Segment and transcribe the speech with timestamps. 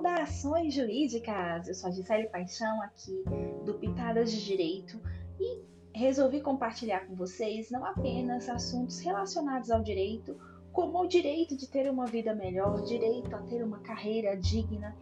[0.00, 1.68] Saudações jurídicas!
[1.68, 3.22] Eu sou a Gisele Paixão aqui
[3.66, 4.98] do Pitadas de Direito
[5.38, 10.40] e resolvi compartilhar com vocês não apenas assuntos relacionados ao direito,
[10.72, 14.96] como o direito de ter uma vida melhor, direito a ter uma carreira digna.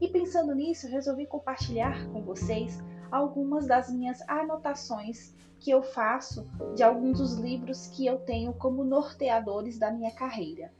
[0.00, 2.78] E pensando nisso, resolvi compartilhar com vocês
[3.10, 8.84] algumas das minhas anotações que eu faço de alguns dos livros que eu tenho como
[8.84, 10.72] norteadores da minha carreira.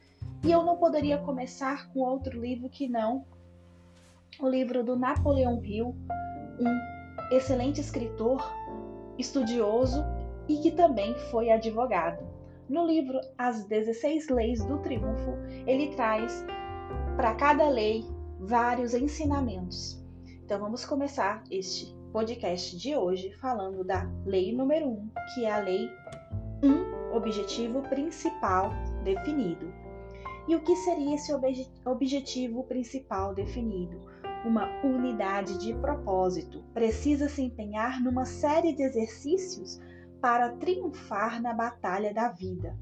[0.45, 3.25] E eu não poderia começar com outro livro que não
[4.39, 5.97] o livro do Napoleão Hill,
[6.61, 8.43] um excelente escritor,
[9.19, 10.05] estudioso
[10.49, 12.27] e que também foi advogado.
[12.69, 15.33] No livro As 16 Leis do Triunfo,
[15.67, 16.45] ele traz
[17.17, 18.05] para cada lei
[18.39, 20.05] vários ensinamentos.
[20.45, 25.53] Então vamos começar este podcast de hoje falando da lei número 1, um, que é
[25.53, 25.89] a lei
[26.63, 28.71] 1, um, objetivo principal
[29.03, 29.73] definido.
[30.47, 34.01] E o que seria esse obje objetivo principal definido?
[34.45, 36.63] Uma unidade de propósito.
[36.73, 39.81] Precisa se empenhar numa série de exercícios
[40.21, 42.77] para triunfar na batalha da vida.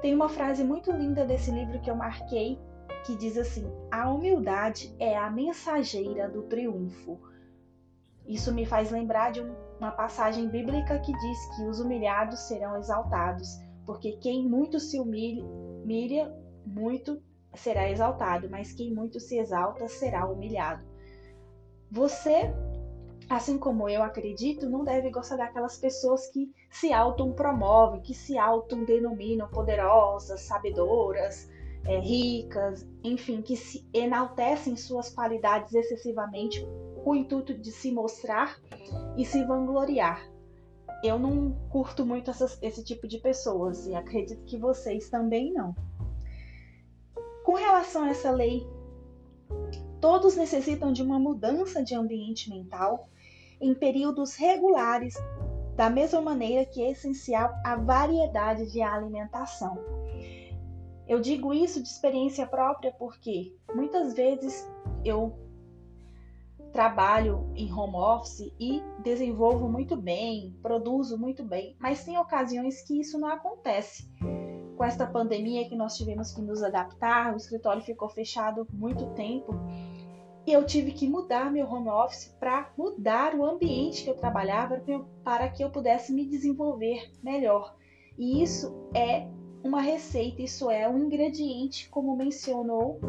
[0.00, 2.58] Tem uma frase muito linda desse livro que eu marquei
[3.04, 7.18] que diz assim: A humildade é a mensageira do triunfo.
[8.26, 9.40] Isso me faz lembrar de
[9.78, 13.48] uma passagem bíblica que diz que os humilhados serão exaltados,
[13.86, 16.34] porque quem muito se humilha, humilha
[16.66, 17.22] muito
[17.58, 20.84] será exaltado, mas quem muito se exalta será humilhado.
[21.90, 22.52] Você,
[23.28, 29.48] assim como eu acredito, não deve gostar daquelas pessoas que se auto-promovem, que se auto-denominam
[29.48, 31.48] poderosas, sabedoras,
[31.84, 36.66] é, ricas, enfim, que se enaltecem suas qualidades excessivamente
[37.02, 38.60] com o intuito de se mostrar
[39.16, 40.28] e se vangloriar.
[41.02, 45.74] Eu não curto muito essas, esse tipo de pessoas e acredito que vocês também não.
[47.48, 48.68] Com relação a essa lei,
[50.02, 53.08] todos necessitam de uma mudança de ambiente mental
[53.58, 55.14] em períodos regulares,
[55.74, 59.78] da mesma maneira que é essencial a variedade de alimentação.
[61.08, 64.70] Eu digo isso de experiência própria porque muitas vezes
[65.02, 65.34] eu
[66.70, 73.00] trabalho em home office e desenvolvo muito bem, produzo muito bem, mas tem ocasiões que
[73.00, 74.06] isso não acontece
[74.78, 79.52] com esta pandemia que nós tivemos que nos adaptar, o escritório ficou fechado muito tempo
[80.46, 84.80] e eu tive que mudar meu home office para mudar o ambiente que eu trabalhava
[85.24, 87.74] para que eu pudesse me desenvolver melhor.
[88.16, 89.28] E isso é
[89.64, 93.00] uma receita, isso é um ingrediente, como mencionou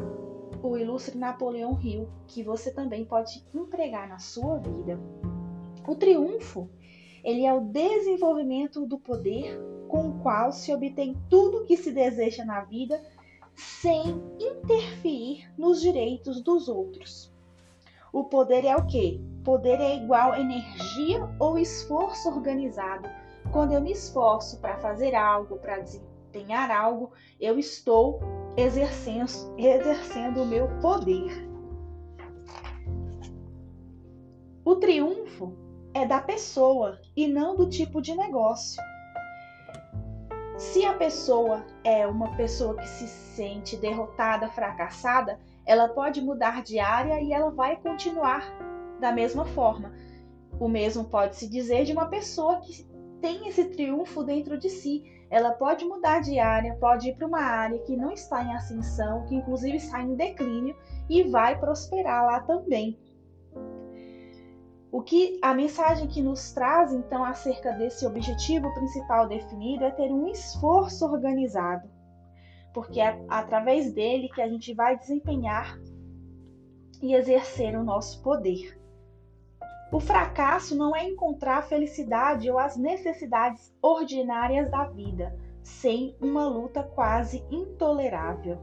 [0.64, 5.00] o ilustre Napoleão Hill, que você também pode empregar na sua vida.
[5.88, 6.68] O triunfo,
[7.24, 9.58] ele é o desenvolvimento do poder
[9.90, 13.02] com o qual se obtém tudo o que se deseja na vida
[13.56, 17.34] sem interferir nos direitos dos outros.
[18.14, 19.20] O poder é o quê?
[19.44, 23.10] Poder é igual energia ou esforço organizado.
[23.52, 28.20] Quando eu me esforço para fazer algo, para desempenhar algo, eu estou
[28.56, 31.50] exercendo, exercendo o meu poder.
[34.64, 35.58] O triunfo
[35.94, 38.82] é da pessoa e não do tipo de negócio.
[40.60, 46.78] Se a pessoa é uma pessoa que se sente derrotada, fracassada, ela pode mudar de
[46.80, 48.44] área e ela vai continuar
[49.00, 49.94] da mesma forma.
[50.60, 52.86] O mesmo pode se dizer de uma pessoa que
[53.22, 55.02] tem esse triunfo dentro de si.
[55.30, 59.24] Ela pode mudar de área, pode ir para uma área que não está em ascensão,
[59.28, 60.76] que inclusive está em declínio
[61.10, 63.00] e vai prosperar lá também.
[64.92, 70.12] O que a mensagem que nos traz então acerca desse objetivo principal definido é ter
[70.12, 71.88] um esforço organizado,
[72.74, 75.80] porque é através dele que a gente vai desempenhar
[77.04, 78.80] e exercer o nosso poder.
[79.92, 86.48] O fracasso não é encontrar a felicidade ou as necessidades ordinárias da vida sem uma
[86.48, 88.58] luta quase intolerável.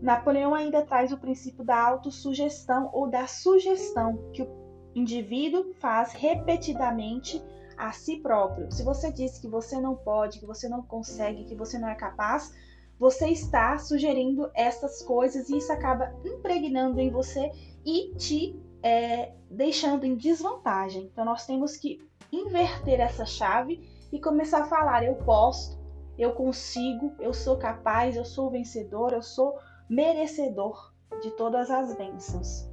[0.00, 4.61] Napoleão ainda traz o princípio da autossugestão ou da sugestão que o
[4.94, 7.42] indivíduo faz repetidamente
[7.76, 8.70] a si próprio.
[8.70, 11.94] Se você diz que você não pode, que você não consegue, que você não é
[11.94, 12.52] capaz,
[12.98, 17.50] você está sugerindo essas coisas e isso acaba impregnando em você
[17.84, 21.04] e te é, deixando em desvantagem.
[21.12, 21.98] Então nós temos que
[22.30, 23.80] inverter essa chave
[24.12, 25.80] e começar a falar: eu posso,
[26.18, 29.58] eu consigo, eu sou capaz, eu sou vencedor, eu sou
[29.88, 32.71] merecedor de todas as bênçãos.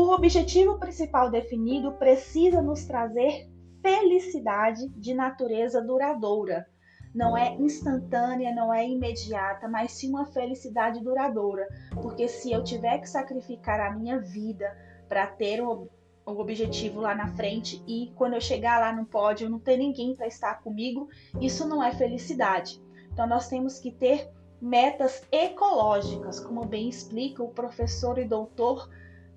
[0.00, 3.46] O objetivo principal definido precisa nos trazer
[3.82, 6.66] felicidade de natureza duradoura,
[7.14, 11.68] não é instantânea, não é imediata, mas sim uma felicidade duradoura.
[12.02, 14.74] Porque se eu tiver que sacrificar a minha vida
[15.06, 15.86] para ter o,
[16.24, 20.16] o objetivo lá na frente e quando eu chegar lá no pódio não ter ninguém
[20.16, 21.10] para estar comigo,
[21.42, 22.82] isso não é felicidade.
[23.12, 24.30] Então nós temos que ter
[24.62, 28.88] metas ecológicas, como bem explica o professor e doutor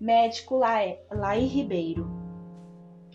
[0.03, 2.11] médico Laí Ribeiro.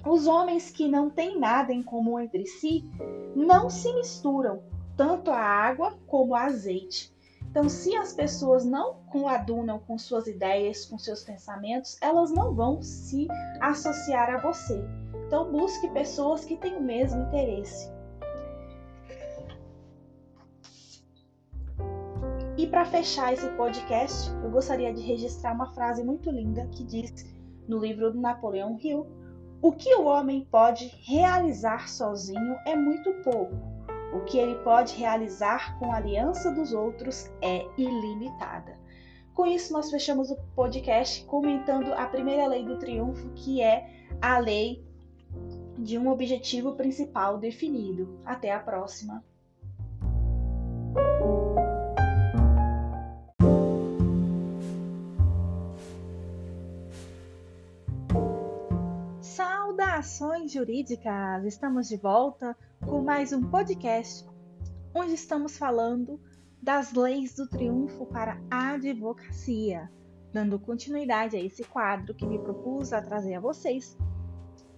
[0.06, 2.88] Os homens que não têm nada em comum entre si
[3.36, 4.62] não se misturam,
[4.96, 7.14] tanto a água como o azeite.
[7.50, 12.80] Então, se as pessoas não coadunam com suas ideias, com seus pensamentos, elas não vão
[12.80, 13.28] se
[13.60, 14.82] associar a você.
[15.26, 17.92] Então, busque pessoas que têm o mesmo interesse.
[22.68, 27.26] Para fechar esse podcast, eu gostaria de registrar uma frase muito linda que diz
[27.66, 29.06] no livro do Napoleão Hill,
[29.60, 33.56] o que o homem pode realizar sozinho é muito pouco.
[34.12, 38.78] O que ele pode realizar com a aliança dos outros é ilimitada.
[39.34, 43.88] Com isso, nós fechamos o podcast comentando a primeira lei do triunfo, que é
[44.20, 44.84] a lei
[45.78, 48.18] de um objetivo principal definido.
[48.24, 49.24] Até a próxima!
[59.98, 61.44] Saudações jurídicas!
[61.44, 62.56] Estamos de volta
[62.86, 64.24] com mais um podcast
[64.94, 66.20] onde estamos falando
[66.62, 69.90] das leis do triunfo para a advocacia,
[70.32, 73.98] dando continuidade a esse quadro que me propus a trazer a vocês.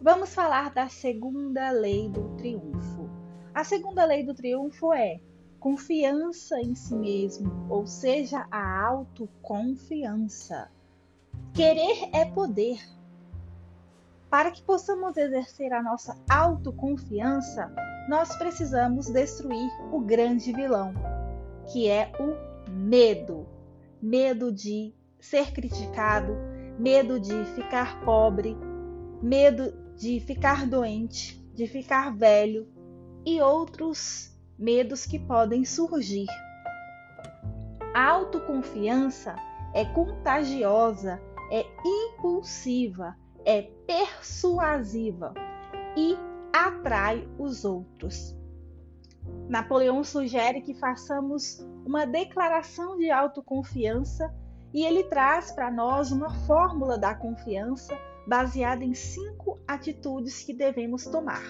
[0.01, 3.11] Vamos falar da segunda lei do triunfo.
[3.53, 5.21] A segunda lei do triunfo é
[5.59, 10.71] confiança em si mesmo, ou seja, a autoconfiança.
[11.53, 12.81] Querer é poder
[14.31, 17.75] para que possamos exercer a nossa autoconfiança,
[18.09, 20.95] nós precisamos destruir o grande vilão,
[21.73, 23.47] que é o medo.
[24.01, 26.33] Medo de ser criticado,
[26.79, 28.57] medo de ficar pobre,
[29.21, 32.67] medo de ficar doente, de ficar velho
[33.27, 36.27] e outros medos que podem surgir.
[37.93, 39.35] A autoconfiança
[39.75, 45.35] é contagiosa, é impulsiva, é persuasiva
[45.97, 46.17] e
[46.53, 48.37] atrai os outros.
[49.49, 54.33] Napoleão sugere que façamos uma declaração de autoconfiança
[54.73, 61.05] e ele traz para nós uma fórmula da confiança baseada em cinco atitudes que devemos
[61.05, 61.43] tomar.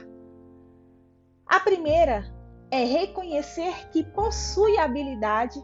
[1.47, 2.25] A primeira
[2.71, 5.63] é reconhecer que possui habilidade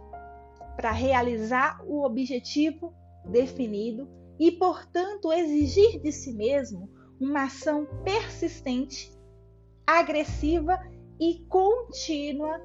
[0.76, 2.92] para realizar o objetivo
[3.24, 4.08] definido
[4.38, 6.90] e, portanto, exigir de si mesmo
[7.20, 9.12] uma ação persistente,
[9.86, 10.78] agressiva
[11.18, 12.60] e contínua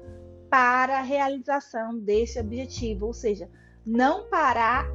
[0.50, 3.50] para a realização desse objetivo, ou seja,
[3.86, 4.86] não parar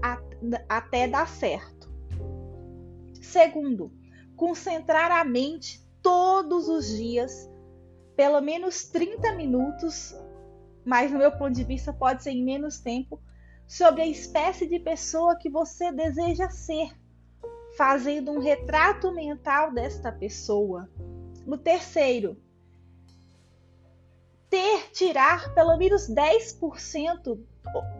[0.69, 1.89] até dar certo.
[3.21, 3.91] Segundo,
[4.35, 7.49] concentrar a mente todos os dias,
[8.15, 10.15] pelo menos 30 minutos,
[10.85, 13.19] mas no meu ponto de vista pode ser em menos tempo,
[13.67, 16.89] sobre a espécie de pessoa que você deseja ser,
[17.75, 20.89] fazendo um retrato mental desta pessoa.
[21.45, 22.37] No terceiro,
[24.49, 27.37] ter, tirar pelo menos 10%,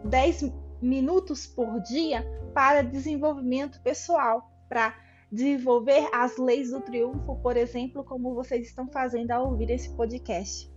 [0.04, 4.94] 10 minutos por dia para desenvolvimento pessoal, para
[5.30, 10.72] desenvolver as leis do triunfo, por exemplo, como vocês estão fazendo ao ouvir esse podcast.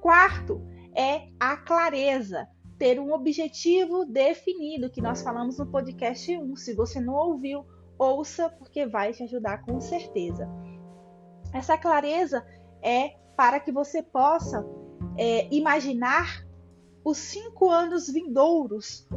[0.00, 0.60] Quarto
[0.94, 6.56] é a clareza ter um objetivo definido, que nós falamos no podcast 1.
[6.56, 7.66] Se você não ouviu,
[7.98, 10.48] ouça, porque vai te ajudar com certeza.
[11.52, 12.46] Essa clareza
[12.80, 14.64] é para que você possa
[15.16, 16.46] é, imaginar
[17.04, 19.08] os cinco anos vindouros,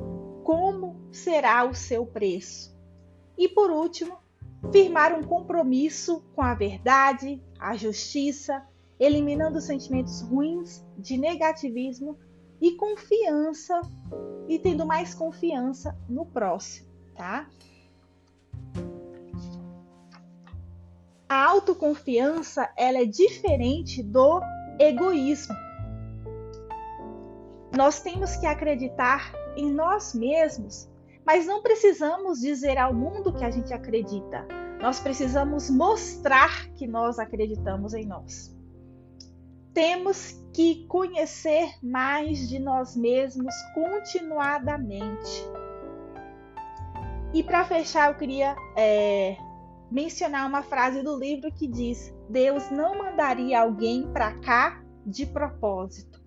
[0.43, 2.75] como será o seu preço.
[3.37, 4.17] E por último,
[4.71, 8.65] firmar um compromisso com a verdade, a justiça,
[8.99, 12.17] eliminando sentimentos ruins de negativismo
[12.61, 13.81] e confiança
[14.47, 17.49] e tendo mais confiança no próximo, tá?
[21.27, 24.41] A autoconfiança, ela é diferente do
[24.79, 25.55] egoísmo.
[27.75, 30.89] Nós temos que acreditar em nós mesmos,
[31.25, 34.45] mas não precisamos dizer ao mundo que a gente acredita.
[34.81, 38.53] Nós precisamos mostrar que nós acreditamos em nós.
[39.73, 45.49] Temos que conhecer mais de nós mesmos continuadamente.
[47.33, 49.37] E para fechar, eu queria é,
[49.89, 56.21] mencionar uma frase do livro que diz: Deus não mandaria alguém para cá de propósito.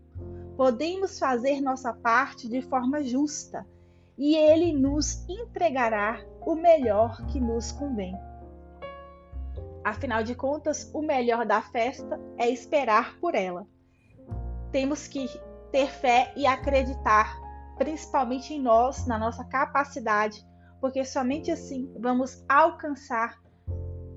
[0.56, 3.66] podemos fazer nossa parte de forma justa
[4.16, 8.14] e Ele nos entregará o melhor que nos convém.
[9.84, 13.66] Afinal de contas, o melhor da festa é esperar por ela.
[14.72, 15.28] Temos que
[15.70, 17.38] ter fé e acreditar,
[17.76, 20.42] principalmente em nós, na nossa capacidade,
[20.80, 23.38] porque somente assim vamos alcançar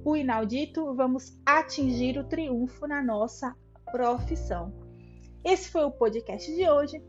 [0.05, 3.53] o inaudito, vamos atingir o triunfo na nossa
[3.91, 4.73] profissão.
[5.43, 7.03] Esse foi o podcast de hoje.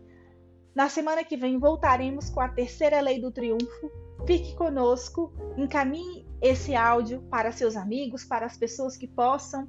[0.74, 3.90] Na semana que vem voltaremos com a terceira lei do triunfo.
[4.26, 9.68] Fique conosco, encaminhe esse áudio para seus amigos, para as pessoas que possam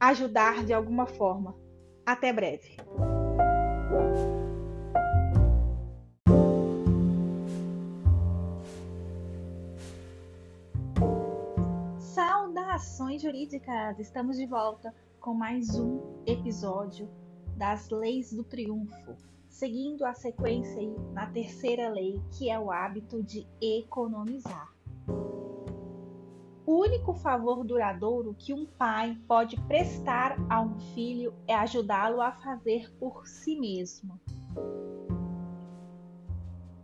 [0.00, 1.54] ajudar de alguma forma.
[2.04, 2.76] Até breve.
[11.98, 13.98] Saudações jurídicas!
[13.98, 17.08] Estamos de volta com mais um episódio
[17.56, 19.16] das Leis do Triunfo,
[19.48, 24.72] seguindo a sequência aí na terceira lei, que é o hábito de economizar.
[26.80, 32.88] Único favor duradouro que um pai pode prestar a um filho é ajudá-lo a fazer
[33.00, 34.16] por si mesmo.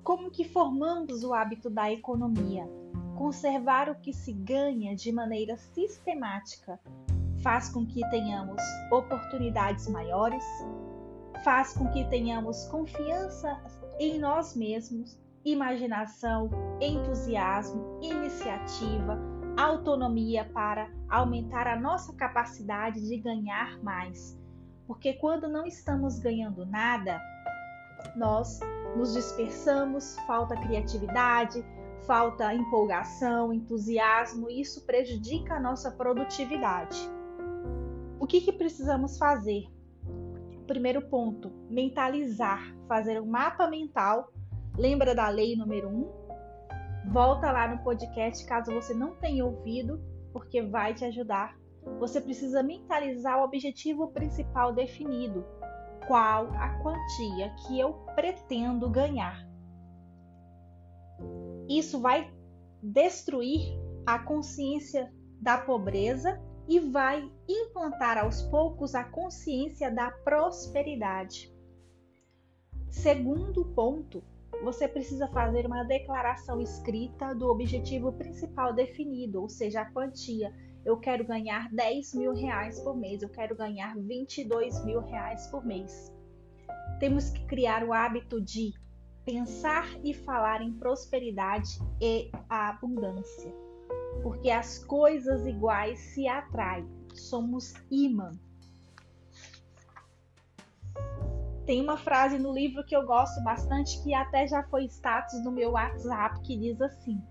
[0.02, 2.68] Como que formamos o hábito da economia?
[3.16, 6.80] Conservar o que se ganha de maneira sistemática
[7.40, 8.60] faz com que tenhamos
[8.90, 10.44] oportunidades maiores,
[11.44, 13.62] faz com que tenhamos confiança
[14.00, 24.38] em nós mesmos, imaginação, entusiasmo, iniciativa, autonomia para aumentar a nossa capacidade de ganhar mais.
[24.86, 27.20] Porque quando não estamos ganhando nada,
[28.16, 28.60] nós
[28.96, 31.64] nos dispersamos, falta criatividade,
[32.06, 36.98] falta empolgação, entusiasmo, e isso prejudica a nossa produtividade.
[38.18, 39.64] O que, que precisamos fazer?
[40.66, 44.32] Primeiro ponto, mentalizar, fazer um mapa mental.
[44.76, 45.92] Lembra da lei número 1?
[45.92, 46.23] Um?
[47.12, 51.56] Volta lá no podcast caso você não tenha ouvido, porque vai te ajudar.
[51.98, 55.44] Você precisa mentalizar o objetivo principal definido.
[56.06, 59.46] Qual a quantia que eu pretendo ganhar?
[61.68, 62.32] Isso vai
[62.82, 63.60] destruir
[64.06, 71.54] a consciência da pobreza e vai implantar aos poucos a consciência da prosperidade.
[72.90, 74.22] Segundo ponto,
[74.62, 80.52] você precisa fazer uma declaração escrita do objetivo principal definido, ou seja, a quantia.
[80.84, 85.64] Eu quero ganhar 10 mil reais por mês, eu quero ganhar 22 mil reais por
[85.64, 86.12] mês.
[87.00, 88.72] Temos que criar o hábito de
[89.24, 93.64] pensar e falar em prosperidade e abundância
[94.24, 96.88] porque as coisas iguais se atraem.
[97.14, 98.32] Somos imã.
[101.66, 105.50] Tem uma frase no livro que eu gosto bastante, que até já foi status no
[105.50, 107.22] meu WhatsApp, que diz assim: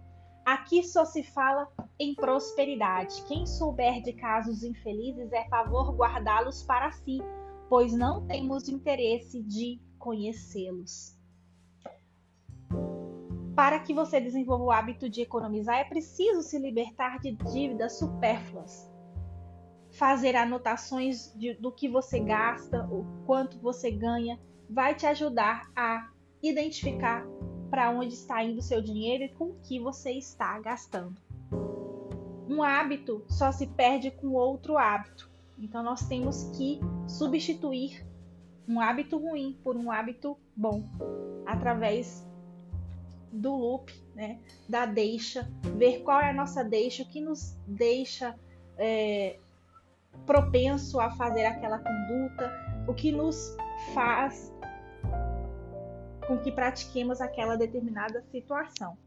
[0.43, 1.67] Aqui só se fala
[1.99, 3.23] em prosperidade.
[3.27, 7.19] Quem souber de casos infelizes é favor guardá-los para si,
[7.69, 11.15] pois não temos interesse de conhecê-los.
[13.55, 18.91] Para que você desenvolva o hábito de economizar, é preciso se libertar de dívidas supérfluas.
[19.93, 26.09] Fazer anotações de, do que você gasta, o quanto você ganha, vai te ajudar a
[26.41, 27.25] identificar
[27.69, 31.15] para onde está indo o seu dinheiro e com o que você está gastando.
[32.47, 35.31] Um hábito só se perde com outro hábito.
[35.57, 38.05] Então nós temos que substituir
[38.67, 40.83] um hábito ruim por um hábito bom
[41.45, 42.25] através
[43.31, 48.37] do loop, né, da deixa, ver qual é a nossa deixa, o que nos deixa
[48.77, 49.39] é,
[50.25, 52.51] propenso a fazer aquela conduta,
[52.87, 53.55] o que nos
[53.93, 54.53] faz
[56.27, 58.97] com que pratiquemos aquela determinada situação.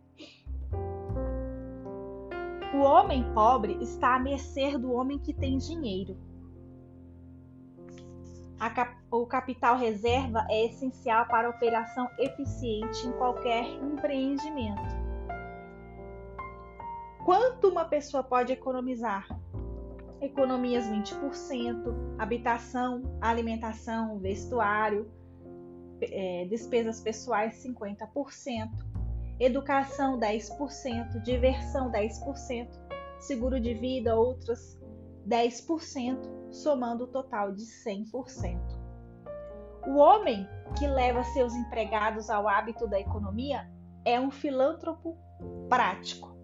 [2.75, 6.17] O homem pobre está à mercê do homem que tem dinheiro
[8.59, 15.07] cap o capital reserva é essencial para a operação eficiente em qualquer empreendimento.
[17.25, 19.27] Quanto uma pessoa pode economizar?
[20.21, 25.11] Economias 20%, habitação, alimentação, vestuário,
[26.01, 28.69] é, despesas pessoais 50%,
[29.39, 32.69] educação 10%, diversão 10%,
[33.21, 34.81] seguro de vida outras
[35.29, 38.59] 10%, somando o total de 100%.
[39.87, 43.69] O homem que leva seus empregados ao hábito da economia
[44.05, 45.17] é um filântropo
[45.69, 46.37] prático.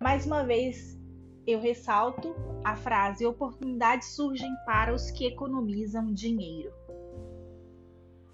[0.00, 0.98] Mais uma vez,
[1.46, 2.34] eu ressalto
[2.64, 6.72] a frase: oportunidades surgem para os que economizam dinheiro.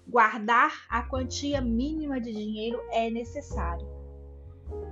[0.07, 3.87] guardar a quantia mínima de dinheiro é necessário.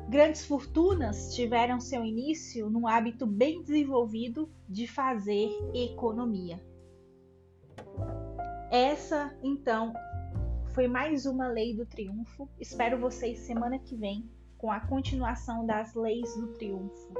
[0.09, 6.61] Grandes fortunas tiveram seu início num hábito bem desenvolvido de fazer economia.
[8.71, 9.93] Essa, então,
[10.73, 12.49] foi mais uma lei do triunfo.
[12.59, 17.13] Espero vocês semana que vem com a continuação das leis do triunfo.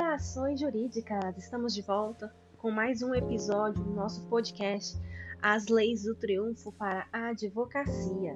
[0.00, 1.36] Saudações jurídicas!
[1.36, 4.98] Estamos de volta com mais um episódio do nosso podcast
[5.42, 8.34] As Leis do Triunfo para a Advocacia.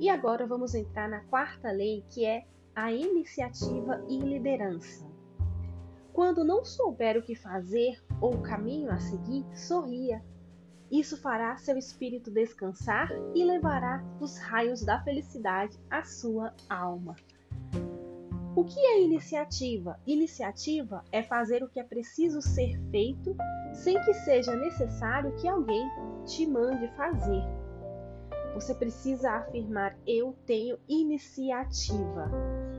[0.00, 2.44] E agora vamos entrar na quarta lei, que é
[2.74, 5.08] a iniciativa e liderança.
[6.12, 10.20] Quando não souber o que fazer ou o caminho a seguir, sorria.
[10.90, 17.14] Isso fará seu espírito descansar e levará os raios da felicidade à sua alma.
[18.56, 20.00] O que é iniciativa?
[20.06, 23.36] Iniciativa é fazer o que é preciso ser feito
[23.74, 25.86] sem que seja necessário que alguém
[26.24, 27.42] te mande fazer.
[28.54, 32.30] Você precisa afirmar: eu tenho iniciativa.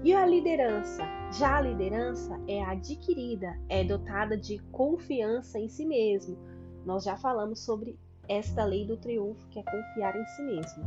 [0.04, 1.04] E a liderança?
[1.38, 6.40] Já a liderança é adquirida, é dotada de confiança em si mesmo.
[6.88, 10.84] Nós já falamos sobre esta lei do triunfo, que é confiar em si mesmo.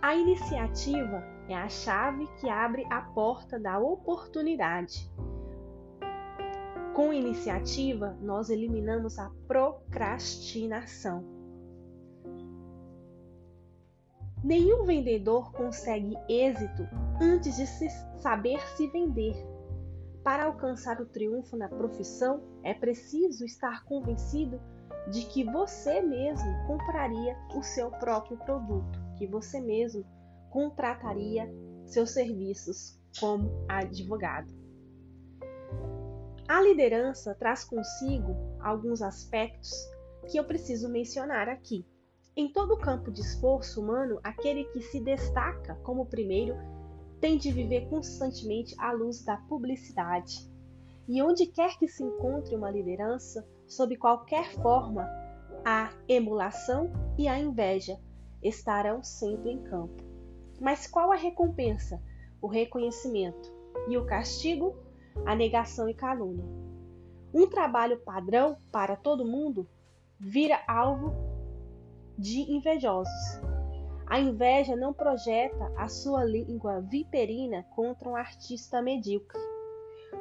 [0.00, 5.10] A iniciativa é a chave que abre a porta da oportunidade.
[6.94, 11.24] Com iniciativa, nós eliminamos a procrastinação.
[14.42, 16.86] Nenhum vendedor consegue êxito
[17.20, 19.34] antes de se saber se vender.
[20.22, 24.60] Para alcançar o triunfo na profissão, é preciso estar convencido
[25.10, 30.04] de que você mesmo compraria o seu próprio produto, que você mesmo
[30.54, 31.52] contrataria
[31.84, 34.54] seus serviços como advogado.
[36.46, 39.72] A liderança traz consigo alguns aspectos
[40.30, 41.84] que eu preciso mencionar aqui.
[42.36, 46.54] Em todo campo de esforço humano, aquele que se destaca como primeiro
[47.20, 50.48] tem de viver constantemente à luz da publicidade.
[51.08, 55.04] E onde quer que se encontre uma liderança, sob qualquer forma,
[55.64, 57.98] a emulação e a inveja
[58.40, 60.03] estarão sempre em campo.
[60.64, 62.02] Mas qual a recompensa?
[62.40, 63.52] O reconhecimento.
[63.86, 64.74] E o castigo?
[65.26, 66.42] A negação e calúnia.
[67.34, 69.68] Um trabalho padrão para todo mundo
[70.18, 71.12] vira alvo
[72.16, 73.12] de invejosos.
[74.06, 79.38] A inveja não projeta a sua língua viperina contra um artista medíocre.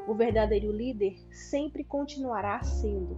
[0.10, 3.18] O verdadeiro líder sempre continuará sendo.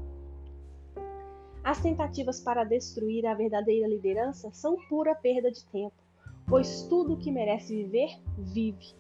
[1.64, 6.05] As tentativas para destruir a verdadeira liderança são pura perda de tempo,
[6.48, 8.96] pois tudo que merece viver, vive.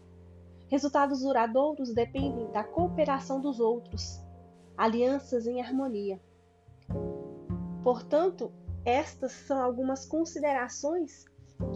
[0.67, 4.19] Resultados duradouros dependem da cooperação dos outros,
[4.75, 6.19] alianças em harmonia.
[7.83, 8.51] Portanto,
[8.83, 11.25] estas são algumas considerações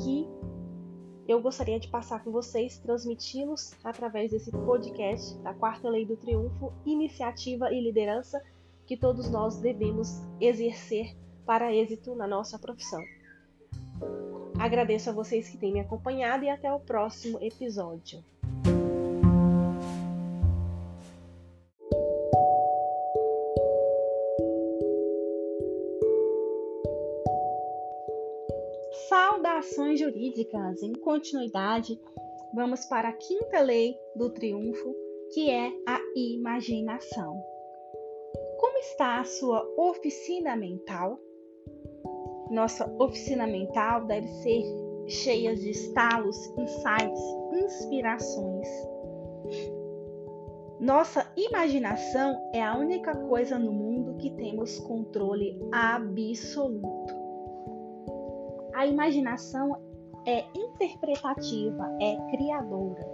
[0.04, 0.28] que
[1.28, 6.74] eu gostaria de passar com vocês, transmiti-los através desse podcast da Quarta Lei do Triunfo,
[6.84, 8.42] iniciativa e liderança
[8.88, 13.04] que todos nós devemos exercer para êxito na nossa profissão.
[14.60, 18.22] Agradeço a vocês que têm me acompanhado e até o próximo episódio.
[29.08, 30.84] Saudações jurídicas!
[30.84, 31.98] Em continuidade,
[32.54, 34.94] vamos para a quinta lei do triunfo,
[35.34, 37.42] que é a imaginação.
[38.60, 41.18] Como está a sua oficina mental?
[42.50, 44.64] Nossa oficina mental deve ser
[45.08, 47.22] cheia de estalos, insights,
[47.54, 48.68] inspirações.
[50.80, 57.14] Nossa imaginação é a única coisa no mundo que temos controle absoluto.
[58.74, 59.76] A imaginação
[60.26, 63.06] é interpretativa, é criadora.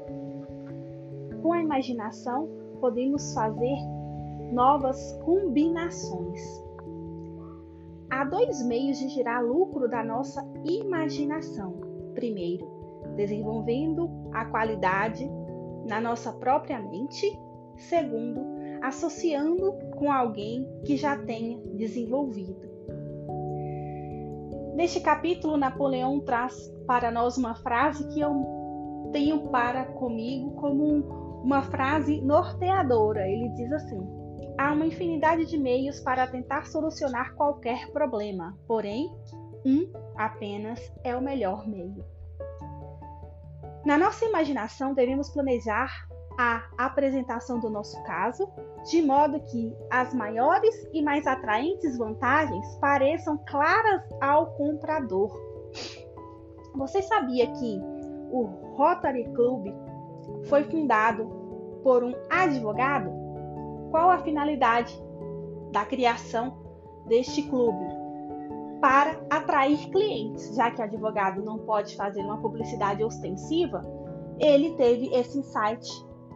[1.41, 2.47] Com a imaginação,
[2.79, 3.77] podemos fazer
[4.51, 6.64] novas combinações.
[8.15, 11.73] Há dois meios de gerar lucro da nossa imaginação.
[12.13, 12.65] Primeiro,
[13.17, 15.29] desenvolvendo a qualidade
[15.85, 17.37] na nossa própria mente.
[17.75, 18.39] Segundo,
[18.81, 22.55] associando com alguém que já tenha desenvolvido.
[24.75, 31.63] Neste capítulo, Napoleão traz para nós uma frase que eu tenho para comigo como uma
[31.63, 33.27] frase norteadora.
[33.27, 34.24] Ele diz assim:
[34.57, 39.13] Há uma infinidade de meios para tentar solucionar qualquer problema, porém,
[39.65, 42.05] um apenas é o melhor meio.
[43.85, 48.49] Na nossa imaginação, devemos planejar a apresentação do nosso caso,
[48.89, 55.31] de modo que as maiores e mais atraentes vantagens pareçam claras ao comprador.
[56.75, 57.79] Você sabia que
[58.31, 58.43] o
[58.75, 59.73] Rotary Club
[60.45, 61.25] foi fundado
[61.83, 63.24] por um advogado?
[63.95, 64.93] Qual a finalidade
[65.71, 66.57] da criação
[67.07, 67.85] deste clube?
[68.81, 73.81] Para atrair clientes, já que o advogado não pode fazer uma publicidade ostensiva,
[74.37, 75.87] ele teve esse insight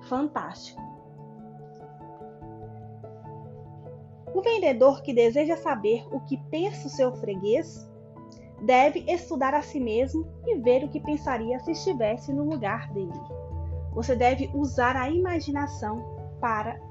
[0.07, 0.81] fantástico.
[4.33, 7.91] O vendedor que deseja saber o que pensa o seu freguês
[8.61, 13.11] deve estudar a si mesmo e ver o que pensaria se estivesse no lugar dele.
[13.91, 16.01] Você deve usar a imaginação
[16.39, 16.87] para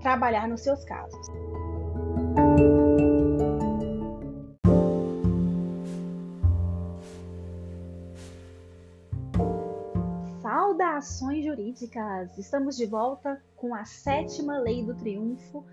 [0.00, 1.26] trabalhar nos seus casos.
[10.42, 12.38] Saudações jurídicas!
[12.38, 15.64] Estamos de volta com a sétima lei do triunfo,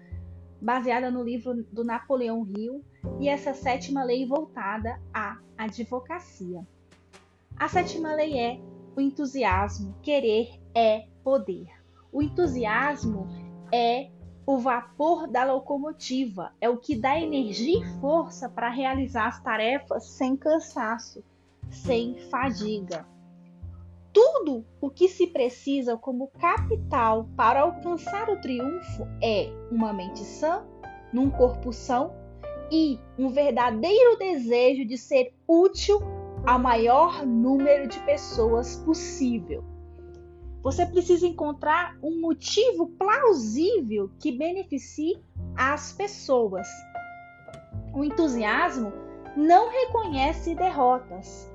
[0.61, 2.83] baseada no livro do Napoleão Hill,
[3.19, 6.65] e essa sétima lei voltada à advocacia.
[7.57, 8.59] A sétima lei é
[8.95, 11.67] o entusiasmo, querer é poder.
[12.11, 13.27] O entusiasmo
[13.73, 14.11] é
[14.45, 20.05] o vapor da locomotiva, é o que dá energia e força para realizar as tarefas
[20.05, 21.23] sem cansaço,
[21.71, 23.03] sem fadiga.
[24.11, 30.63] Tudo o que se precisa como capital para alcançar o triunfo é uma mente sã,
[31.11, 32.13] num corpo são
[32.71, 35.99] e um verdadeiro desejo de ser útil
[36.45, 39.72] ao maior número de pessoas possível.
[40.63, 45.21] Você precisa encontrar um motivo plausível que beneficie
[45.57, 46.65] as pessoas.
[47.93, 48.93] O entusiasmo
[49.35, 51.51] não reconhece derrotas.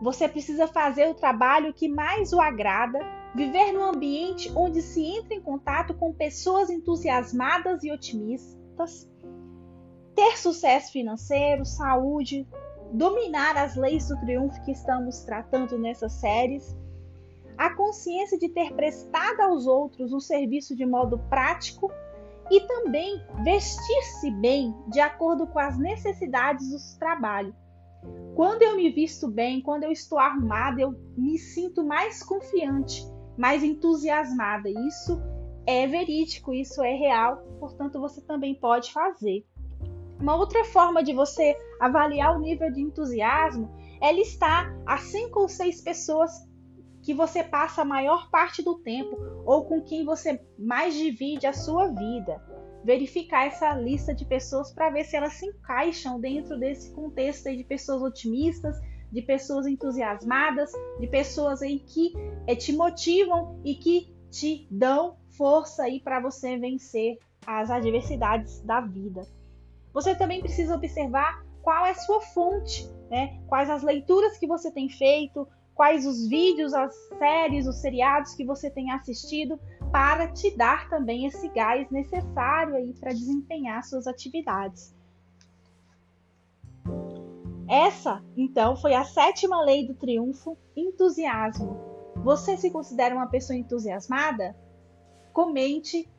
[0.00, 3.00] Você precisa fazer o trabalho que mais o agrada,
[3.34, 9.10] viver num ambiente onde se entra em contato com pessoas entusiasmadas e otimistas,
[10.14, 12.46] ter sucesso financeiro, saúde,
[12.92, 16.76] dominar as leis do triunfo que estamos tratando nessas séries,
[17.58, 21.90] a consciência de ter prestado aos outros o serviço de modo prático
[22.50, 27.54] e também vestir-se bem de acordo com as necessidades do trabalho
[28.34, 33.04] quando eu me visto bem, quando eu estou arrumada, eu me sinto mais confiante,
[33.36, 34.68] mais entusiasmada.
[34.68, 35.20] Isso
[35.66, 39.44] é verídico, isso é real, portanto você também pode fazer.
[40.20, 43.68] Uma outra forma de você avaliar o nível de entusiasmo
[44.00, 46.47] é listar as cinco ou seis pessoas
[47.08, 49.16] que você passa a maior parte do tempo
[49.46, 52.38] ou com quem você mais divide a sua vida
[52.84, 57.64] verificar essa lista de pessoas para ver se elas se encaixam dentro desse contexto de
[57.64, 58.78] pessoas otimistas,
[59.10, 62.12] de pessoas entusiasmadas, de pessoas aí que
[62.46, 67.16] é, te motivam e que te dão força aí para você vencer
[67.46, 69.26] as adversidades da vida.
[69.94, 73.40] Você também precisa observar qual é a sua fonte, né?
[73.46, 78.44] Quais as leituras que você tem feito, quais os vídeos, as séries, os seriados que
[78.44, 79.60] você tem assistido
[79.92, 84.92] para te dar também esse gás necessário aí para desempenhar suas atividades.
[87.68, 91.78] Essa, então, foi a sétima lei do triunfo, entusiasmo.
[92.24, 94.56] Você se considera uma pessoa entusiasmada?
[95.32, 96.10] Comente,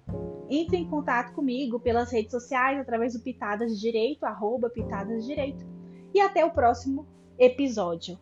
[0.49, 5.27] entre em contato comigo pelas redes sociais através do Pitadas de Direito, arroba Pitadas de
[5.27, 5.65] Direito.
[6.13, 7.05] E até o próximo
[7.37, 8.17] episódio.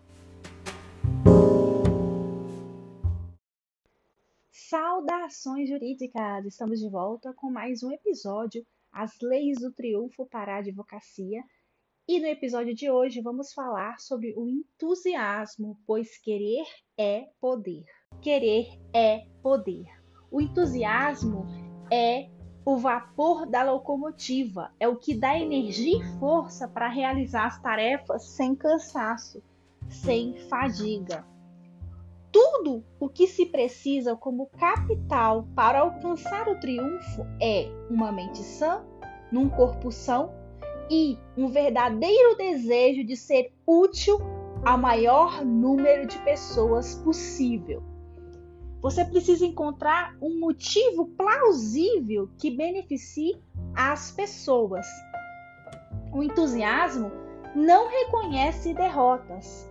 [4.70, 6.46] Saudações jurídicas!
[6.46, 11.42] Estamos de volta com mais um episódio As Leis do Triunfo para a Advocacia.
[12.06, 16.66] E no episódio de hoje vamos falar sobre o entusiasmo, pois querer
[16.98, 17.86] é poder.
[18.22, 19.86] Querer é poder.
[20.30, 21.46] O entusiasmo
[21.90, 22.30] é
[22.66, 28.26] o vapor da locomotiva, é o que dá energia e força para realizar as tarefas
[28.32, 29.42] sem cansaço,
[29.88, 31.26] sem fadiga
[32.38, 38.86] tudo o que se precisa como capital para alcançar o triunfo é uma mente sã,
[39.32, 40.32] num corpo são
[40.88, 44.20] e um verdadeiro desejo de ser útil
[44.64, 47.82] ao maior número de pessoas possível.
[48.84, 53.42] Você precisa encontrar um motivo plausível que beneficie
[53.76, 54.86] as pessoas.
[56.14, 57.12] O entusiasmo
[57.56, 59.67] não reconhece derrotas,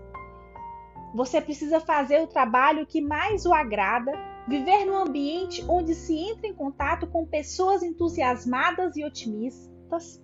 [1.16, 4.12] você precisa fazer o trabalho que mais o agrada,
[4.46, 10.22] viver num ambiente onde se entra em contato com pessoas entusiasmadas e otimistas,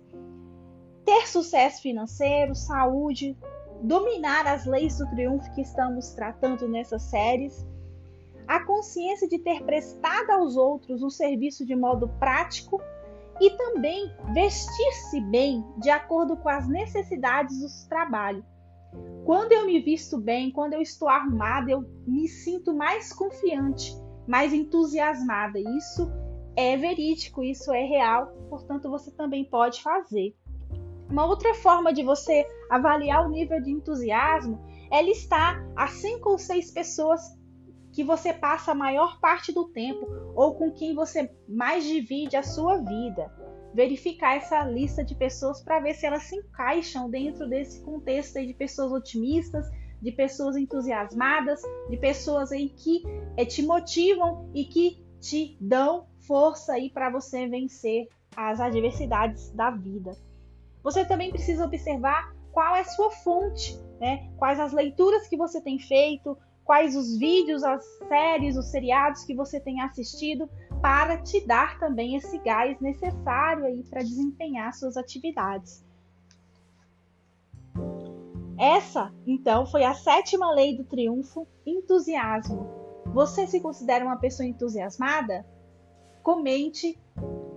[1.03, 3.35] ter sucesso financeiro, saúde,
[3.81, 7.65] dominar as leis do triunfo que estamos tratando nessas séries,
[8.47, 12.79] a consciência de ter prestado aos outros um serviço de modo prático
[13.41, 18.45] e também vestir-se bem de acordo com as necessidades do trabalho.
[19.25, 23.95] Quando eu me visto bem, quando eu estou arrumada, eu me sinto mais confiante,
[24.27, 25.59] mais entusiasmada.
[25.59, 26.11] Isso
[26.55, 30.35] é verídico, isso é real, portanto você também pode fazer.
[31.09, 34.59] Uma outra forma de você avaliar o nível de entusiasmo
[34.91, 37.21] é listar as cinco ou seis pessoas
[37.93, 42.43] que você passa a maior parte do tempo ou com quem você mais divide a
[42.43, 43.31] sua vida.
[43.73, 48.53] Verificar essa lista de pessoas para ver se elas se encaixam dentro desse contexto de
[48.53, 49.65] pessoas otimistas,
[50.01, 53.03] de pessoas entusiasmadas, de pessoas aí que
[53.37, 59.71] é, te motivam e que te dão força aí para você vencer as adversidades da
[59.71, 60.11] vida.
[60.83, 64.29] Você também precisa observar qual é a sua fonte, né?
[64.37, 69.33] Quais as leituras que você tem feito, quais os vídeos, as séries, os seriados que
[69.33, 70.49] você tem assistido
[70.83, 75.81] para te dar também esse gás necessário aí para desempenhar suas atividades.
[78.59, 82.67] Essa, então, foi a sétima lei do triunfo, entusiasmo.
[83.13, 85.45] Você se considera uma pessoa entusiasmada?
[86.21, 86.99] Comente,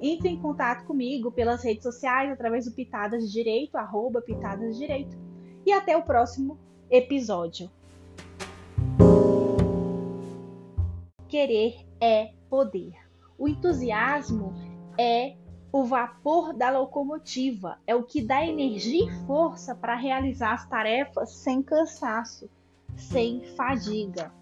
[0.00, 4.78] entre em contato comigo pelas redes sociais através do Pitadas de Direito, arroba Pitadas de
[4.78, 5.18] Direito.
[5.66, 6.56] E até o próximo
[6.88, 7.68] episódio.
[11.26, 13.05] Querer é poder.
[13.38, 14.54] O entusiasmo
[14.98, 15.36] é
[15.70, 21.32] o vapor da locomotiva, é o que dá energia e força para realizar as tarefas
[21.32, 22.48] sem cansaço,
[22.96, 24.32] sem fadiga.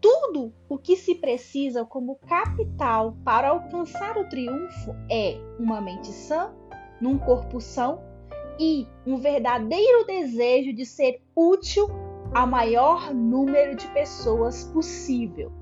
[0.00, 6.52] Tudo o que se precisa como capital para alcançar o triunfo é uma mente sã,
[7.00, 8.00] num corpo são
[8.60, 11.88] e um verdadeiro desejo de ser útil
[12.32, 15.57] ao maior número de pessoas possível.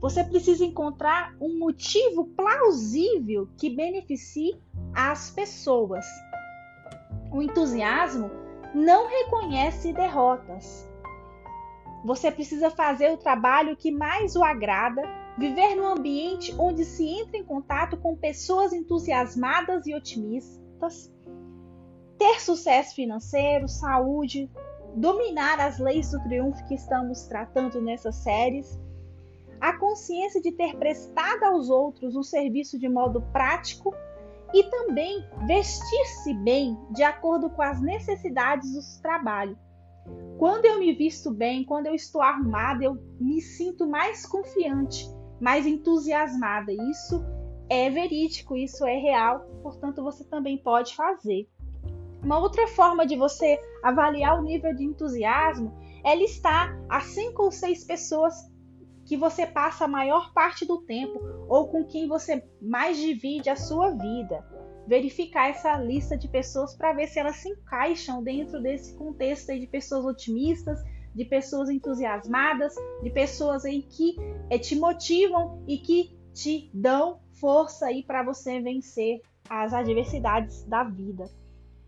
[0.00, 4.60] Você precisa encontrar um motivo plausível que beneficie
[4.94, 6.06] as pessoas.
[7.32, 8.30] O entusiasmo
[8.74, 10.88] não reconhece derrotas.
[12.04, 15.02] Você precisa fazer o trabalho que mais o agrada,
[15.36, 21.12] viver num ambiente onde se entra em contato com pessoas entusiasmadas e otimistas,
[22.16, 24.48] ter sucesso financeiro, saúde,
[24.94, 28.78] dominar as leis do triunfo que estamos tratando nessas séries
[29.60, 33.94] a consciência de ter prestado aos outros um serviço de modo prático
[34.54, 39.58] e também vestir-se bem de acordo com as necessidades do trabalho.
[40.38, 45.06] Quando eu me visto bem, quando eu estou arrumada, eu me sinto mais confiante,
[45.40, 46.72] mais entusiasmada.
[46.72, 47.22] Isso
[47.68, 51.48] é verídico, isso é real, portanto você também pode fazer.
[52.22, 55.72] Uma outra forma de você avaliar o nível de entusiasmo
[56.04, 58.34] é listar as cinco ou seis pessoas
[59.08, 61.18] que você passa a maior parte do tempo
[61.48, 64.46] ou com quem você mais divide a sua vida.
[64.86, 69.66] Verificar essa lista de pessoas para ver se elas se encaixam dentro desse contexto de
[69.66, 70.78] pessoas otimistas,
[71.14, 74.14] de pessoas entusiasmadas, de pessoas aí que
[74.50, 80.84] é, te motivam e que te dão força aí para você vencer as adversidades da
[80.84, 81.24] vida.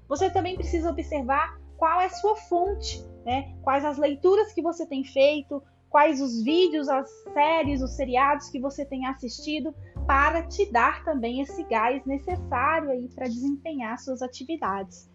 [0.08, 3.54] Você também precisa observar qual é a sua fonte, né?
[3.62, 8.60] Quais as leituras que você tem feito, quais os vídeos, as séries, os seriados que
[8.60, 9.74] você tem assistido
[10.06, 15.10] para te dar também esse gás necessário aí para desempenhar suas atividades.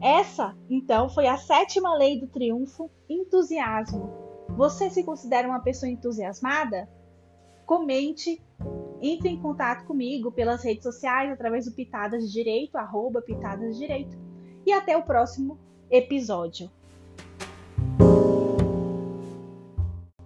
[0.00, 4.10] Essa, então, foi a sétima lei do triunfo, entusiasmo.
[4.56, 6.88] Você se considera uma pessoa entusiasmada?
[7.66, 8.42] Comente,
[9.02, 13.80] entre em contato comigo pelas redes sociais através do Pitadas de Direito, arroba Pitadas de
[13.80, 14.16] Direito.
[14.64, 15.58] E até o próximo
[15.90, 16.70] episódio.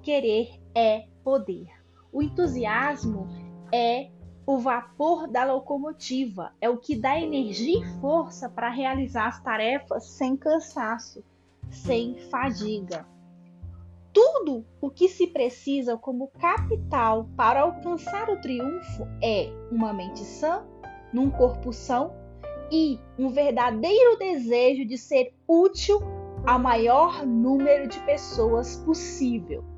[0.02, 1.68] Querer é poder.
[2.12, 3.28] O entusiasmo
[3.72, 4.10] é
[4.44, 10.04] o vapor da locomotiva, é o que dá energia e força para realizar as tarefas
[10.06, 11.24] sem cansaço,
[11.70, 13.06] sem fadiga.
[14.12, 20.66] Tudo o que se precisa como capital para alcançar o triunfo é uma mente sã,
[21.12, 22.12] num corpo são
[22.72, 26.00] e um verdadeiro desejo de ser útil
[26.44, 29.71] ao maior número de pessoas possível.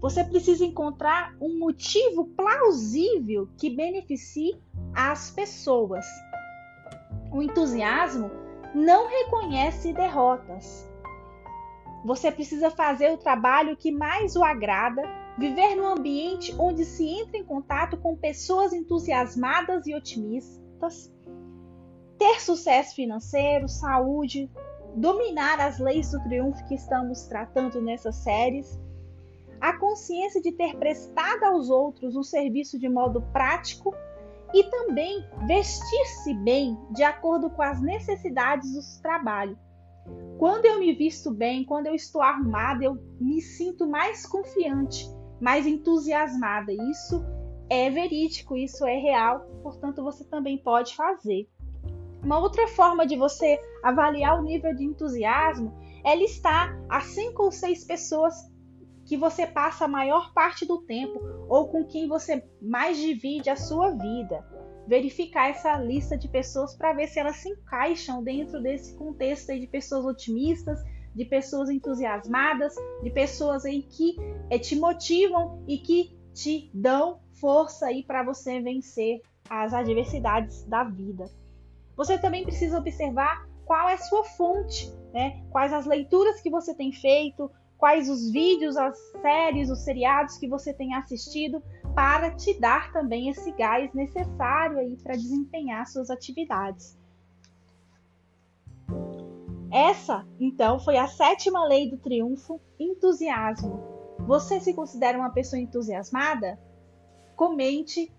[0.00, 4.58] Você precisa encontrar um motivo plausível que beneficie
[4.94, 6.06] as pessoas.
[7.30, 8.30] O entusiasmo
[8.74, 10.88] não reconhece derrotas.
[12.04, 15.02] Você precisa fazer o trabalho que mais o agrada,
[15.38, 21.12] viver num ambiente onde se entra em contato com pessoas entusiasmadas e otimistas,
[22.18, 24.50] ter sucesso financeiro, saúde,
[24.96, 28.78] dominar as leis do triunfo que estamos tratando nessas séries,
[29.60, 33.94] a consciência de ter prestado aos outros um serviço de modo prático
[34.54, 39.58] e também vestir-se bem de acordo com as necessidades do trabalho.
[40.38, 45.06] Quando eu me visto bem, quando eu estou arrumada, eu me sinto mais confiante,
[45.40, 46.72] mais entusiasmada.
[46.72, 47.22] Isso
[47.68, 51.48] é verídico, isso é real, portanto você também pode fazer.
[52.22, 55.72] Uma outra forma de você avaliar o nível de entusiasmo
[56.04, 58.49] é listar as cinco ou seis pessoas
[59.10, 61.18] que você passa a maior parte do tempo
[61.48, 64.46] ou com quem você mais divide a sua vida.
[64.86, 69.66] Verificar essa lista de pessoas para ver se elas se encaixam dentro desse contexto de
[69.66, 70.78] pessoas otimistas,
[71.12, 74.14] de pessoas entusiasmadas, de pessoas aí que
[74.48, 80.84] é, te motivam e que te dão força aí para você vencer as adversidades da
[80.84, 81.24] vida.
[81.96, 85.44] Você também precisa observar qual é a sua fonte, né?
[85.50, 90.46] Quais as leituras que você tem feito, quais os vídeos, as séries, os seriados que
[90.46, 91.62] você tem assistido
[91.94, 96.96] para te dar também esse gás necessário aí para desempenhar suas atividades.
[99.72, 103.80] Essa, então, foi a sétima lei do triunfo, entusiasmo.
[104.26, 106.60] Você se considera uma pessoa entusiasmada?
[107.34, 108.12] Comente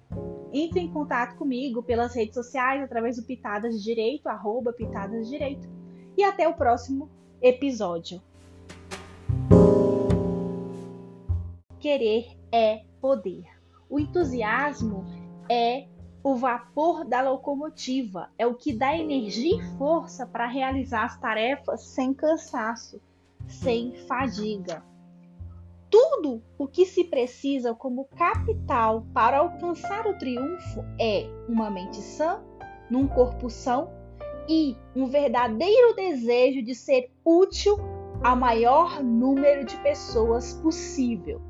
[0.52, 5.32] entre em contato comigo pelas redes sociais através do Pitadas de Direito, arroba Pitadas de
[5.32, 5.70] Direito.
[6.18, 7.10] E até o próximo
[7.42, 8.22] episódio.
[11.82, 13.44] Querer é poder.
[13.90, 15.04] O entusiasmo
[15.50, 15.88] é
[16.24, 21.82] o vapor da locomotiva, é o que dá energia e força para realizar as tarefas
[21.88, 23.02] sem cansaço,
[23.48, 24.82] sem fadiga
[25.92, 32.42] tudo o que se precisa como capital para alcançar o triunfo é uma mente sã,
[32.90, 33.92] num corpo são
[34.48, 37.78] e um verdadeiro desejo de ser útil
[38.24, 41.42] ao maior número de pessoas possível.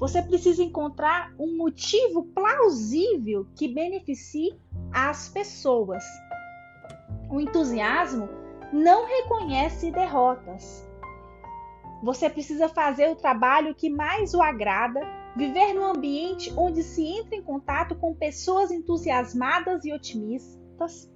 [0.00, 4.58] Você precisa encontrar um motivo plausível que beneficie
[4.92, 6.02] as pessoas.
[7.30, 8.28] O entusiasmo
[8.72, 10.84] não reconhece derrotas,
[12.02, 15.00] você precisa fazer o trabalho que mais o agrada,
[15.36, 21.10] viver num ambiente onde se entra em contato com pessoas entusiasmadas e otimistas,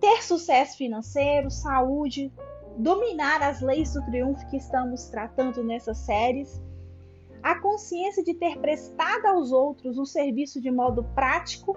[0.00, 2.32] ter sucesso financeiro, saúde,
[2.78, 6.62] dominar as leis do triunfo que estamos tratando nessas séries,
[7.44, 11.76] a consciência de ter prestado aos outros um serviço de modo prático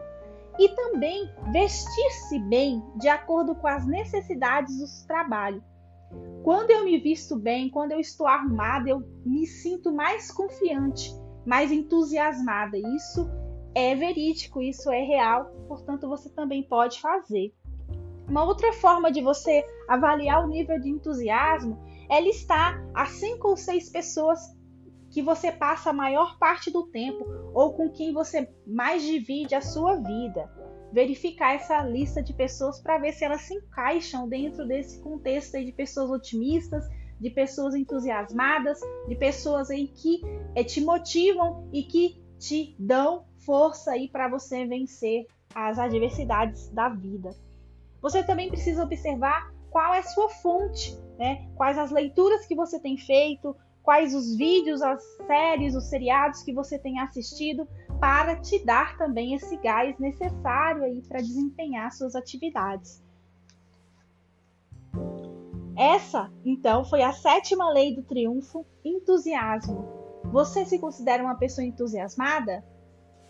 [0.57, 5.61] e também vestir-se bem de acordo com as necessidades do trabalho.
[6.41, 11.13] Quando eu me visto bem, quando eu estou arrumada, eu me sinto mais confiante,
[11.45, 12.77] mais entusiasmada.
[12.77, 13.29] Isso
[13.75, 17.53] é verídico, isso é real, portanto você também pode fazer.
[18.25, 21.77] Uma outra forma de você avaliar o nível de entusiasmo
[22.09, 24.56] é listar as cinco ou seis pessoas
[25.17, 29.61] que você passa a maior parte do tempo ou com quem você mais divide a
[29.61, 30.47] sua vida
[30.93, 35.71] verificar essa lista de pessoas para ver se elas se encaixam dentro desse contexto de
[35.71, 36.87] pessoas otimistas,
[37.19, 40.21] de pessoas entusiasmadas, de pessoas aí que
[40.53, 45.25] é, te motivam e que te dão força aí para você vencer
[45.55, 47.31] as adversidades da vida.
[48.03, 51.49] Você também precisa observar qual é a sua fonte, né?
[51.55, 53.55] Quais as leituras que você tem feito,
[53.87, 57.65] quais os vídeos, as séries, os seriados que você tem assistido
[58.01, 63.01] para te dar também esse gás necessário aí para desempenhar suas atividades.
[65.73, 69.87] Essa, então, foi a sétima lei do triunfo, entusiasmo.
[70.33, 72.65] Você se considera uma pessoa entusiasmada?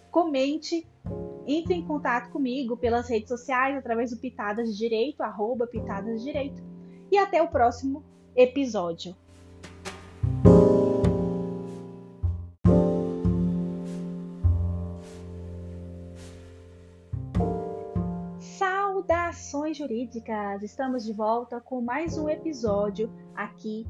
[0.09, 0.87] Comente,
[1.45, 6.25] entre em contato comigo pelas redes sociais através do Pitadas de Direito, arroba Pitadas de
[6.25, 6.63] Direito.
[7.11, 8.03] E até o próximo
[8.35, 9.15] episódio.
[19.67, 20.63] Saudações jurídicas!
[20.63, 23.85] Estamos de volta com mais um episódio aqui,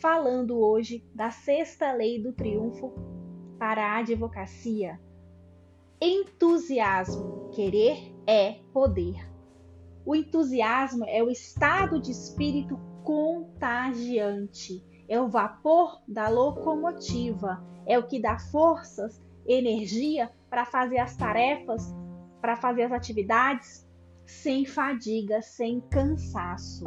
[0.00, 2.92] falando hoje da sexta lei do triunfo
[3.58, 4.98] para a advocacia.
[6.00, 7.50] Entusiasmo.
[7.50, 9.16] Querer é poder.
[10.04, 18.06] O entusiasmo é o estado de espírito contagiante, é o vapor da locomotiva, é o
[18.06, 21.94] que dá forças, energia para fazer as tarefas,
[22.40, 23.87] para fazer as atividades
[24.28, 26.84] sem fadiga, sem cansaço.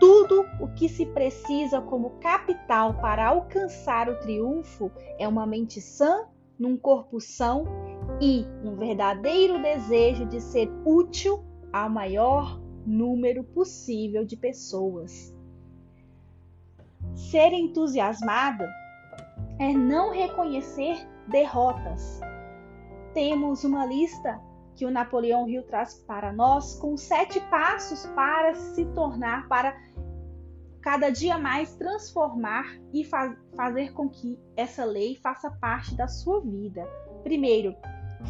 [0.00, 6.26] Tudo o que se precisa como capital para alcançar o triunfo é uma mente sã,
[6.58, 7.64] num corpo são
[8.20, 15.32] e um verdadeiro desejo de ser útil ao maior número possível de pessoas.
[17.14, 18.64] Ser entusiasmado
[19.60, 20.96] é não reconhecer
[21.28, 22.20] derrotas.
[23.14, 24.40] Temos uma lista
[24.78, 29.76] que o Napoleão Hill traz para nós com sete passos para se tornar, para
[30.80, 32.64] cada dia mais transformar
[32.94, 36.88] e fa fazer com que essa lei faça parte da sua vida.
[37.24, 37.74] Primeiro,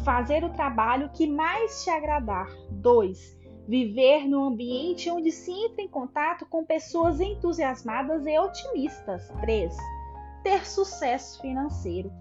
[0.03, 2.49] fazer o trabalho que mais te agradar.
[2.71, 3.37] Dois,
[3.67, 9.31] viver num ambiente onde se entra em contato com pessoas entusiasmadas e otimistas.
[9.41, 9.77] 3.
[10.43, 12.11] Ter sucesso financeiro.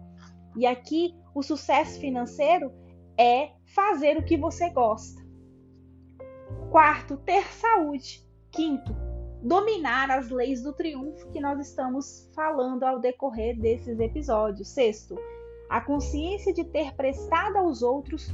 [0.55, 2.71] E aqui, o sucesso financeiro
[3.19, 5.21] é fazer o que você gosta.
[6.71, 8.25] Quarto, ter saúde.
[8.53, 8.95] Quinto,
[9.43, 14.69] dominar as leis do triunfo que nós estamos falando ao decorrer desses episódios.
[14.69, 15.19] Sexto,
[15.69, 18.33] a consciência de ter prestado aos outros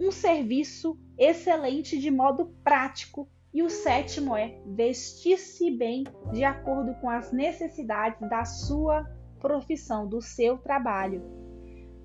[0.00, 3.28] um serviço excelente de modo prático.
[3.52, 9.04] E o sétimo é vestir-se bem de acordo com as necessidades da sua
[9.40, 11.37] profissão, do seu trabalho.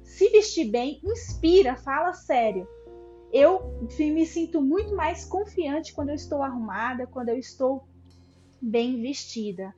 [0.04, 2.68] Se vestir bem inspira, fala sério.
[3.32, 7.88] Eu me sinto muito mais confiante quando eu estou arrumada, quando eu estou
[8.62, 9.74] bem vestida.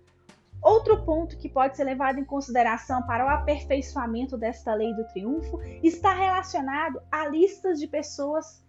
[0.62, 5.62] Outro ponto que pode ser levado em consideração para o aperfeiçoamento desta lei do triunfo
[5.84, 8.64] está relacionado a listas de pessoas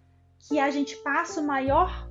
[0.47, 2.11] que a gente passa a maior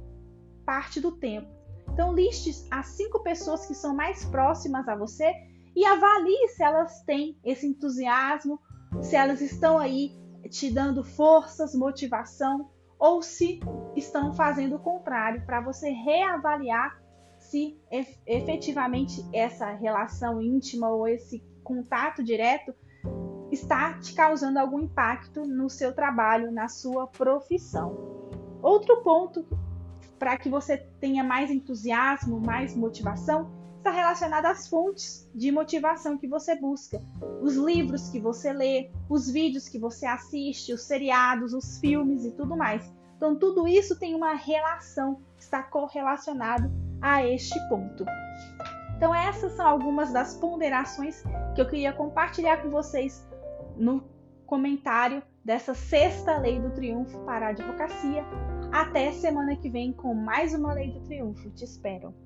[0.66, 1.48] parte do tempo.
[1.94, 5.32] Então, liste as cinco pessoas que são mais próximas a você
[5.76, 8.60] e avalie se elas têm esse entusiasmo,
[9.02, 10.16] se elas estão aí
[10.50, 13.60] te dando forças, motivação, ou se
[13.96, 17.02] estão fazendo o contrário, para você reavaliar
[17.38, 17.78] se
[18.26, 22.74] efetivamente essa relação íntima ou esse contato direto
[23.52, 27.96] está te causando algum impacto no seu trabalho, na sua profissão.
[28.62, 29.46] Outro ponto
[30.18, 33.52] para que você tenha mais entusiasmo, mais motivação,
[33.86, 37.00] está relacionado às fontes de motivação que você busca.
[37.40, 42.32] Os livros que você lê, os vídeos que você assiste, os seriados, os filmes e
[42.32, 42.92] tudo mais.
[43.16, 48.04] Então, tudo isso tem uma relação, está correlacionado a este ponto.
[48.98, 51.24] Então, essas são algumas das ponderações
[51.54, 53.24] que eu queria compartilhar com vocês
[53.78, 54.04] no
[54.48, 58.26] comentário dessa sexta lei do triunfo para a advocacia.
[58.72, 61.52] Até semana que vem com mais uma lei do triunfo.
[61.52, 62.25] Te espero.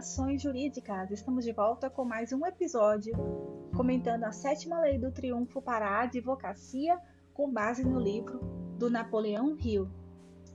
[0.00, 1.10] Saudações jurídicas!
[1.10, 3.14] Estamos de volta com mais um episódio
[3.76, 6.98] comentando a sétima lei do triunfo para a advocacia
[7.34, 8.38] com base no livro
[8.78, 9.90] do Napoleão Hill.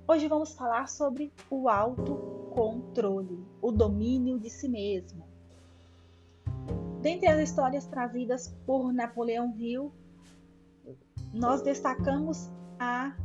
[0.08, 5.24] Hoje vamos falar sobre o autocontrole, o domínio de si mesmo.
[7.02, 9.94] Dentre as histórias trazidas por Napoleão Hill,
[11.32, 13.16] nós destacamos a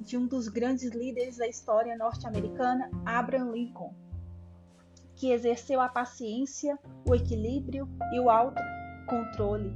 [0.00, 3.94] de um dos grandes líderes da história norte-americana, Abraham Lincoln,
[5.20, 9.70] que exerceu a paciência, o equilíbrio e o autocontrole,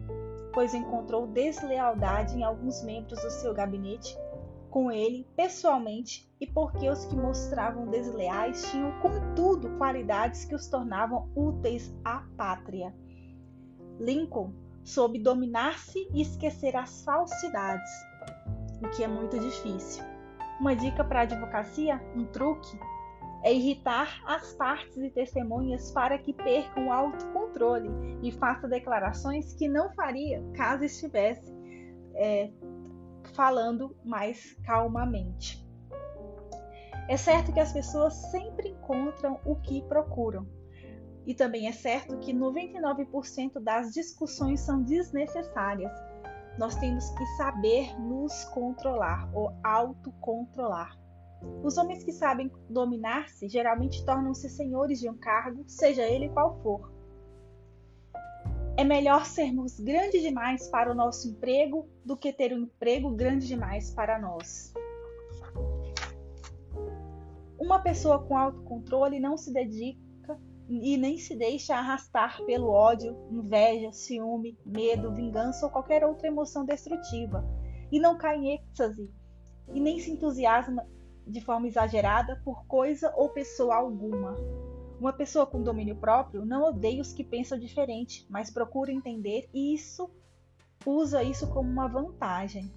[0.55, 4.17] pois encontrou deslealdade em alguns membros do seu gabinete
[4.71, 11.31] com ele pessoalmente e porque os que mostravam desleais tinham, contudo, qualidades que os tornavam
[11.37, 12.95] úteis à pátria.
[14.01, 14.51] Lincoln
[14.83, 17.91] soube dominar-se e esquecer as falsidades,
[18.83, 20.03] o que é muito difícil.
[20.59, 22.77] Uma dica para a advocacia, um truque,
[23.45, 27.91] é irritar as partes e testemunhas para que percam o autocontrole
[28.23, 31.53] e faça declarações que não faria caso estivesse
[32.15, 32.51] é,
[33.35, 35.63] falando mais calmamente.
[37.07, 40.47] É certo que as pessoas sempre encontram o que procuram,
[41.27, 45.93] e também é certo que 99% das discussões são desnecessárias.
[46.59, 51.04] Nós temos que saber nos controlar ou autocontrolar.
[51.63, 56.93] Os homens que sabem dominar-se geralmente tornam-se senhores de um cargo, seja ele qual for.
[58.77, 63.47] É melhor sermos grandes demais para o nosso emprego do que ter um emprego grande
[63.47, 64.75] demais para nós.
[67.59, 70.39] Uma pessoa com autocontrole não se dedica
[70.69, 76.65] e nem se deixa arrastar pelo ódio, inveja, ciúme, medo, vingança ou qualquer outra emoção
[76.65, 77.45] destrutiva,
[77.93, 79.11] e não cai em êxtase
[79.73, 80.87] e nem se entusiasma
[81.27, 84.37] de forma exagerada por coisa ou pessoa alguma.
[85.01, 89.75] Uma pessoa com domínio próprio não odeia os que pensam diferente, mas procura entender e
[89.75, 90.11] isso
[90.87, 92.73] usa isso como uma vantagem.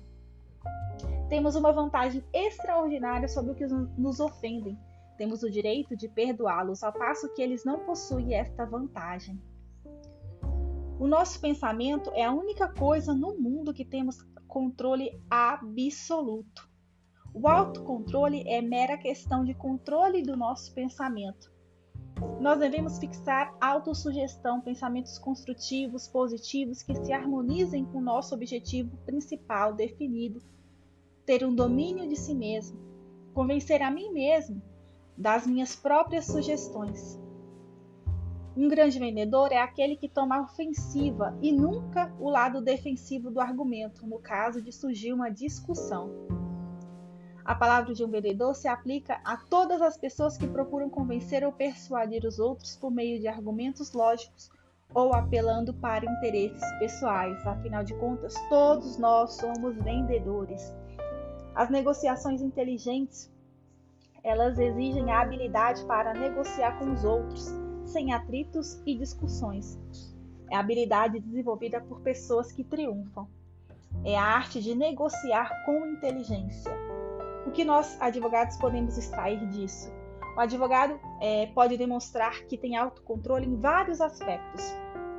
[1.30, 4.78] Temos uma vantagem extraordinária sobre o que nos ofendem,
[5.18, 9.42] temos o direito de perdoá-los, ao passo que eles não possuem esta vantagem.
[11.00, 16.67] O nosso pensamento é a única coisa no mundo que temos controle absoluto.
[17.40, 21.52] O autocontrole é mera questão de controle do nosso pensamento.
[22.42, 29.72] Nós devemos fixar autossugestão, pensamentos construtivos, positivos, que se harmonizem com o nosso objetivo principal
[29.72, 30.42] definido,
[31.28, 32.80] ter um domínio de si mesmo,
[33.36, 34.60] convencer a mim mesmo
[35.16, 37.20] das minhas próprias sugestões.
[38.56, 43.40] Um grande vendedor é aquele que toma a ofensiva e nunca o lado defensivo do
[43.40, 46.10] argumento, no caso de surgir uma discussão.
[47.48, 51.52] A palavra de um vendedor se aplica a todas as pessoas que procuram convencer ou
[51.54, 54.52] persuadir os outros por meio de argumentos lógicos
[54.94, 57.48] ou apelando para interesses pessoais.
[57.48, 60.74] Afinal de contas, todos nós somos vendedores.
[61.56, 63.32] As negociações inteligentes,
[64.22, 67.48] elas exigem a habilidade para negociar com os outros,
[67.86, 69.80] sem atritos e discussões.
[70.52, 73.26] É a habilidade desenvolvida por pessoas que triunfam.
[74.04, 76.87] É a arte de negociar com inteligência.
[77.48, 79.90] O que nós, advogados, podemos extrair disso?
[80.36, 84.62] O advogado é, pode demonstrar que tem autocontrole em vários aspectos: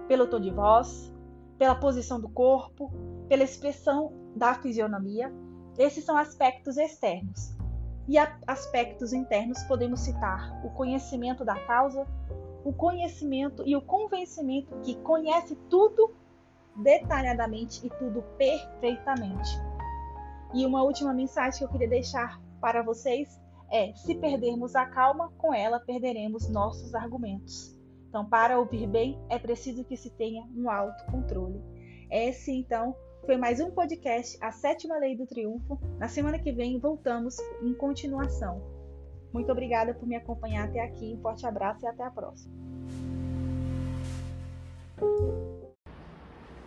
[0.07, 1.11] pelo tom de voz,
[1.57, 2.93] pela posição do corpo,
[3.29, 5.33] pela expressão da fisionomia.
[5.79, 7.57] Esses são aspectos externos.
[8.07, 12.07] E aspectos internos podemos citar o conhecimento da causa,
[12.63, 16.15] o conhecimento e o convencimento que conhece tudo
[16.77, 19.68] detalhadamente e tudo perfeitamente.
[20.55, 23.41] E uma última mensagem que eu queria deixar para vocês
[23.71, 27.77] é: se perdermos a calma, com ela perderemos nossos argumentos.
[28.09, 31.61] Então, para ouvir bem, é preciso que se tenha um autocontrole.
[32.11, 32.97] Esse, então,
[33.27, 35.79] foi mais um podcast, A Sétima Lei do Triunfo.
[35.99, 38.63] Na semana que vem, voltamos em continuação.
[39.31, 41.15] Muito obrigada por me acompanhar até aqui.
[41.19, 42.55] Um forte abraço e até a próxima.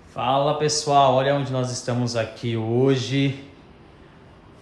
[0.05, 3.50] Fala pessoal, olha onde nós estamos aqui hoje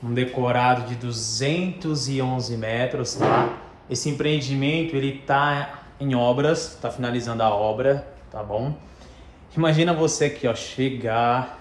[0.02, 3.58] um decorado de 211 metros, tá?
[3.90, 8.76] Esse empreendimento ele tá em obras, tá finalizando a obra, tá bom?
[9.56, 11.60] Imagina você aqui, ó, chegar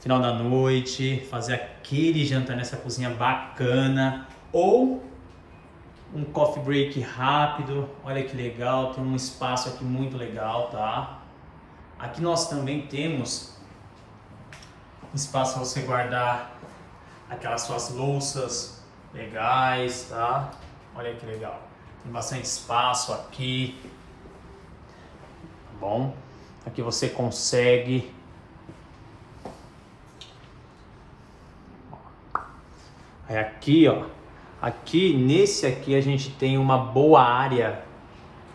[0.00, 5.00] final da noite, fazer aquele jantar nessa cozinha bacana ou
[6.14, 7.88] um coffee break rápido.
[8.04, 11.20] Olha que legal, tem um espaço aqui muito legal, tá?
[11.98, 13.56] Aqui nós também temos
[15.14, 16.51] espaço para você guardar
[17.32, 20.50] aquelas suas louças legais, tá?
[20.94, 21.62] Olha que legal.
[22.02, 23.78] Tem bastante espaço aqui.
[25.42, 26.14] Tá bom?
[26.66, 28.12] Aqui você consegue
[33.28, 34.04] Aí aqui, ó,
[34.60, 37.82] aqui nesse aqui a gente tem uma boa área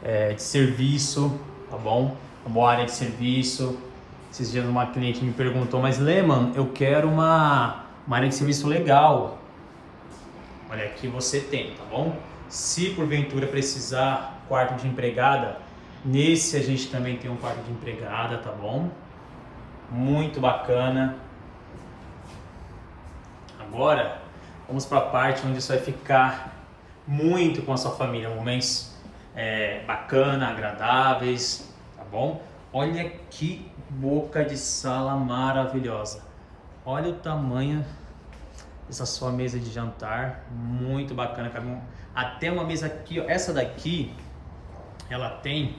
[0.03, 2.15] é, de serviço, tá bom?
[2.45, 3.79] Uma boa área de serviço.
[4.31, 8.65] Esses dias uma cliente me perguntou, mas Lehman, eu quero uma uma área de serviço
[8.67, 9.37] legal.
[10.69, 12.15] Olha, aqui você tem, tá bom?
[12.47, 15.57] Se porventura precisar quarto de empregada,
[16.03, 18.89] nesse a gente também tem um quarto de empregada, tá bom?
[19.91, 21.17] Muito bacana.
[23.59, 24.21] Agora,
[24.67, 26.53] vamos para a parte onde você vai ficar
[27.05, 28.95] muito com a sua família, momentos
[29.35, 32.41] é, bacana, agradáveis, tá bom?
[32.71, 36.26] Olha que boca de sala maravilhosa.
[36.89, 37.85] Olha o tamanho
[38.87, 41.51] dessa sua mesa de jantar, muito bacana.
[42.15, 43.25] Até uma mesa aqui, ó.
[43.27, 44.15] essa daqui,
[45.09, 45.75] ela tem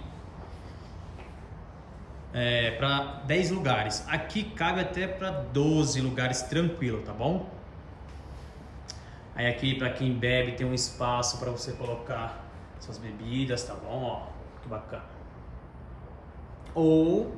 [2.35, 4.07] é, para 10 lugares.
[4.07, 7.49] Aqui cabe até para 12 lugares tranquilo, tá bom?
[9.35, 12.45] Aí aqui para quem bebe tem um espaço para você colocar
[12.81, 14.03] suas bebidas, tá bom?
[14.03, 14.27] Ó,
[14.61, 15.05] que bacana.
[16.75, 17.35] Ou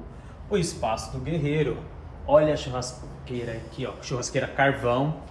[0.51, 1.81] o espaço do guerreiro.
[2.27, 5.23] Olha a churrasqueira aqui, ó, churrasqueira carvão,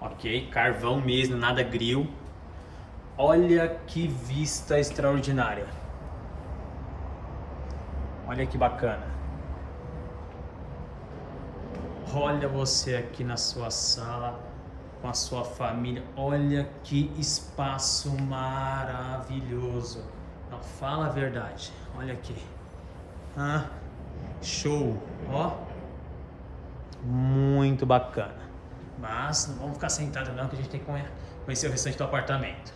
[0.00, 0.48] ok?
[0.50, 2.06] Carvão mesmo, nada grill.
[3.16, 5.66] Olha que vista extraordinária.
[8.26, 9.06] Olha que bacana.
[12.14, 14.38] Olha você aqui na sua sala
[15.00, 16.02] com a sua família.
[16.16, 20.04] Olha que espaço maravilhoso.
[20.50, 21.72] Não fala a verdade.
[21.96, 22.36] Olha aqui.
[23.36, 23.66] Ah,
[24.42, 24.96] show,
[25.30, 25.67] ó.
[27.02, 28.48] Muito bacana.
[28.98, 30.86] Mas não vamos ficar sentados não, que a gente tem que
[31.44, 32.72] conhecer o restante do apartamento.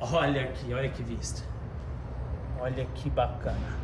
[0.00, 1.42] Olha aqui, olha que vista.
[2.58, 3.76] Olha que bacana.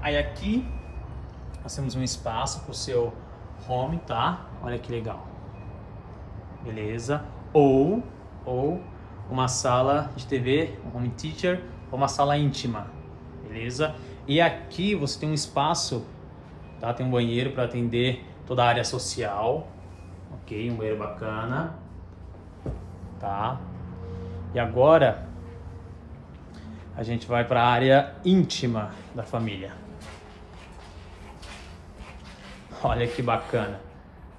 [0.00, 0.66] Aí aqui
[1.62, 3.12] nós temos um espaço para o seu
[3.68, 4.46] home, tá?
[4.62, 5.26] Olha que legal.
[6.62, 7.24] Beleza?
[7.52, 8.02] Ou,
[8.44, 8.82] ou
[9.30, 12.86] uma sala de TV, um home teacher, ou uma sala íntima.
[13.42, 13.94] Beleza?
[14.26, 16.04] E aqui você tem um espaço,
[16.82, 16.92] tá?
[16.92, 19.68] Tem um banheiro para atender toda a área social,
[20.34, 20.68] ok?
[20.68, 21.78] Um banheiro bacana,
[23.20, 23.60] tá?
[24.52, 25.28] E agora
[26.96, 29.72] a gente vai para a área íntima da família.
[32.82, 33.80] Olha que bacana.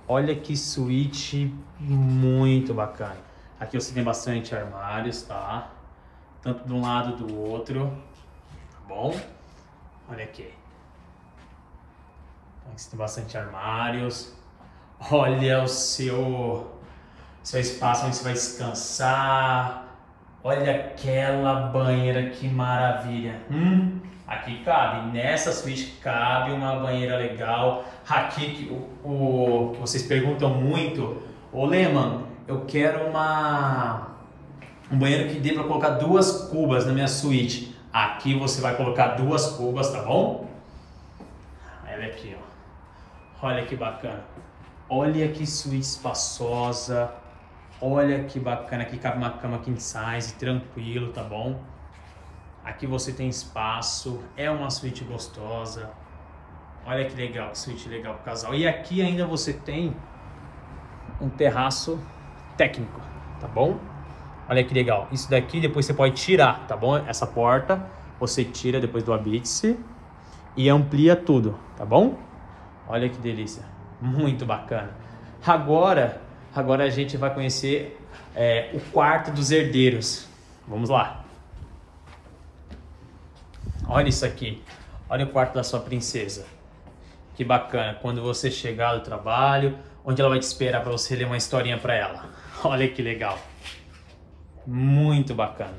[0.06, 3.22] Olha que suíte muito bacana.
[3.58, 5.70] Aqui você tem bastante armários, tá?
[6.41, 7.89] Tanto de um lado do outro,
[8.70, 9.16] tá bom?
[10.10, 10.62] Olha aqui.
[12.76, 14.34] Você tem bastante armários.
[15.12, 16.72] Olha o seu,
[17.44, 19.86] seu espaço onde você vai descansar.
[20.44, 23.40] Olha aquela banheira, que maravilha.
[23.52, 24.00] Hum?
[24.28, 27.86] Aqui cabe, nessa suíte cabe uma banheira legal.
[28.10, 28.70] Aqui
[29.04, 31.22] o, o que vocês perguntam muito,
[31.52, 34.08] ô Lehman, eu quero uma
[34.92, 37.76] um banheiro que dê para colocar duas cubas na minha suíte.
[37.92, 40.48] Aqui você vai colocar duas cubas, tá bom?
[41.86, 42.43] Olha aqui, ó.
[43.44, 44.24] Olha que bacana.
[44.88, 47.14] Olha que suíte espaçosa.
[47.82, 48.84] Olha que bacana.
[48.84, 51.60] Aqui cabe uma cama king size, tranquilo, tá bom?
[52.64, 55.91] Aqui você tem espaço, é uma suíte gostosa.
[56.86, 58.56] Olha que legal, suíte legal pro casal.
[58.56, 59.94] E aqui ainda você tem
[61.20, 62.00] um terraço
[62.56, 63.02] técnico,
[63.41, 63.78] tá bom?
[64.48, 65.10] Olha que legal.
[65.12, 66.96] Isso daqui depois você pode tirar, tá bom?
[66.96, 67.86] Essa porta
[68.22, 69.78] você tira depois do habite
[70.56, 72.18] e amplia tudo, tá bom?
[72.88, 73.64] Olha que delícia.
[74.02, 74.92] Muito bacana.
[75.46, 76.22] Agora,
[76.54, 78.00] agora a gente vai conhecer
[78.36, 80.28] é, o quarto dos herdeiros.
[80.68, 81.24] Vamos lá.
[83.88, 84.62] Olha isso aqui.
[85.10, 86.46] Olha o quarto da sua princesa.
[87.36, 87.98] Que bacana.
[88.02, 91.78] Quando você chegar do trabalho, onde ela vai te esperar para você ler uma historinha
[91.78, 92.26] para ela.
[92.64, 93.38] Olha que legal.
[94.66, 95.78] Muito bacana.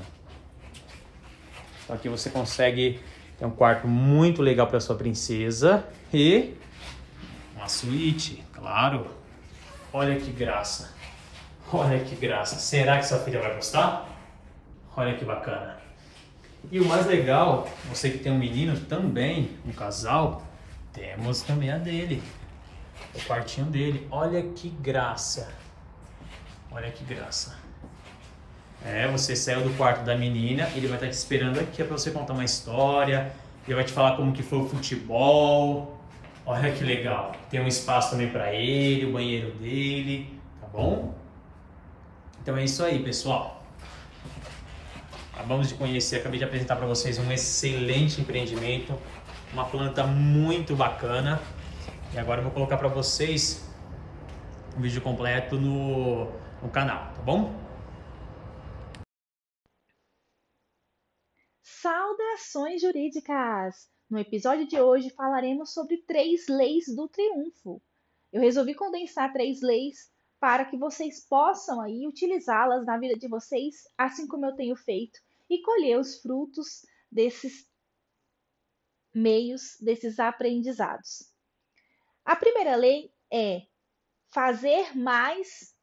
[1.85, 3.01] Então aqui você consegue
[3.39, 6.55] ter um quarto muito legal para sua princesa e
[7.65, 9.07] uma suíte, claro.
[9.91, 10.93] Olha que graça.
[11.73, 12.57] Olha que graça.
[12.57, 14.07] Será que sua filha vai gostar?
[14.95, 15.79] Olha que bacana.
[16.71, 20.43] E o mais legal, você que tem um menino também, um casal,
[20.93, 22.23] temos também a dele.
[23.15, 24.07] O quartinho dele.
[24.11, 25.51] Olha que graça.
[26.71, 27.57] Olha que graça.
[28.85, 32.11] É, você saiu do quarto da menina, ele vai estar te esperando aqui para você
[32.11, 33.33] contar uma história.
[33.67, 35.94] Ele vai te falar como que foi o futebol.
[36.47, 37.33] Olha que legal.
[37.49, 41.15] Tem um espaço também para ele, o banheiro dele, tá bom?
[42.43, 43.63] Então é isso aí, pessoal.
[45.33, 48.95] Acabamos de conhecer, acabei de apresentar para vocês um excelente empreendimento,
[49.53, 51.41] uma planta muito bacana.
[52.13, 53.67] E agora eu vou colocar para vocês
[54.77, 56.27] o vídeo completo no,
[56.63, 57.55] no canal, tá bom?
[61.63, 63.94] Saudações jurídicas!
[64.09, 67.83] No episódio de hoje falaremos sobre três leis do triunfo.
[68.33, 73.85] Eu resolvi condensar três leis para que vocês possam aí utilizá-las na vida de vocês,
[73.97, 77.67] assim como eu tenho feito, e colher os frutos desses
[79.15, 81.33] meios, desses aprendizados.
[82.25, 83.63] A primeira lei é
[84.29, 85.75] fazer mais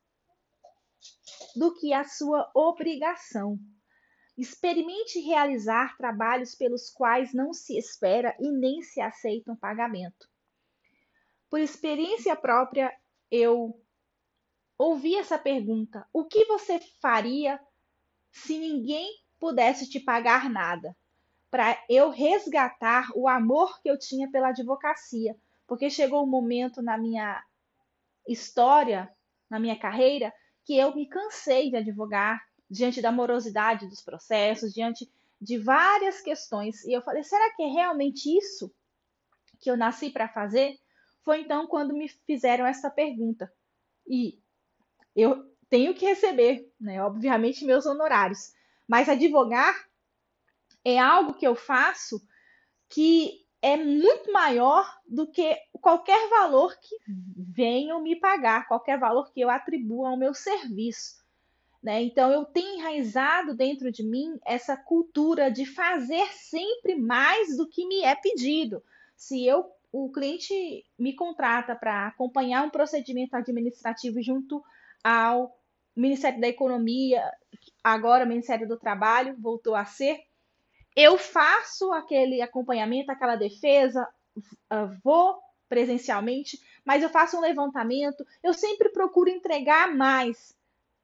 [1.55, 3.57] do que a sua obrigação.
[4.41, 10.27] Experimente realizar trabalhos pelos quais não se espera e nem se aceita um pagamento.
[11.47, 12.91] Por experiência própria,
[13.29, 13.79] eu
[14.79, 17.59] ouvi essa pergunta: o que você faria
[18.31, 19.07] se ninguém
[19.39, 20.97] pudesse te pagar nada?
[21.51, 25.37] Para eu resgatar o amor que eu tinha pela advocacia,
[25.67, 27.45] porque chegou um momento na minha
[28.27, 29.07] história,
[29.47, 30.33] na minha carreira,
[30.65, 32.41] que eu me cansei de advogar
[32.71, 36.85] diante da morosidade dos processos, diante de várias questões.
[36.85, 38.73] E eu falei: será que é realmente isso
[39.59, 40.79] que eu nasci para fazer?
[41.23, 43.51] Foi então quando me fizeram essa pergunta.
[44.07, 44.39] E
[45.15, 48.53] eu tenho que receber, né, obviamente, meus honorários.
[48.87, 49.75] Mas advogar
[50.83, 52.25] é algo que eu faço
[52.89, 56.95] que é muito maior do que qualquer valor que
[57.37, 61.20] venham me pagar, qualquer valor que eu atribua ao meu serviço.
[61.81, 62.03] Né?
[62.03, 67.87] Então, eu tenho enraizado dentro de mim essa cultura de fazer sempre mais do que
[67.87, 68.83] me é pedido.
[69.15, 74.63] Se eu o cliente me contrata para acompanhar um procedimento administrativo junto
[75.03, 75.53] ao
[75.93, 77.21] Ministério da Economia,
[77.83, 80.21] agora Ministério do Trabalho, voltou a ser.
[80.95, 84.07] Eu faço aquele acompanhamento, aquela defesa,
[84.69, 90.55] ah, vou presencialmente, mas eu faço um levantamento, eu sempre procuro entregar mais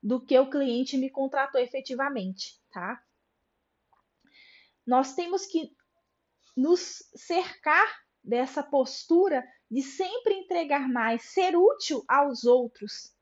[0.02, 3.02] do que o cliente me contratou efetivamente, tá?
[4.86, 5.76] Nós temos que
[6.56, 7.88] nos cercar
[8.24, 13.14] dessa postura de sempre entregar mais, ser útil aos outros,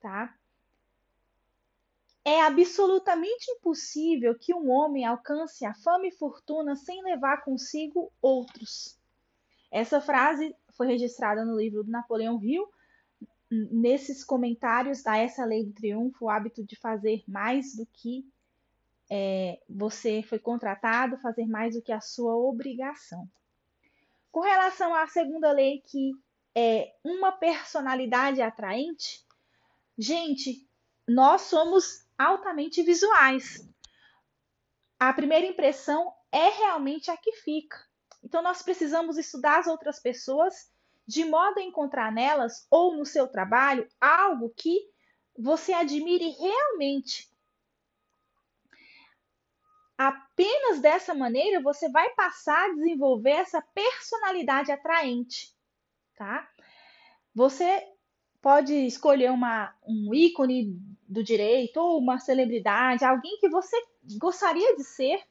[0.00, 0.36] tá?
[2.24, 8.98] É absolutamente impossível que um homem alcance a fama e fortuna sem levar consigo outros.
[9.70, 12.66] Essa frase foi registrada no livro do Napoleão Hill.
[13.70, 18.26] Nesses comentários da essa lei do triunfo, o hábito de fazer mais do que
[19.10, 23.28] é, você foi contratado, fazer mais do que a sua obrigação.
[24.32, 26.12] Com relação à segunda lei, que
[26.54, 29.24] é uma personalidade atraente,
[29.96, 30.68] gente,
[31.06, 33.68] nós somos altamente visuais.
[34.98, 37.76] A primeira impressão é realmente a que fica.
[38.22, 40.72] Então, nós precisamos estudar as outras pessoas
[41.06, 44.78] de modo a encontrar nelas ou no seu trabalho algo que
[45.38, 47.30] você admire realmente.
[49.96, 55.54] Apenas dessa maneira você vai passar a desenvolver essa personalidade atraente,
[56.16, 56.48] tá?
[57.34, 57.86] Você
[58.40, 60.76] pode escolher uma, um ícone
[61.08, 63.76] do direito ou uma celebridade, alguém que você
[64.18, 65.22] gostaria de ser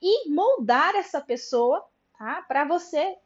[0.00, 1.86] e moldar essa pessoa,
[2.18, 2.42] tá?
[2.42, 3.16] Para você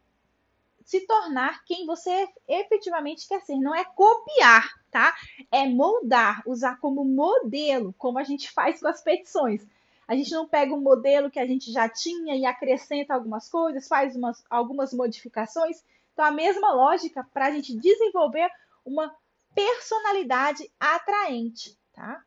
[0.84, 3.56] se tornar quem você efetivamente quer ser.
[3.56, 5.14] Não é copiar, tá?
[5.50, 9.66] É moldar, usar como modelo, como a gente faz com as petições.
[10.06, 13.88] A gente não pega um modelo que a gente já tinha e acrescenta algumas coisas,
[13.88, 15.82] faz umas, algumas modificações.
[16.12, 18.50] Então, a mesma lógica para a gente desenvolver
[18.84, 19.14] uma
[19.54, 22.22] personalidade atraente, tá?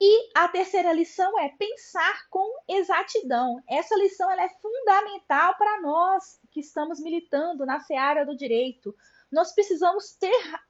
[0.00, 3.60] E a terceira lição é pensar com exatidão.
[3.68, 8.94] Essa lição é fundamental para nós que estamos militando na seara do direito.
[9.30, 10.60] Nós precisamos ter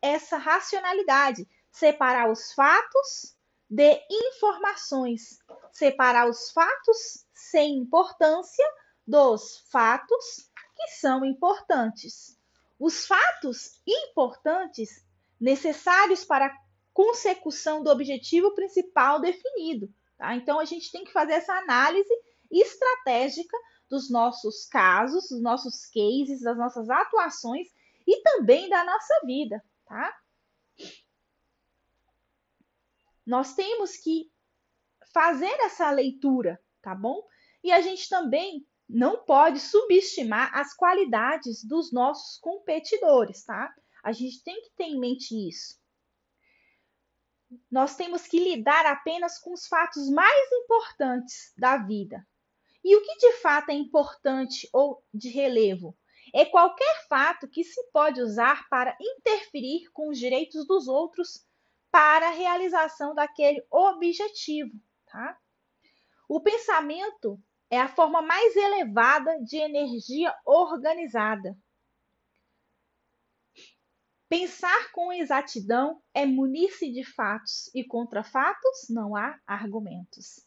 [0.00, 3.36] essa racionalidade, separar os fatos
[3.68, 5.40] de informações,
[5.72, 8.64] separar os fatos sem importância
[9.06, 12.38] dos fatos que são importantes.
[12.78, 15.04] Os fatos importantes
[15.40, 16.56] necessários para
[16.92, 19.92] consecução do objetivo principal definido.
[20.16, 20.34] Tá?
[20.36, 22.12] Então, a gente tem que fazer essa análise
[22.50, 23.56] estratégica
[23.88, 27.68] dos nossos casos, dos nossos cases, das nossas atuações
[28.06, 30.16] e também da nossa vida, tá?
[33.26, 34.30] Nós temos que
[35.12, 37.26] fazer essa leitura, tá bom?
[37.62, 43.72] E a gente também não pode subestimar as qualidades dos nossos competidores, tá?
[44.02, 45.79] A gente tem que ter em mente isso.
[47.70, 52.26] Nós temos que lidar apenas com os fatos mais importantes da vida.
[52.84, 55.96] E o que de fato é importante ou de relevo?
[56.32, 61.44] É qualquer fato que se pode usar para interferir com os direitos dos outros
[61.90, 64.72] para a realização daquele objetivo,
[65.06, 65.36] tá?
[66.28, 71.56] O pensamento é a forma mais elevada de energia organizada.
[74.30, 80.46] Pensar com exatidão é munir-se de fatos, e contra fatos não há argumentos.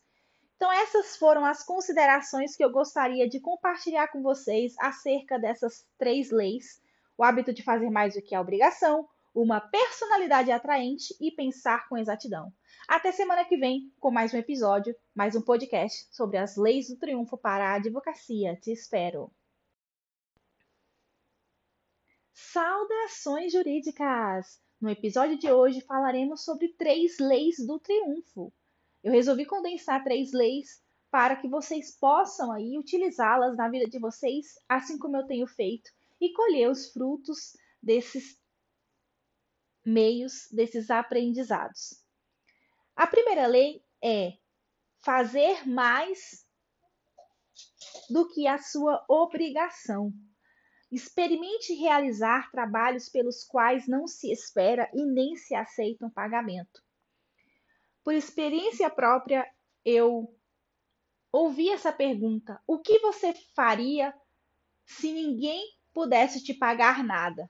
[0.56, 6.32] Então, essas foram as considerações que eu gostaria de compartilhar com vocês acerca dessas três
[6.32, 6.82] leis:
[7.18, 9.06] o hábito de fazer mais do que a obrigação,
[9.36, 12.54] uma personalidade atraente e pensar com exatidão.
[12.88, 16.98] Até semana que vem com mais um episódio, mais um podcast sobre as leis do
[16.98, 18.56] triunfo para a advocacia.
[18.62, 19.30] Te espero.
[22.34, 24.60] Saudações jurídicas!
[24.82, 28.52] No episódio de hoje falaremos sobre três leis do triunfo.
[29.04, 30.82] Eu resolvi condensar três leis
[31.12, 35.92] para que vocês possam aí utilizá-las na vida de vocês, assim como eu tenho feito,
[36.20, 38.36] e colher os frutos desses
[39.86, 42.04] meios desses aprendizados.
[42.96, 44.34] A primeira lei é
[45.02, 46.48] fazer mais
[48.10, 50.12] do que a sua obrigação.
[50.94, 56.84] Experimente realizar trabalhos pelos quais não se espera e nem se aceita um pagamento.
[58.04, 59.46] Por experiência própria,
[59.84, 60.34] eu
[61.32, 64.14] ouvi essa pergunta: o que você faria
[64.86, 65.62] se ninguém
[65.94, 67.50] pudesse te pagar nada?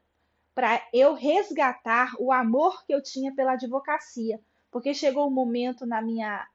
[0.54, 4.40] para eu resgatar o amor que eu tinha pela advocacia,
[4.72, 6.48] porque chegou um momento na minha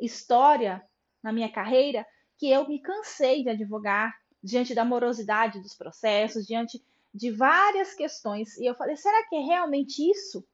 [0.00, 0.84] história,
[1.22, 2.04] na minha carreira,
[2.36, 4.12] que eu me cansei de advogar
[4.42, 6.82] diante da morosidade dos processos, diante
[7.14, 10.46] de várias questões, e eu falei: será que é realmente isso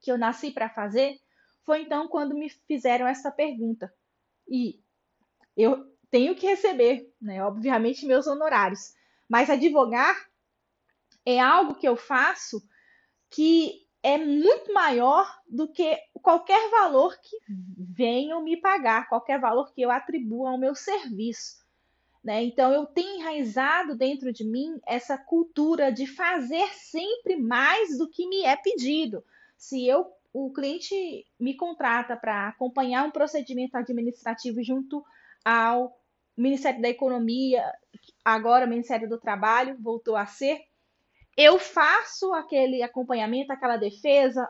[0.00, 1.18] que eu nasci para fazer?
[1.64, 3.92] Foi então quando me fizeram essa pergunta.
[4.48, 4.80] E
[5.56, 8.94] eu tenho que receber, né, obviamente, meus honorários,
[9.28, 10.28] mas advogar
[11.24, 12.62] é algo que eu faço
[13.30, 17.36] que é muito maior do que qualquer valor que
[17.76, 21.59] venham me pagar, qualquer valor que eu atribua ao meu serviço.
[22.22, 22.44] Né?
[22.44, 28.28] Então, eu tenho enraizado dentro de mim essa cultura de fazer sempre mais do que
[28.28, 29.24] me é pedido.
[29.56, 35.04] Se eu, o cliente me contrata para acompanhar um procedimento administrativo junto
[35.44, 35.98] ao
[36.36, 37.64] Ministério da Economia,
[38.24, 40.62] agora Ministério do Trabalho, voltou a ser,
[41.36, 44.48] eu faço aquele acompanhamento, aquela defesa,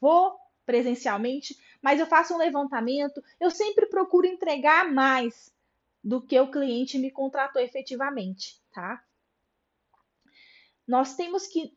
[0.00, 5.54] vou presencialmente, mas eu faço um levantamento, eu sempre procuro entregar mais
[6.06, 9.04] do que o cliente me contratou efetivamente, tá?
[10.86, 11.76] Nós temos que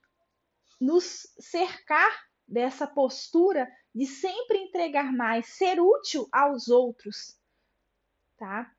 [0.80, 7.40] nos cercar dessa postura de sempre entregar mais, ser útil aos outros,
[8.38, 8.72] tá?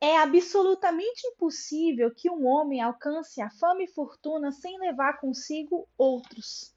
[0.00, 6.74] É absolutamente impossível que um homem alcance a fama e fortuna sem levar consigo outros.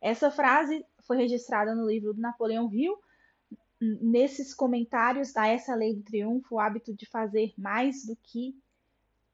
[0.00, 2.96] Essa frase foi registrada no livro do Napoleão Hill,
[4.00, 8.56] nesses comentários a essa lei do triunfo, o hábito de fazer mais do que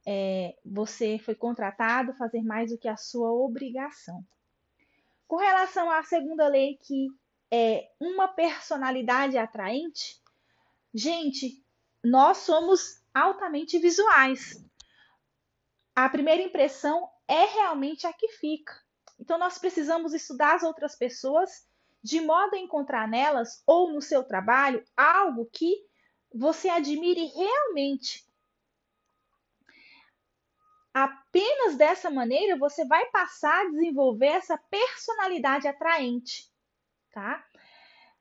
[0.07, 4.25] é, você foi contratado, fazer mais do que a sua obrigação.
[5.27, 7.09] Com relação à segunda lei, que
[7.51, 10.19] é uma personalidade atraente,
[10.95, 11.63] gente,
[12.03, 14.65] nós somos altamente visuais.
[15.95, 18.73] A primeira impressão é realmente a que fica.
[19.21, 21.68] Então, nós precisamos estudar as outras pessoas
[22.03, 25.87] de modo a encontrar nelas ou no seu trabalho algo que
[26.33, 28.27] você admire realmente.
[30.93, 36.51] Apenas dessa maneira você vai passar a desenvolver essa personalidade atraente,
[37.13, 37.45] tá?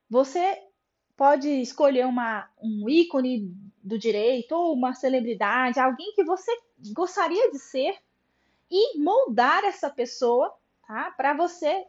[0.10, 0.62] Você
[1.16, 3.52] pode escolher uma, um ícone
[3.84, 6.52] do direito ou uma celebridade, alguém que você
[6.94, 7.98] gostaria de ser
[8.70, 10.56] e moldar essa pessoa,
[10.86, 11.12] tá?
[11.12, 11.88] Para você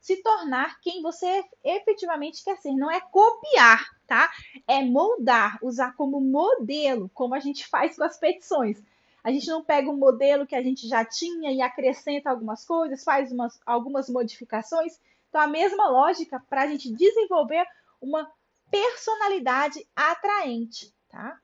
[0.00, 2.72] se tornar quem você efetivamente quer ser.
[2.72, 4.30] Não é copiar, tá?
[4.66, 8.82] É moldar, usar como modelo, como a gente faz com as petições.
[9.22, 13.04] A gente não pega um modelo que a gente já tinha e acrescenta algumas coisas,
[13.04, 14.98] faz umas, algumas modificações.
[15.28, 17.66] Então, a mesma lógica para a gente desenvolver
[18.00, 18.30] uma
[18.70, 21.38] personalidade atraente, tá?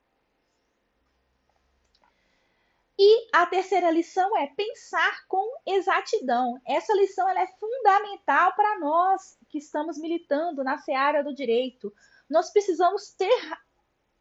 [2.99, 6.61] E a terceira lição é pensar com exatidão.
[6.65, 11.93] Essa lição é fundamental para nós que estamos militando na seara do direito.
[12.31, 13.59] Nós precisamos ter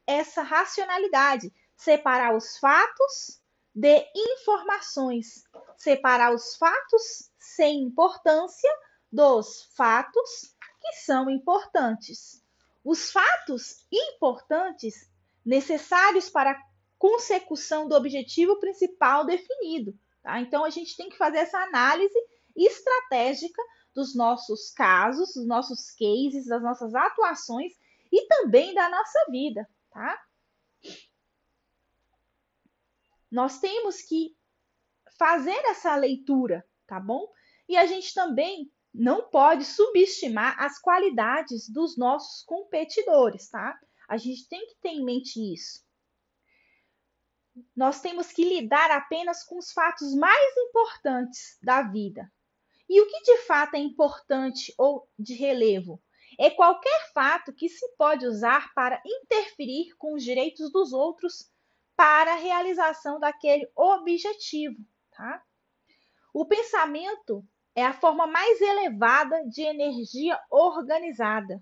[0.08, 3.42] essa racionalidade, separar os fatos
[3.76, 5.44] de informações,
[5.78, 8.70] separar os fatos sem importância
[9.12, 12.44] dos fatos que são importantes.
[12.84, 15.10] Os fatos importantes
[15.46, 16.60] necessários para
[17.04, 19.94] consecução do objetivo principal definido.
[20.22, 20.40] Tá?
[20.40, 22.18] Então, a gente tem que fazer essa análise
[22.56, 23.62] estratégica
[23.94, 27.74] dos nossos casos, dos nossos cases, das nossas atuações
[28.10, 30.18] e também da nossa vida, tá?
[33.30, 34.38] Nós temos que
[35.20, 37.28] fazer essa leitura, tá bom?
[37.68, 43.78] E a gente também não pode subestimar as qualidades dos nossos competidores, tá?
[44.08, 45.84] A gente tem que ter em mente isso
[47.76, 52.32] nós temos que lidar apenas com os fatos mais importantes da vida.
[52.90, 56.02] E o que de fato é importante ou de relevo?
[56.40, 61.52] É qualquer fato que se pode usar para interferir com os direitos dos outros
[61.96, 64.78] para a realização daquele objetivo.
[65.12, 65.44] Tá?
[66.34, 67.46] O pensamento
[67.76, 71.62] é a forma mais elevada de energia organizada.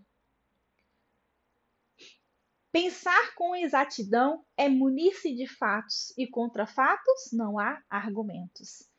[2.71, 8.89] Pensar com exatidão é munir-se de fatos, e contra fatos não há argumentos.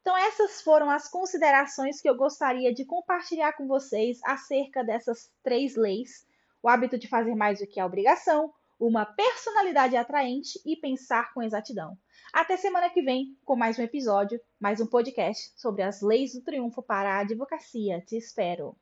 [0.00, 5.74] Então, essas foram as considerações que eu gostaria de compartilhar com vocês acerca dessas três
[5.74, 6.24] leis:
[6.62, 11.42] o hábito de fazer mais do que a obrigação, uma personalidade atraente e pensar com
[11.42, 11.98] exatidão.
[12.32, 16.42] Até semana que vem com mais um episódio, mais um podcast sobre as leis do
[16.42, 18.00] triunfo para a advocacia.
[18.02, 18.76] Te espero!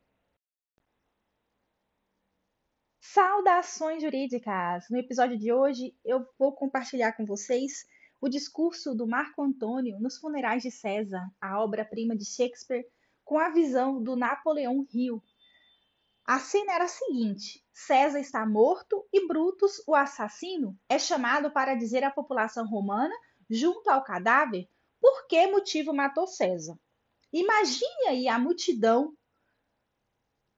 [3.14, 4.86] Saudações jurídicas!
[4.90, 7.86] No episódio de hoje eu vou compartilhar com vocês
[8.20, 12.84] o discurso do Marco Antônio nos Funerais de César, a obra-prima de Shakespeare,
[13.24, 15.22] com a visão do Napoleão Hill.
[16.26, 21.76] A cena era a seguinte: César está morto e Brutus, o assassino, é chamado para
[21.76, 23.14] dizer à população romana,
[23.48, 24.68] junto ao cadáver,
[25.00, 26.76] por que motivo matou César.
[27.32, 29.16] Imagine aí a multidão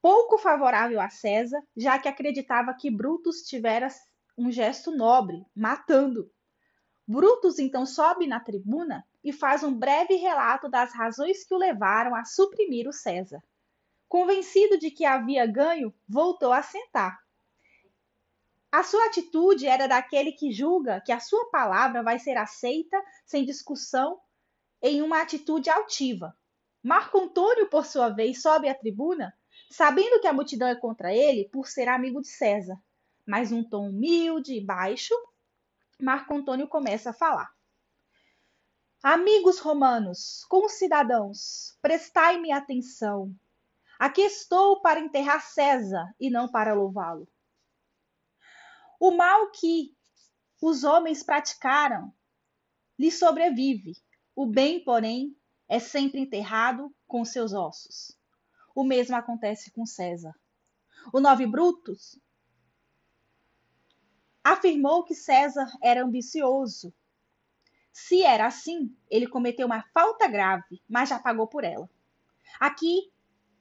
[0.07, 3.89] pouco favorável a César, já que acreditava que Brutus tivera
[4.39, 6.31] um gesto nobre, matando.
[7.05, 12.15] Brutus então sobe na tribuna e faz um breve relato das razões que o levaram
[12.15, 13.43] a suprimir o César.
[14.09, 17.19] Convencido de que havia ganho, voltou a sentar.
[18.71, 23.45] A sua atitude era daquele que julga que a sua palavra vai ser aceita sem
[23.45, 24.21] discussão
[24.81, 26.33] em uma atitude altiva.
[26.81, 29.35] Marco Antônio, por sua vez, sobe à tribuna,
[29.71, 32.81] sabendo que a multidão é contra ele por ser amigo de César,
[33.27, 35.15] mas num tom humilde e baixo,
[36.01, 37.51] Marco Antônio começa a falar.
[39.03, 43.35] Amigos romanos, concidadãos, prestai-me atenção.
[43.99, 47.29] Aqui estou para enterrar César e não para louvá-lo.
[48.99, 49.95] O mal que
[50.61, 52.13] os homens praticaram
[52.99, 53.93] lhe sobrevive.
[54.35, 55.37] O bem, porém,
[55.69, 58.16] é sempre enterrado com seus ossos.
[58.77, 60.35] O mesmo acontece com César.
[61.11, 62.21] O nove Brutus
[64.45, 66.93] afirmou que César era ambicioso.
[67.91, 71.89] Se era assim, ele cometeu uma falta grave, mas já pagou por ela.
[72.61, 73.11] Aqui,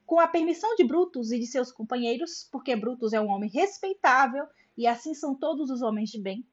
[0.05, 4.45] com a permissão de Brutus e de seus companheiros, porque Brutus é um homem respeitável
[4.77, 6.45] e assim são todos os homens de bem,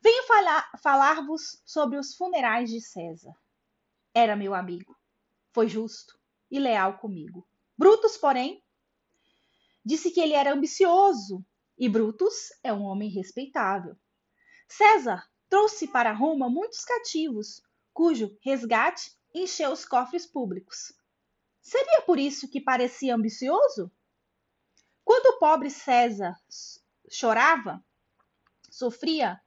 [0.00, 0.24] venho
[0.82, 3.32] falar-vos sobre os funerais de César.
[4.12, 4.98] Era meu amigo,
[5.52, 6.18] foi justo
[6.50, 7.47] e leal comigo.
[7.78, 8.60] Brutus, porém,
[9.84, 11.46] disse que ele era ambicioso
[11.78, 13.96] e Brutus é um homem respeitável.
[14.66, 17.62] César trouxe para Roma muitos cativos,
[17.94, 20.92] cujo resgate encheu os cofres públicos.
[21.62, 23.92] Seria por isso que parecia ambicioso?
[25.04, 26.36] Quando o pobre César
[27.08, 27.80] chorava,
[28.68, 29.40] sofria,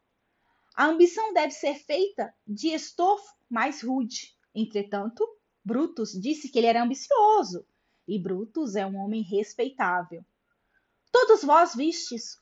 [0.74, 4.34] a ambição deve ser feita de estofo mais rude.
[4.56, 5.28] Entretanto,
[5.64, 7.66] Brutus disse que ele era ambicioso,
[8.12, 10.22] e Brutus é um homem respeitável.
[11.14, 12.38] Todos vós vistes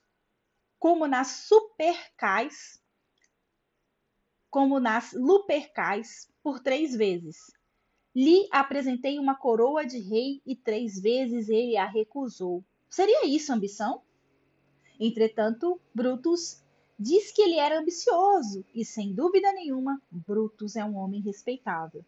[0.80, 2.82] como nas supercais,
[4.49, 7.38] como nas lupercais, por três vezes.
[8.15, 12.63] Lhe apresentei uma coroa de rei e três vezes ele a recusou.
[12.89, 14.01] Seria isso ambição?
[14.99, 16.63] Entretanto, Brutus
[16.97, 22.03] diz que ele era ambicioso e, sem dúvida nenhuma, Brutus é um homem respeitável.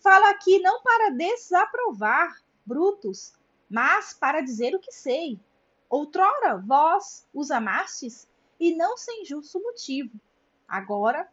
[0.00, 3.32] Falo aqui não para desaprovar Brutus,
[3.68, 5.40] mas para dizer o que sei.
[5.88, 10.20] Outrora vós os amastes, e não sem justo motivo.
[10.68, 11.28] Agora,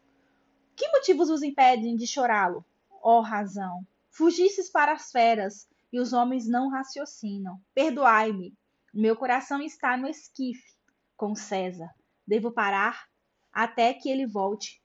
[0.76, 2.66] que motivos vos impedem de chorá-lo?
[3.02, 7.62] Ó oh, razão, fugistes para as feras, e os homens não raciocinam.
[7.74, 8.54] Perdoai-me,
[8.94, 10.76] meu coração está no esquife,
[11.16, 11.94] com César.
[12.26, 13.08] Devo parar
[13.52, 14.82] até que ele volte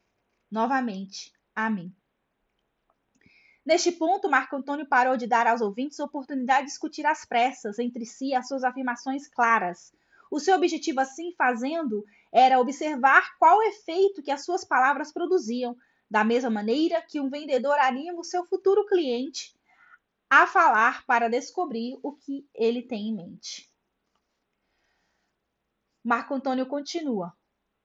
[0.51, 1.95] novamente a mim.
[3.65, 8.05] Neste ponto, Marco Antônio parou de dar aos ouvintes oportunidade de discutir às pressas entre
[8.05, 9.93] si as suas afirmações claras.
[10.31, 15.77] O seu objetivo, assim fazendo, era observar qual efeito que as suas palavras produziam,
[16.11, 19.55] da mesma maneira que um vendedor anima o seu futuro cliente
[20.29, 23.71] a falar para descobrir o que ele tem em mente.
[26.03, 27.33] Marco Antônio continua.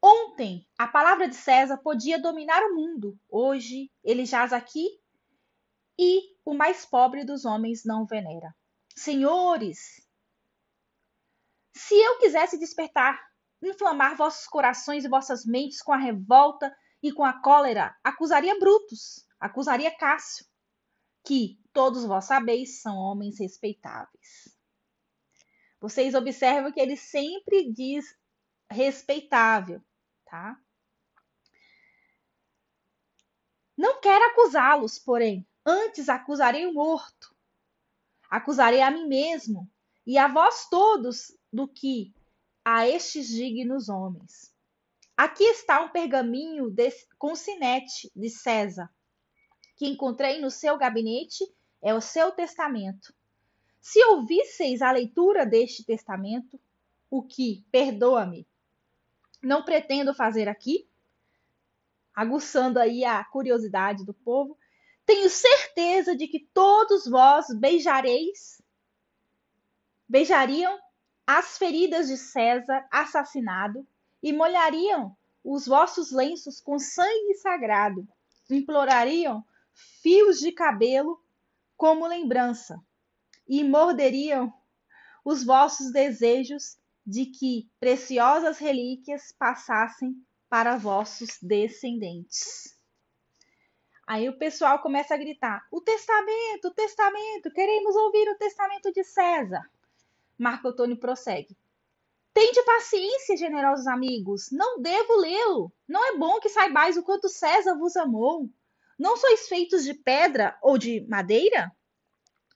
[0.01, 3.17] Ontem, a palavra de César podia dominar o mundo.
[3.29, 4.99] Hoje, ele jaz aqui
[6.01, 8.55] e o mais pobre dos homens não venera.
[8.95, 10.01] Senhores,
[11.75, 13.21] se eu quisesse despertar,
[13.61, 16.73] inflamar vossos corações e vossas mentes com a revolta
[17.03, 20.45] e com a cólera, acusaria Brutus, acusaria Cássio,
[21.25, 24.57] que todos vós sabeis são homens respeitáveis.
[25.81, 28.05] Vocês observam que ele sempre diz
[28.71, 29.81] respeitável,
[30.25, 30.57] tá?
[33.77, 37.31] Não quero acusá-los, porém, Antes acusarei o morto,
[38.27, 39.69] acusarei a mim mesmo
[40.03, 42.11] e a vós todos do que
[42.65, 44.51] a estes dignos homens.
[45.15, 48.89] Aqui está um pergaminho desse, com sinete de César,
[49.75, 51.45] que encontrei no seu gabinete,
[51.83, 53.13] é o seu testamento.
[53.79, 56.59] Se ouvisseis a leitura deste testamento,
[57.11, 58.47] o que, perdoa-me,
[59.39, 60.89] não pretendo fazer aqui,
[62.11, 64.57] aguçando aí a curiosidade do povo,
[65.09, 68.61] tenho certeza de que todos vós beijareis,
[70.07, 70.79] beijariam
[71.25, 73.87] as feridas de César assassinado
[74.21, 78.07] e molhariam os vossos lenços com sangue sagrado,
[78.51, 79.43] implorariam
[79.73, 81.19] fios de cabelo
[81.75, 82.79] como lembrança
[83.47, 84.53] e morderiam
[85.25, 92.78] os vossos desejos de que preciosas relíquias passassem para vossos descendentes.
[94.09, 99.03] Aí o pessoal começa a gritar: o testamento, o testamento, queremos ouvir o testamento de
[99.03, 99.61] César.
[100.35, 101.55] Marco Antônio prossegue:
[102.33, 105.71] Tende paciência, generosos amigos, não devo lê-lo.
[105.87, 108.49] Não é bom que saibais o quanto César vos amou.
[108.97, 111.71] Não sois feitos de pedra ou de madeira?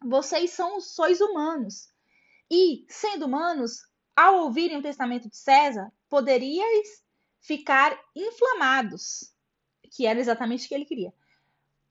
[0.03, 1.87] Vocês são, sois humanos.
[2.49, 7.03] E, sendo humanos, ao ouvirem o testamento de César, poderíeis
[7.39, 9.31] ficar inflamados,
[9.95, 11.13] que era exatamente o que ele queria.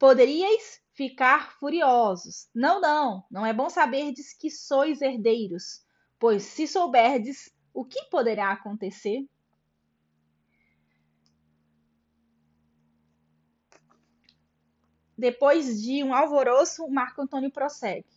[0.02, 2.48] Poderíeis ficar furiosos.
[2.52, 5.86] Não, não, não é bom saberdes que sois herdeiros,
[6.18, 9.24] pois se souberdes, o que poderá acontecer?
[15.16, 18.10] Depois de um alvoroço, Marco Antônio prossegue.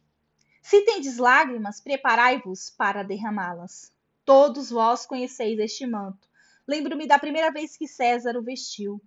[0.63, 3.93] Se tendes lágrimas, preparai-vos para derramá-las.
[4.25, 6.27] Todos vós conheceis este manto.
[6.67, 8.99] Lembro-me da primeira vez que César o vestiu.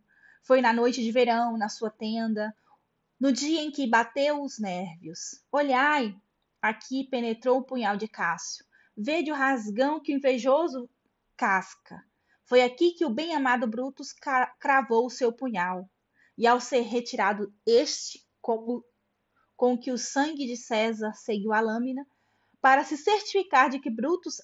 [0.45, 2.55] Foi na noite de verão, na sua tenda,
[3.21, 5.43] no dia em que bateu os nervos.
[5.51, 6.15] Olhai,
[6.63, 8.65] aqui penetrou o punhal de Cássio.
[8.97, 10.89] Vede o rasgão que o invejoso
[11.37, 12.03] casca.
[12.45, 14.13] Foi aqui que o bem-amado Brutus
[14.59, 15.89] cravou o seu punhal.
[16.37, 18.85] E ao ser retirado este, como
[19.57, 22.07] com que o sangue de César seguiu a lâmina,
[22.61, 24.37] para se certificar de que Brutus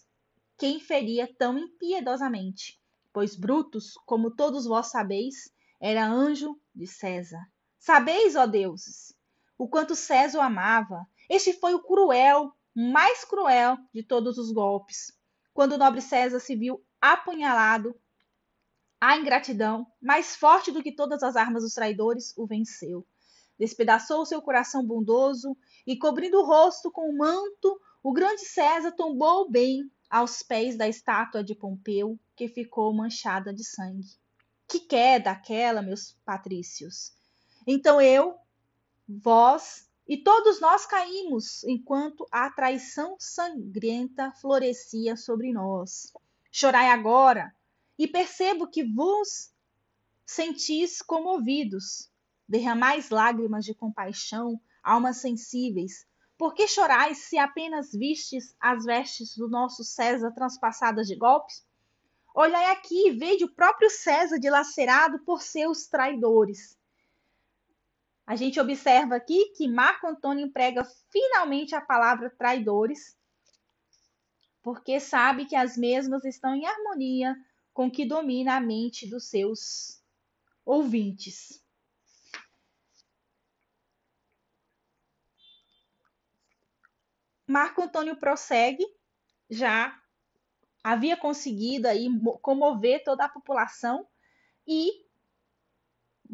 [0.58, 2.80] quem feria tão impiedosamente,
[3.12, 7.40] pois Brutus, como todos vós sabeis, era anjo de César.
[7.84, 9.14] Sabeis, ó deuses,
[9.58, 11.06] o quanto César o amava.
[11.28, 15.12] Este foi o cruel mais cruel de todos os golpes,
[15.52, 17.94] quando o nobre César se viu apunhalado,
[18.98, 23.06] a ingratidão, mais forte do que todas as armas dos traidores, o venceu.
[23.58, 25.54] Despedaçou seu coração bondoso
[25.86, 30.88] e, cobrindo o rosto com o manto, o grande César tombou bem aos pés da
[30.88, 34.08] estátua de Pompeu, que ficou manchada de sangue.
[34.66, 37.12] Que queda aquela, meus patrícios!
[37.66, 38.36] Então eu,
[39.08, 46.12] vós e todos nós caímos enquanto a traição sangrenta florescia sobre nós.
[46.52, 47.54] Chorai agora,
[47.98, 49.52] e percebo que vos
[50.26, 52.10] sentis comovidos.
[52.46, 56.06] Derramais lágrimas de compaixão, almas sensíveis.
[56.36, 61.64] Por que chorais se apenas vistes as vestes do nosso César transpassadas de golpes?
[62.34, 66.76] Olhai aqui e vede o próprio César dilacerado por seus traidores.
[68.26, 73.16] A gente observa aqui que Marco Antônio emprega finalmente a palavra traidores,
[74.62, 77.36] porque sabe que as mesmas estão em harmonia
[77.72, 80.02] com o que domina a mente dos seus
[80.64, 81.62] ouvintes.
[87.46, 88.86] Marco Antônio prossegue,
[89.50, 90.00] já
[90.82, 92.08] havia conseguido aí
[92.40, 94.08] comover toda a população
[94.66, 95.03] e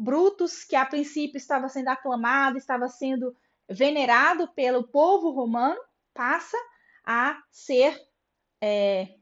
[0.01, 3.37] Brutus, que a princípio estava sendo aclamado, estava sendo
[3.69, 5.79] venerado pelo povo romano,
[6.11, 6.57] passa
[7.05, 7.95] a ser
[8.59, 9.15] é,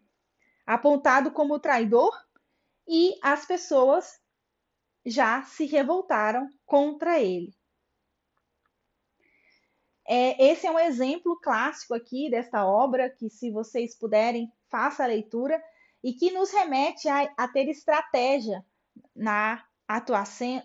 [0.66, 2.18] apontado como traidor
[2.88, 4.22] e as pessoas
[5.06, 7.54] já se revoltaram contra ele.
[10.08, 15.08] É, esse é um exemplo clássico aqui desta obra, que se vocês puderem, faça a
[15.08, 15.62] leitura,
[16.02, 18.66] e que nos remete a, a ter estratégia
[19.14, 20.62] na atuação,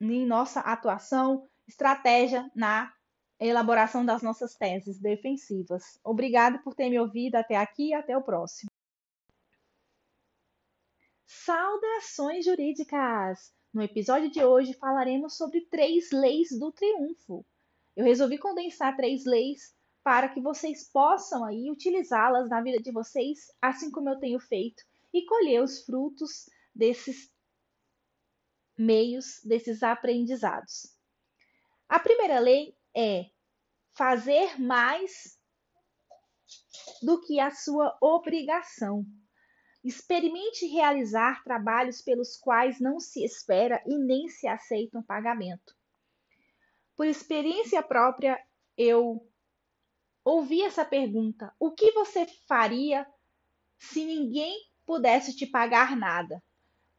[0.00, 2.92] em nossa atuação, estratégia na
[3.40, 5.98] elaboração das nossas teses defensivas.
[6.04, 8.70] Obrigado por ter me ouvido até aqui e até o próximo.
[11.26, 13.52] Saudações jurídicas!
[13.72, 17.44] No episódio de hoje falaremos sobre três leis do triunfo.
[17.96, 23.52] Eu resolvi condensar três leis para que vocês possam aí utilizá-las na vida de vocês,
[23.60, 24.82] assim como eu tenho feito,
[25.12, 27.29] e colher os frutos desses
[28.80, 30.96] meios desses aprendizados.
[31.86, 33.26] A primeira lei é
[33.92, 35.38] fazer mais
[37.02, 39.04] do que a sua obrigação.
[39.84, 45.74] Experimente realizar trabalhos pelos quais não se espera e nem se aceita um pagamento.
[46.96, 48.38] Por experiência própria,
[48.76, 49.26] eu
[50.24, 53.06] ouvi essa pergunta: o que você faria
[53.78, 54.54] se ninguém
[54.86, 56.42] pudesse te pagar nada?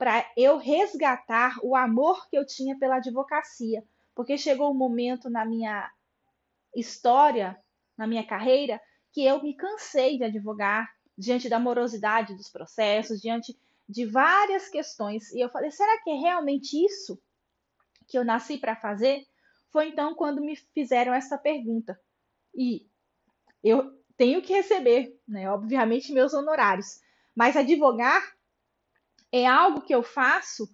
[0.02, 3.84] Para eu resgatar o amor que eu tinha pela advocacia,
[4.16, 5.92] porque chegou um momento na minha
[6.76, 7.56] história,
[7.96, 13.56] na minha carreira, que eu me cansei de advogar diante da morosidade dos processos, diante
[13.88, 15.32] de várias questões.
[15.34, 17.22] E eu falei: será que é realmente isso
[18.08, 19.28] que eu nasci para fazer?
[19.70, 22.02] Foi então quando me fizeram essa pergunta.
[22.56, 22.88] E
[23.64, 27.00] eu tenho que receber, né, obviamente, meus honorários.
[27.36, 28.41] Mas advogar
[29.32, 30.68] é algo que eu faço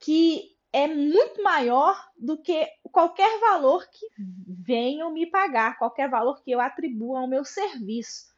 [0.00, 6.50] que é muito maior do que qualquer valor que venham me pagar, qualquer valor que
[6.50, 8.34] eu atribua ao meu serviço.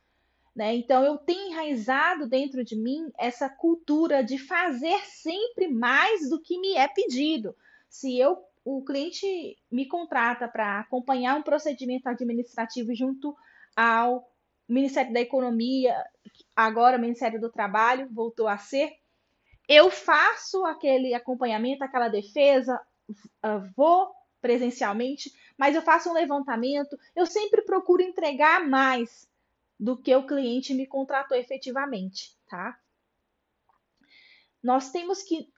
[0.54, 0.74] Né?
[0.74, 6.58] Então, eu tenho enraizado dentro de mim essa cultura de fazer sempre mais do que
[6.58, 7.54] me é pedido.
[7.88, 13.36] Se eu, o cliente me contrata para acompanhar um procedimento administrativo junto
[13.74, 14.30] ao
[14.68, 15.94] Ministério da Economia,
[16.54, 18.92] agora Ministério do Trabalho, voltou a ser,
[19.68, 22.80] eu faço aquele acompanhamento, aquela defesa,
[23.42, 29.28] ah, vou presencialmente, mas eu faço um levantamento, eu sempre procuro entregar mais
[29.78, 32.78] do que o cliente me contratou efetivamente, tá?
[34.62, 35.50] Nós temos que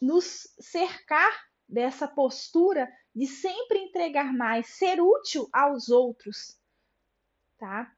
[0.00, 6.58] nos cercar dessa postura de sempre entregar mais, ser útil aos outros,
[7.58, 7.93] tá?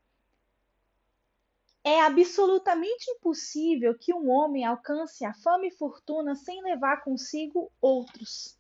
[1.89, 8.59] É absolutamente impossível que um homem alcance a fama e fortuna sem levar consigo outros.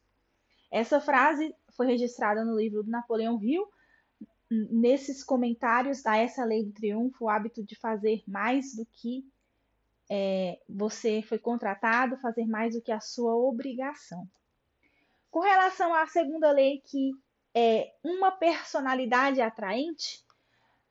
[0.70, 3.66] Essa frase foi registrada no livro do Napoleão Hill.
[4.48, 9.26] Nesses comentários a essa lei do triunfo, o hábito de fazer mais do que
[10.08, 14.24] é, você foi contratado, fazer mais do que a sua obrigação.
[15.32, 17.10] Com relação à segunda lei, que
[17.52, 20.24] é uma personalidade atraente,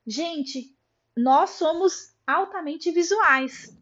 [0.06, 0.76] gente,
[1.16, 3.76] nós somos altamente visuais.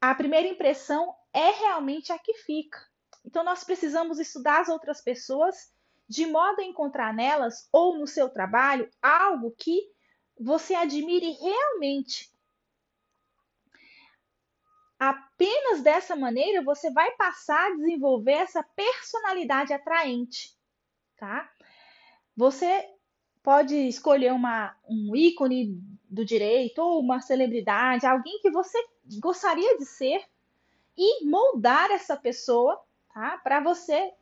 [0.00, 2.78] A primeira impressão é realmente a que fica.
[3.24, 5.72] Então, nós precisamos estudar as outras pessoas
[6.08, 9.78] de modo a encontrar nelas ou no seu trabalho algo que
[10.40, 12.32] você admire realmente.
[14.98, 20.56] Apenas dessa maneira você vai passar a desenvolver essa personalidade atraente,
[21.16, 21.52] tá?
[22.36, 22.88] Você
[23.42, 28.78] pode escolher uma, um ícone do direito ou uma celebridade, alguém que você
[29.20, 30.24] gostaria de ser
[30.96, 32.80] e moldar essa pessoa,
[33.12, 33.38] tá?
[33.38, 34.12] Para você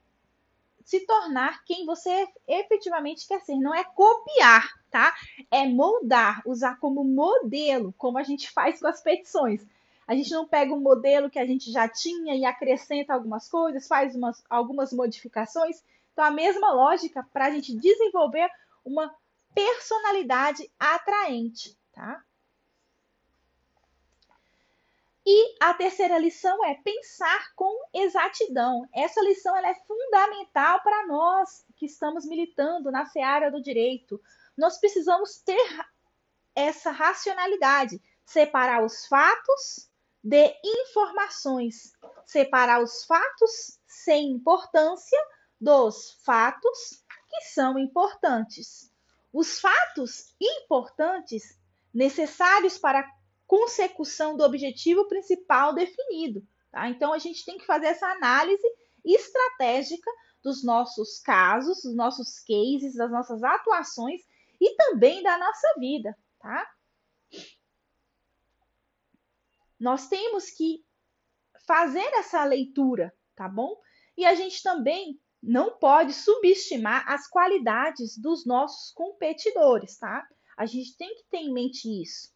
[0.84, 3.56] se tornar quem você efetivamente quer ser.
[3.56, 5.14] Não é copiar, tá?
[5.50, 9.66] É moldar, usar como modelo, como a gente faz com as petições.
[10.06, 13.88] A gente não pega um modelo que a gente já tinha e acrescenta algumas coisas,
[13.88, 15.82] faz umas, algumas modificações.
[16.12, 18.48] Então, a mesma lógica para a gente desenvolver
[18.84, 19.12] uma
[19.56, 22.22] personalidade atraente, tá?
[25.24, 28.86] E a terceira lição é pensar com exatidão.
[28.94, 34.20] Essa lição é fundamental para nós que estamos militando na seara do direito.
[34.56, 35.84] Nós precisamos ter
[36.54, 39.90] essa racionalidade, separar os fatos
[40.22, 41.92] de informações,
[42.26, 45.18] separar os fatos sem importância
[45.58, 48.94] dos fatos que são importantes.
[49.36, 51.60] Os fatos importantes
[51.92, 53.10] necessários para a
[53.46, 56.42] consecução do objetivo principal definido.
[56.72, 56.88] Tá?
[56.88, 58.66] Então, a gente tem que fazer essa análise
[59.04, 60.10] estratégica
[60.42, 64.22] dos nossos casos, dos nossos cases, das nossas atuações
[64.58, 66.72] e também da nossa vida, tá?
[69.78, 70.82] Nós temos que
[71.66, 73.78] fazer essa leitura, tá bom?
[74.16, 80.26] E a gente também não pode subestimar as qualidades dos nossos competidores, tá?
[80.56, 82.34] A gente tem que ter em mente isso.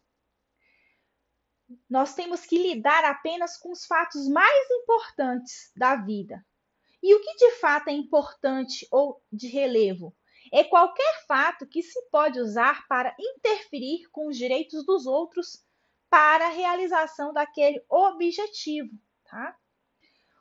[1.89, 6.45] Nós temos que lidar apenas com os fatos mais importantes da vida.
[7.01, 10.15] E o que de fato é importante ou de relevo?
[10.53, 15.63] É qualquer fato que se pode usar para interferir com os direitos dos outros
[16.09, 18.91] para a realização daquele objetivo,
[19.23, 19.57] tá?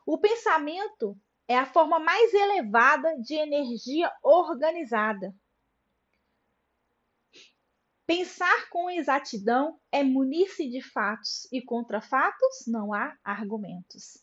[0.04, 1.16] O pensamento
[1.50, 5.34] é a forma mais elevada de energia organizada.
[8.06, 14.22] Pensar com exatidão é munir-se de fatos, e contra fatos não há argumentos.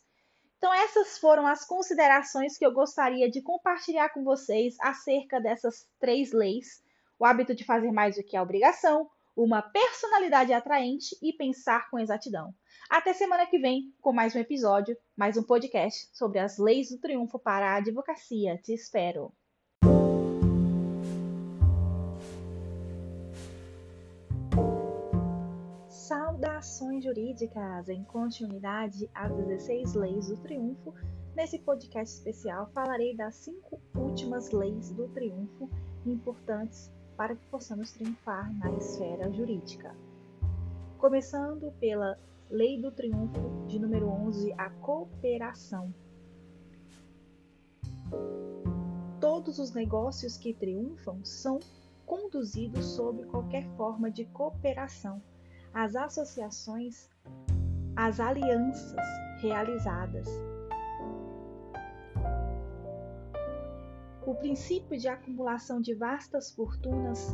[0.58, 6.32] Então, essas foram as considerações que eu gostaria de compartilhar com vocês acerca dessas três
[6.32, 6.82] leis:
[7.20, 12.00] o hábito de fazer mais do que a obrigação, uma personalidade atraente e pensar com
[12.00, 12.56] exatidão.
[12.90, 16.98] Até semana que vem com mais um episódio, mais um podcast sobre as leis do
[16.98, 18.58] triunfo para a advocacia.
[18.64, 19.34] Te espero.
[25.90, 30.94] Saudações jurídicas em continuidade às 16 leis do triunfo.
[31.36, 35.70] Nesse podcast especial falarei das cinco últimas leis do triunfo
[36.06, 39.94] importantes para que possamos triunfar na esfera jurídica.
[40.98, 42.18] Começando pela
[42.50, 45.94] Lei do Triunfo de número 11, a cooperação.
[49.20, 51.60] Todos os negócios que triunfam são
[52.06, 55.22] conduzidos sob qualquer forma de cooperação.
[55.74, 57.10] As associações,
[57.98, 59.06] as alianças
[59.42, 60.28] realizadas,
[64.26, 67.34] o princípio de acumulação de vastas fortunas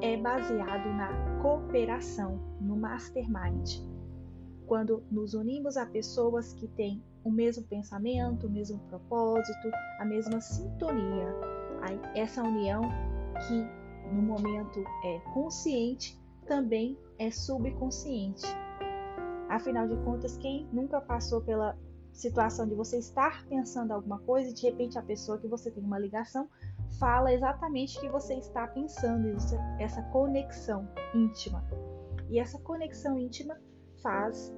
[0.00, 3.93] é baseado na cooperação, no mastermind.
[4.66, 10.40] Quando nos unimos a pessoas que têm o mesmo pensamento, o mesmo propósito, a mesma
[10.40, 11.34] sintonia.
[12.14, 12.82] Essa união
[13.46, 18.44] que no momento é consciente também é subconsciente.
[19.48, 21.76] Afinal de contas, quem nunca passou pela
[22.12, 25.82] situação de você estar pensando alguma coisa e de repente a pessoa que você tem
[25.82, 26.48] uma ligação
[26.98, 29.28] fala exatamente o que você está pensando,
[29.78, 31.64] essa conexão íntima.
[32.30, 33.58] E essa conexão íntima
[34.04, 34.52] faz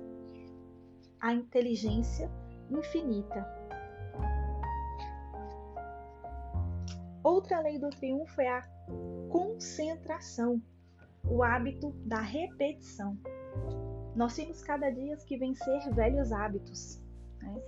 [1.20, 2.28] a inteligência
[2.68, 3.46] infinita.
[7.22, 8.62] Outra lei do triunfo é a
[9.30, 10.60] concentração,
[11.24, 13.16] o hábito da repetição.
[14.16, 17.00] Nós temos cada dia que vencer velhos hábitos.
[17.40, 17.62] Né?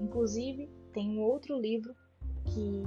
[0.00, 1.94] Inclusive, tem um outro livro
[2.44, 2.82] que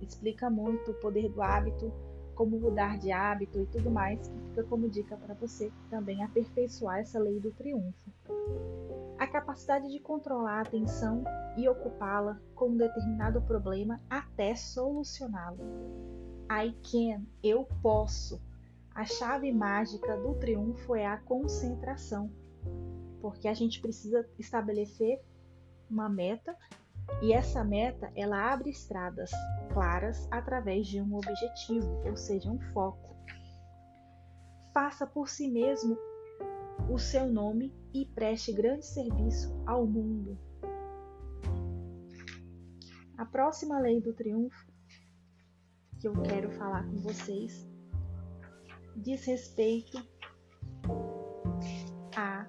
[0.00, 1.92] explica muito o poder do hábito,
[2.40, 7.00] como mudar de hábito e tudo mais, que fica como dica para você também aperfeiçoar
[7.00, 8.10] essa lei do triunfo.
[9.18, 11.22] A capacidade de controlar a atenção
[11.58, 15.58] e ocupá-la com um determinado problema até solucioná-lo.
[16.50, 18.40] I can, eu posso.
[18.94, 22.30] A chave mágica do triunfo é a concentração,
[23.20, 25.20] porque a gente precisa estabelecer
[25.90, 26.56] uma meta
[27.22, 29.30] e essa meta ela abre estradas
[29.72, 33.16] claras através de um objetivo, ou seja, um foco.
[34.72, 35.96] Faça por si mesmo
[36.90, 40.38] o seu nome e preste grande serviço ao mundo.
[43.18, 44.70] A próxima lei do triunfo
[46.00, 47.68] que eu quero falar com vocês
[48.96, 50.02] diz respeito
[52.16, 52.46] a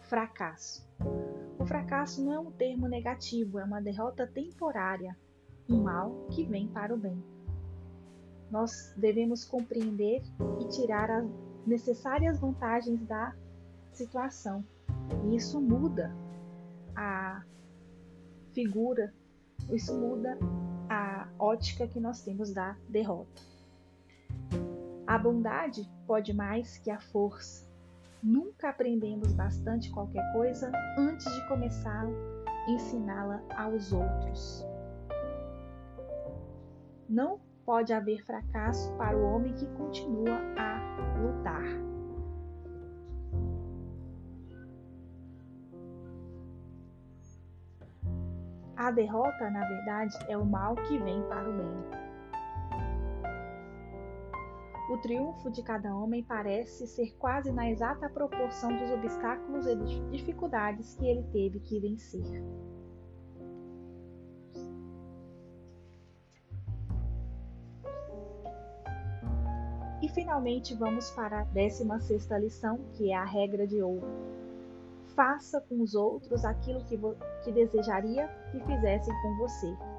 [0.00, 0.88] fracasso.
[1.64, 5.16] O fracasso não é um termo negativo, é uma derrota temporária,
[5.66, 7.24] um mal que vem para o bem.
[8.50, 10.22] Nós devemos compreender
[10.60, 11.26] e tirar as
[11.66, 13.34] necessárias vantagens da
[13.92, 14.62] situação.
[15.24, 16.14] E isso muda
[16.94, 17.42] a
[18.52, 19.14] figura,
[19.70, 20.38] isso muda
[20.90, 23.40] a ótica que nós temos da derrota.
[25.06, 27.66] A bondade pode mais que a força.
[28.24, 34.66] Nunca aprendemos bastante qualquer coisa antes de começar a ensiná-la aos outros.
[37.06, 41.62] Não pode haver fracasso para o homem que continua a lutar.
[48.74, 52.03] A derrota, na verdade, é o mal que vem para o bem.
[54.88, 59.76] O triunfo de cada homem parece ser quase na exata proporção dos obstáculos e
[60.10, 62.44] dificuldades que ele teve que vencer.
[70.02, 74.06] E finalmente vamos para a 16 lição, que é a regra de ouro.
[75.16, 77.00] Faça com os outros aquilo que,
[77.42, 79.93] que desejaria que fizessem com você.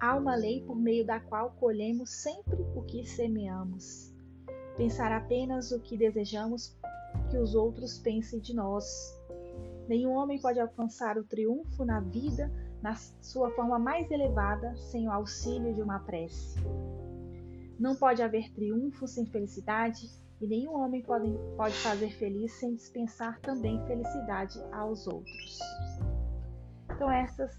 [0.00, 4.14] Há uma lei por meio da qual colhemos sempre o que semeamos.
[4.74, 6.74] Pensar apenas o que desejamos
[7.30, 8.86] que os outros pensem de nós.
[9.86, 12.50] Nenhum homem pode alcançar o triunfo na vida
[12.80, 16.58] na sua forma mais elevada sem o auxílio de uma prece.
[17.78, 20.10] Não pode haver triunfo sem felicidade
[20.40, 25.58] e nenhum homem pode, pode fazer feliz sem dispensar também felicidade aos outros.
[26.90, 27.54] Então, essas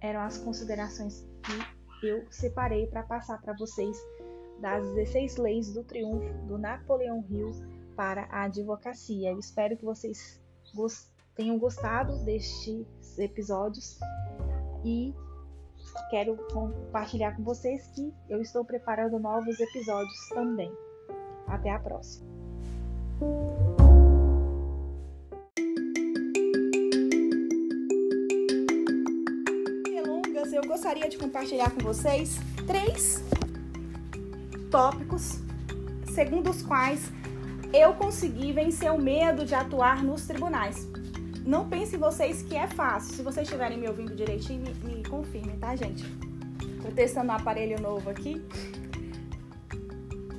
[0.00, 3.96] eram as considerações que eu separei para passar para vocês
[4.60, 7.50] das 16 leis do triunfo do Napoleão Hill
[7.96, 9.30] para a advocacia.
[9.30, 10.40] Eu espero que vocês
[11.34, 13.98] tenham gostado destes episódios
[14.84, 15.14] e
[16.10, 20.72] quero compartilhar com vocês que eu estou preparando novos episódios também.
[21.46, 22.28] Até a próxima!
[30.80, 33.22] Gostaria de compartilhar com vocês três
[34.70, 35.38] tópicos
[36.14, 37.12] segundo os quais
[37.70, 40.88] eu consegui vencer o medo de atuar nos tribunais.
[41.44, 43.14] Não pensem vocês que é fácil.
[43.14, 46.02] Se vocês estiverem me ouvindo direitinho, me, me confirmem, tá, gente?
[46.82, 48.42] Tô testando um aparelho novo aqui.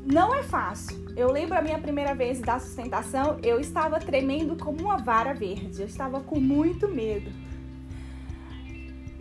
[0.04, 1.06] Não é fácil.
[1.16, 5.82] Eu lembro a minha primeira vez da sustentação, eu estava tremendo como uma vara verde.
[5.82, 7.30] Eu estava com muito medo.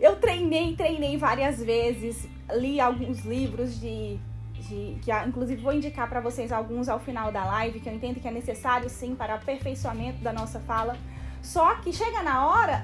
[0.01, 4.17] Eu treinei, treinei várias vezes, li alguns livros de,
[4.53, 8.19] de que inclusive vou indicar para vocês alguns ao final da live, que eu entendo
[8.19, 10.97] que é necessário sim para aperfeiçoamento da nossa fala.
[11.43, 12.83] Só que chega na hora,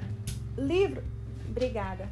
[0.55, 1.03] livro,
[1.49, 2.07] obrigada.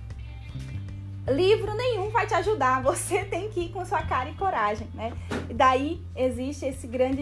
[1.28, 2.82] livro nenhum vai te ajudar.
[2.82, 5.14] Você tem que ir com sua cara e coragem, né?
[5.48, 7.22] E daí existe esse grande.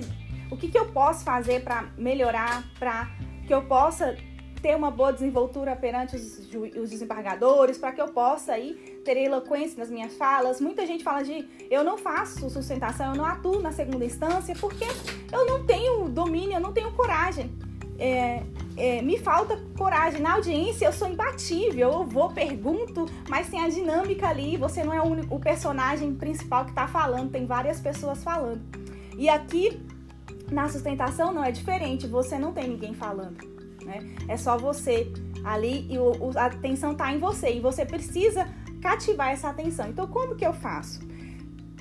[0.49, 3.10] O que, que eu posso fazer para melhorar, para
[3.45, 4.15] que eu possa
[4.64, 6.40] ter uma boa desenvoltura perante os,
[6.81, 10.61] os desembargadores, para que eu possa aí ter eloquência nas minhas falas.
[10.61, 14.85] Muita gente fala de eu não faço sustentação, eu não atuo na segunda instância porque
[15.34, 17.52] eu não tenho domínio, eu não tenho coragem.
[17.99, 18.41] É,
[18.77, 20.22] é, me falta coragem.
[20.22, 24.94] Na audiência eu sou imbatível, eu vou, pergunto, mas tem a dinâmica ali, você não
[24.94, 28.61] é o, único, o personagem principal que está falando, tem várias pessoas falando.
[29.18, 29.77] E aqui
[30.49, 33.52] na sustentação não é diferente, você não tem ninguém falando
[33.84, 34.15] né?
[34.27, 35.11] É só você
[35.43, 38.47] ali e o, a atenção tá em você e você precisa
[38.81, 39.88] cativar essa atenção.
[39.88, 41.01] Então, como que eu faço?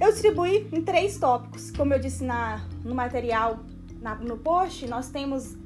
[0.01, 1.71] Eu distribuí em três tópicos.
[1.71, 3.61] Como eu disse na, no material,
[4.01, 5.57] na, no post, nós temos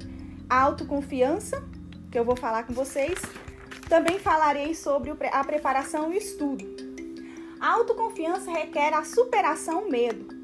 [0.49, 1.63] a autoconfiança,
[2.11, 3.19] que eu vou falar com vocês.
[3.89, 6.65] Também falarei sobre a preparação e o estudo.
[7.59, 10.36] A autoconfiança requer a superação medo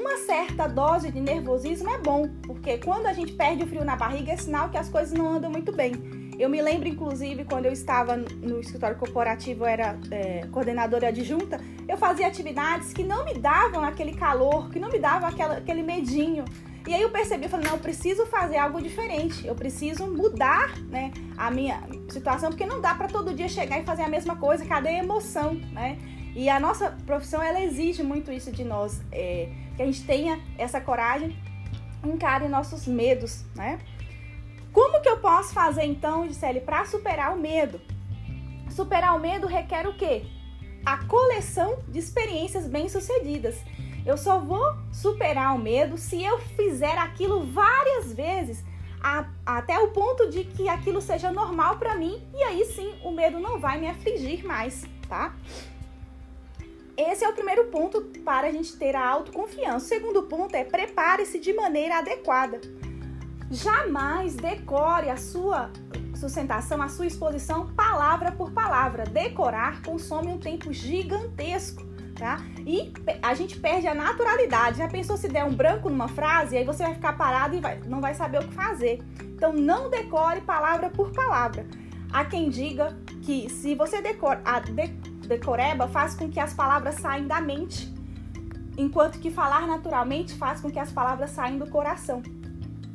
[0.00, 3.96] uma certa dose de nervosismo é bom, porque quando a gente perde o frio na
[3.96, 5.92] barriga é sinal que as coisas não andam muito bem.
[6.38, 11.60] Eu me lembro, inclusive, quando eu estava no escritório corporativo, eu era é, coordenadora adjunta,
[11.86, 15.82] eu fazia atividades que não me davam aquele calor, que não me davam aquela, aquele
[15.82, 16.46] medinho.
[16.88, 20.78] E aí eu percebi, eu falei, não, eu preciso fazer algo diferente, eu preciso mudar
[20.88, 24.34] né, a minha situação, porque não dá para todo dia chegar e fazer a mesma
[24.36, 25.98] coisa, cadê a emoção, né?
[26.34, 30.40] E a nossa profissão, ela exige muito isso de nós, é, que a gente tenha
[30.56, 31.36] essa coragem,
[32.04, 33.80] encare nossos medos, né?
[34.72, 37.80] Como que eu posso fazer então, Gisele, para superar o medo?
[38.70, 40.24] Superar o medo requer o quê?
[40.86, 43.58] A coleção de experiências bem-sucedidas.
[44.06, 48.64] Eu só vou superar o medo se eu fizer aquilo várias vezes,
[49.02, 53.10] a, até o ponto de que aquilo seja normal para mim, e aí sim o
[53.10, 55.34] medo não vai me afligir mais, tá?
[57.00, 59.86] Esse é o primeiro ponto para a gente ter a autoconfiança.
[59.86, 62.60] O segundo ponto é prepare-se de maneira adequada.
[63.50, 65.70] Jamais decore a sua
[66.14, 69.04] sustentação, a sua exposição palavra por palavra.
[69.04, 71.88] Decorar consome um tempo gigantesco.
[72.14, 72.36] Tá?
[72.66, 74.76] E a gente perde a naturalidade.
[74.76, 77.80] Já pensou se der um branco numa frase, aí você vai ficar parado e vai,
[77.86, 78.98] não vai saber o que fazer.
[79.22, 81.66] Então não decore palavra por palavra.
[82.12, 84.88] Há quem diga que se você decora, a, de,
[85.30, 87.92] decoreba faz com que as palavras saiam da mente,
[88.76, 92.22] enquanto que falar naturalmente faz com que as palavras saiam do coração.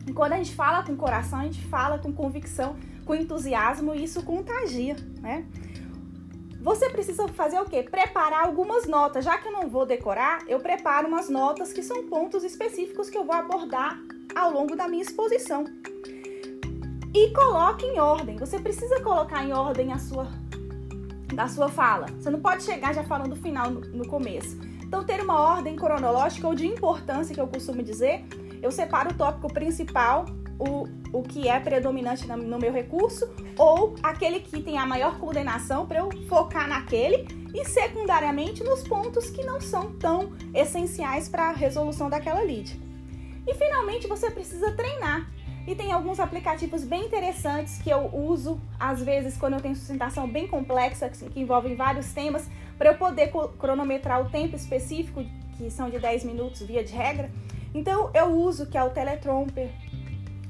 [0.06, 2.76] E quando a gente fala com coração, a gente fala com convicção,
[3.06, 5.46] com entusiasmo e isso contagia, né?
[6.62, 7.84] Você precisa fazer o quê?
[7.84, 9.24] Preparar algumas notas.
[9.24, 13.18] Já que eu não vou decorar, eu preparo umas notas que são pontos específicos que
[13.18, 14.00] eu vou abordar
[14.36, 15.64] ao longo da minha exposição.
[17.14, 18.36] E coloque em ordem.
[18.38, 20.28] Você precisa colocar em ordem a sua
[21.34, 22.08] da sua fala.
[22.20, 24.58] Você não pode chegar já falando do final no, no começo.
[24.84, 28.24] Então, ter uma ordem cronológica ou de importância, que eu costumo dizer,
[28.62, 30.26] eu separo o tópico principal,
[30.60, 33.28] o, o que é predominante no meu recurso,
[33.58, 39.30] ou aquele que tem a maior coordenação para eu focar naquele, e secundariamente nos pontos
[39.30, 42.80] que não são tão essenciais para a resolução daquela lead.
[43.48, 45.30] E finalmente você precisa treinar.
[45.68, 50.28] E tem alguns aplicativos bem interessantes que eu uso, às vezes, quando eu tenho sustentação
[50.28, 52.48] bem complexa, que envolvem vários temas,
[52.78, 55.24] para eu poder cronometrar o tempo específico,
[55.58, 57.32] que são de 10 minutos via de regra.
[57.74, 59.72] Então, eu uso, que é o Teletromper,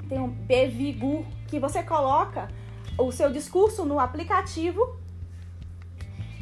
[0.09, 2.49] tem um Bvigu, que você coloca
[2.97, 4.99] o seu discurso no aplicativo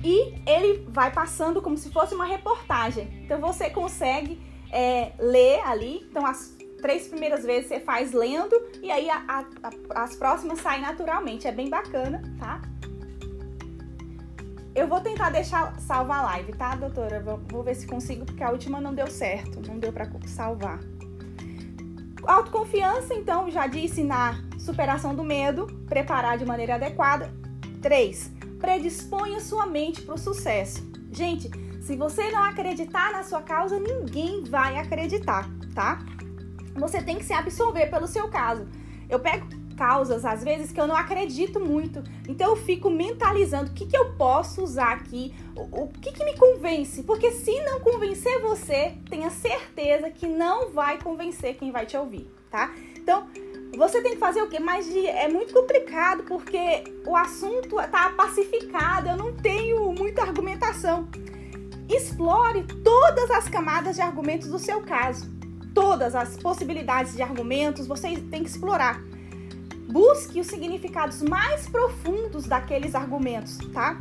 [0.04, 3.08] e ele vai passando como se fosse uma reportagem.
[3.24, 4.42] Então, você consegue
[4.72, 6.08] é, ler ali.
[6.10, 10.60] Então, as três primeiras vezes você faz lendo e aí a, a, a, as próximas
[10.60, 11.48] saem naturalmente.
[11.48, 12.62] É bem bacana, tá?
[14.76, 17.22] Eu vou tentar deixar salvar a live, tá, doutora?
[17.22, 20.80] Vou, vou ver se consigo, porque a última não deu certo, não deu para salvar.
[22.24, 27.32] Autoconfiança, então, já disse na superação do medo, preparar de maneira adequada.
[27.82, 28.32] 3.
[28.60, 30.84] Predisponha sua mente para o sucesso.
[31.12, 31.50] Gente,
[31.82, 36.00] se você não acreditar na sua causa, ninguém vai acreditar, tá?
[36.76, 38.68] Você tem que se absorver pelo seu caso.
[39.10, 42.04] Eu pego causas, às vezes, que eu não acredito muito.
[42.28, 46.24] Então eu fico mentalizando o que, que eu posso usar aqui, o, o que, que
[46.24, 47.04] me convence.
[47.04, 52.32] Porque se não convencer você, tenha certeza que não vai convencer quem vai te ouvir,
[52.50, 52.74] tá?
[52.96, 53.28] Então,
[53.76, 54.60] você tem que fazer o quê?
[54.60, 61.08] Mas é muito complicado porque o assunto está pacificado, eu não tenho muita argumentação.
[61.90, 65.33] Explore todas as camadas de argumentos do seu caso
[65.74, 69.02] todas as possibilidades de argumentos, você tem que explorar.
[69.90, 73.98] Busque os significados mais profundos daqueles argumentos, tá?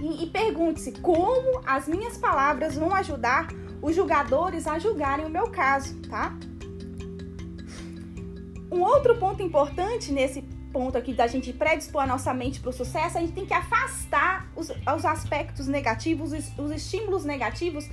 [0.00, 3.48] E, e pergunte-se como as minhas palavras vão ajudar
[3.80, 6.36] os julgadores a julgarem o meu caso, tá?
[8.70, 10.42] Um outro ponto importante nesse
[10.72, 13.54] ponto aqui da gente predispor a nossa mente para o sucesso, a gente tem que
[13.54, 17.88] afastar os, os aspectos negativos, os, os estímulos negativos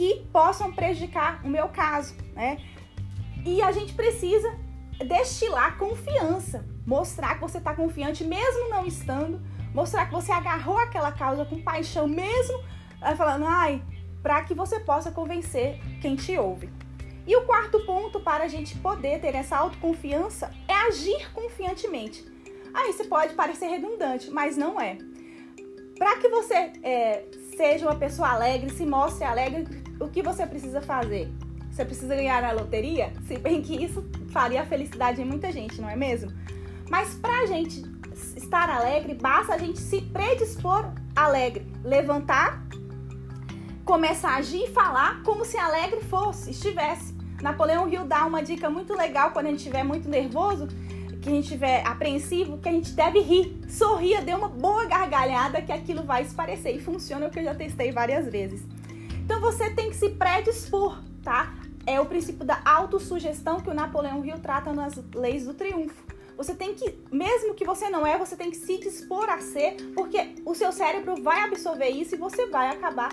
[0.00, 2.56] que possam prejudicar o meu caso, né?
[3.44, 4.50] E a gente precisa
[5.06, 9.38] destilar confiança, mostrar que você está confiante mesmo não estando,
[9.74, 12.64] mostrar que você agarrou aquela causa com paixão mesmo,
[13.14, 13.82] falando, ai,
[14.22, 16.72] para que você possa convencer quem te ouve.
[17.26, 22.24] E o quarto ponto para a gente poder ter essa autoconfiança é agir confiantemente.
[22.72, 24.96] Aí você pode parecer redundante, mas não é.
[25.98, 27.26] Para que você é,
[27.60, 29.66] seja uma pessoa alegre, se mostre alegre,
[30.00, 31.30] o que você precisa fazer?
[31.70, 33.12] Você precisa ganhar na loteria?
[33.28, 36.32] Se bem que isso faria a felicidade em muita gente, não é mesmo?
[36.88, 37.84] Mas para a gente
[38.34, 42.62] estar alegre, basta a gente se predispor alegre, levantar
[43.84, 47.12] começar a agir e falar como se alegre fosse, estivesse.
[47.42, 50.68] Napoleão Hill dá uma dica muito legal quando a gente estiver muito nervoso,
[51.20, 53.60] que a gente estiver apreensivo, que a gente deve rir.
[53.68, 56.74] Sorria, dê uma boa gargalhada que aquilo vai esparecer.
[56.74, 58.62] E funciona o que eu já testei várias vezes.
[59.24, 61.54] Então você tem que se predispor, tá?
[61.86, 66.10] É o princípio da autossugestão que o Napoleão Hill trata nas leis do triunfo.
[66.36, 69.76] Você tem que, mesmo que você não é, você tem que se dispor a ser,
[69.94, 73.10] porque o seu cérebro vai absorver isso e você vai acabar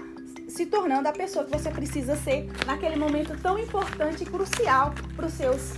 [0.47, 5.27] se tornando a pessoa que você precisa ser naquele momento tão importante e crucial para
[5.29, 5.73] seus,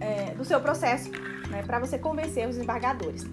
[0.00, 1.10] é, do seu processo,
[1.56, 3.24] né, para você convencer os embargadores.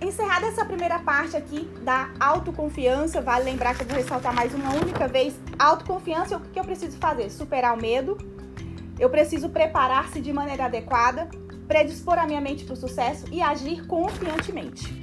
[0.00, 4.70] Encerrada essa primeira parte aqui da autoconfiança, vale lembrar que eu vou ressaltar mais uma
[4.74, 7.30] única vez: autoconfiança, o que eu preciso fazer?
[7.30, 8.18] Superar o medo,
[8.98, 11.28] eu preciso preparar-se de maneira adequada,
[11.68, 15.00] predispor a minha mente para o sucesso e agir confiantemente.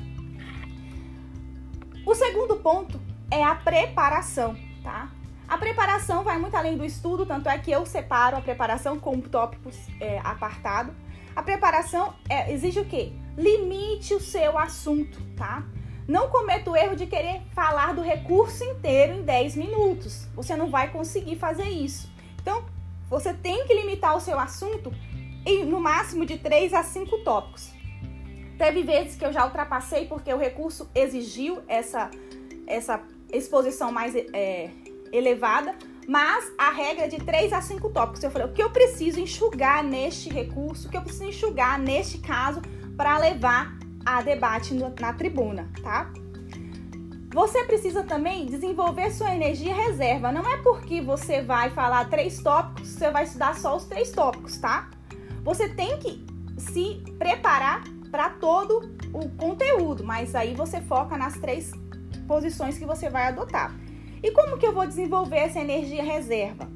[2.06, 3.00] O segundo ponto
[3.32, 5.10] é a preparação, tá?
[5.48, 9.20] A preparação vai muito além do estudo, tanto é que eu separo a preparação com
[9.20, 10.94] tópicos é, apartado.
[11.40, 13.14] A preparação é, exige o quê?
[13.38, 15.64] Limite o seu assunto, tá?
[16.06, 20.28] Não cometa o erro de querer falar do recurso inteiro em 10 minutos.
[20.36, 22.12] Você não vai conseguir fazer isso.
[22.42, 22.66] Então,
[23.10, 24.94] você tem que limitar o seu assunto
[25.46, 27.72] em no máximo de 3 a 5 tópicos.
[28.58, 32.12] Teve vezes que eu já ultrapassei porque o recurso exigiu essa,
[32.68, 33.02] essa
[33.32, 34.72] exposição mais é,
[35.10, 35.74] elevada,
[36.10, 38.24] mas a regra é de 3 a 5 tópicos.
[38.24, 42.18] Eu falei, o que eu preciso enxugar neste recurso, o que eu preciso enxugar neste
[42.18, 42.64] caso
[42.98, 46.12] para levar a debate na tribuna, tá?
[47.32, 50.32] Você precisa também desenvolver sua energia reserva.
[50.32, 54.58] Não é porque você vai falar três tópicos, você vai estudar só os três tópicos,
[54.58, 54.90] tá?
[55.44, 56.26] Você tem que
[56.58, 61.72] se preparar para todo o conteúdo, mas aí você foca nas três
[62.28, 63.78] posições que você vai adotar.
[64.22, 66.70] E como que eu vou desenvolver essa energia reserva?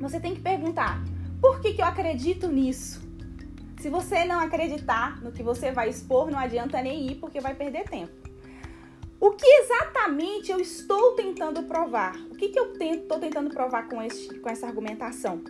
[0.00, 1.02] Você tem que perguntar:
[1.40, 3.00] por que, que eu acredito nisso?
[3.80, 7.54] Se você não acreditar no que você vai expor, não adianta nem ir porque vai
[7.54, 8.12] perder tempo.
[9.20, 12.14] O que exatamente eu estou tentando provar?
[12.30, 15.42] O que, que eu estou tentando provar com, esse, com essa argumentação?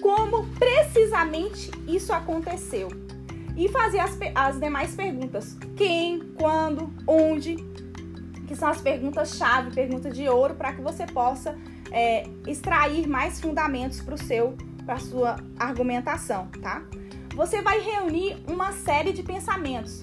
[0.00, 2.88] Como precisamente isso aconteceu?
[3.56, 7.56] E fazer as, as demais perguntas: quem, quando, onde,
[8.52, 11.56] que são as perguntas-chave, perguntas de ouro, para que você possa
[11.90, 14.54] é, extrair mais fundamentos para o seu,
[14.84, 16.82] para sua argumentação, tá?
[17.34, 20.02] Você vai reunir uma série de pensamentos.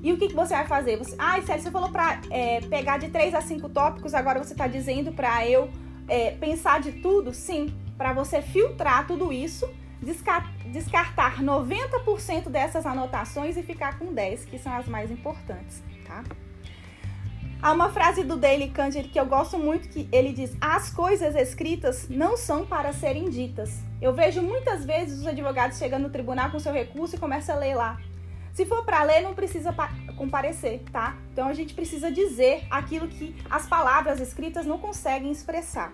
[0.00, 0.96] E o que, que você vai fazer?
[0.96, 4.52] Você, ah, Célio, você falou para é, pegar de 3 a 5 tópicos, agora você
[4.52, 5.68] está dizendo para eu
[6.06, 7.34] é, pensar de tudo?
[7.34, 9.68] Sim, para você filtrar tudo isso,
[10.00, 16.22] descartar 90% dessas anotações e ficar com 10, que são as mais importantes, tá?
[17.60, 21.34] Há uma frase do Daily Candid que eu gosto muito que ele diz: "As coisas
[21.34, 23.80] escritas não são para serem ditas".
[24.00, 27.56] Eu vejo muitas vezes os advogados chegando no tribunal com seu recurso e começa a
[27.56, 27.98] ler lá.
[28.54, 29.74] Se for para ler, não precisa
[30.16, 31.16] comparecer, tá?
[31.32, 35.92] Então a gente precisa dizer aquilo que as palavras escritas não conseguem expressar.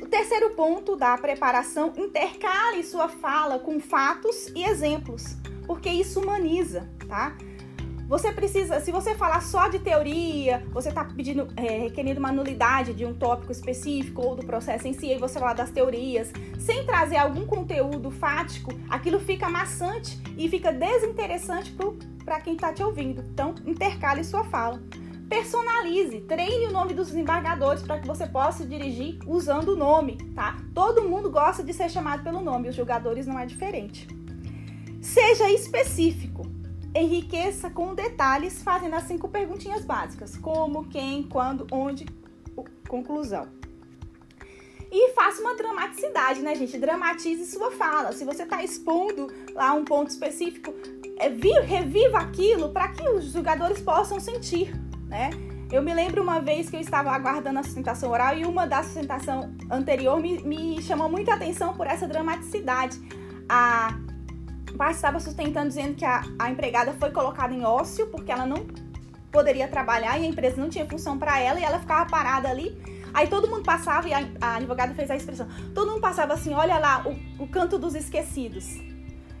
[0.00, 5.36] O terceiro ponto da preparação, intercale sua fala com fatos e exemplos,
[5.66, 7.34] porque isso humaniza, tá?
[8.08, 12.94] Você precisa, se você falar só de teoria, você está pedindo, é, requerendo uma nulidade
[12.94, 16.86] de um tópico específico ou do processo em si, e você falar das teorias, sem
[16.86, 21.76] trazer algum conteúdo fático, aquilo fica maçante e fica desinteressante
[22.24, 23.22] para quem está te ouvindo.
[23.30, 24.82] Então, intercale sua fala.
[25.28, 30.56] Personalize, treine o nome dos desembargadores para que você possa dirigir usando o nome, tá?
[30.74, 34.08] Todo mundo gosta de ser chamado pelo nome, os julgadores não é diferente.
[35.02, 36.57] Seja específico
[36.98, 42.06] enriqueça com detalhes, fazendo as cinco perguntinhas básicas: como, quem, quando, onde,
[42.88, 43.46] conclusão.
[44.90, 46.78] E faça uma dramaticidade, né, gente?
[46.78, 48.12] Dramatize sua fala.
[48.12, 50.74] Se você está expondo lá um ponto específico,
[51.18, 51.28] é,
[51.60, 54.74] reviva aquilo para que os jogadores possam sentir,
[55.06, 55.30] né?
[55.70, 58.82] Eu me lembro uma vez que eu estava aguardando a sustentação oral e uma da
[58.82, 62.98] sustentação anterior me, me chamou muita atenção por essa dramaticidade.
[63.46, 63.98] A
[64.76, 68.66] parte estava sustentando dizendo que a, a empregada foi colocada em ócio porque ela não
[69.30, 72.76] poderia trabalhar e a empresa não tinha função para ela e ela ficava parada ali.
[73.12, 75.48] Aí todo mundo passava e a, a, advogada fez a expressão.
[75.74, 78.76] Todo mundo passava assim, olha lá, o, o canto dos esquecidos.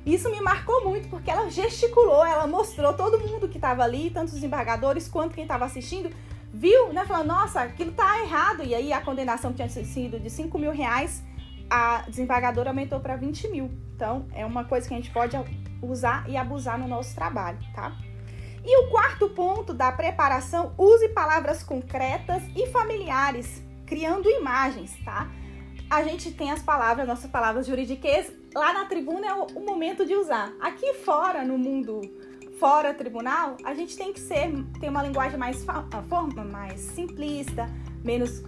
[0.04, 4.28] Isso me marcou muito porque ela gesticulou, ela mostrou todo mundo que estava ali, tanto
[4.28, 6.10] os embargadores quanto quem estava assistindo,
[6.52, 7.04] viu, né?
[7.04, 8.64] Falando, nossa, aquilo tá errado.
[8.64, 11.22] E aí a condenação que tinha sido de 5 mil reais,
[11.70, 13.70] a desembargadora aumentou para 20 mil.
[13.94, 15.36] Então é uma coisa que a gente pode
[15.82, 17.96] usar e abusar no nosso trabalho, tá?
[18.64, 25.30] E o quarto ponto da preparação, use palavras concretas e familiares, criando imagens, tá?
[25.88, 30.14] A gente tem as palavras, nossas palavras jurídicas, lá na tribuna é o, momento de
[30.14, 30.52] usar.
[30.60, 32.02] Aqui fora, no mundo
[32.58, 35.64] fora tribunal, a gente tem que ser, ter uma linguagem mais,
[36.08, 37.66] forma, mais simplista,
[38.04, 38.42] menos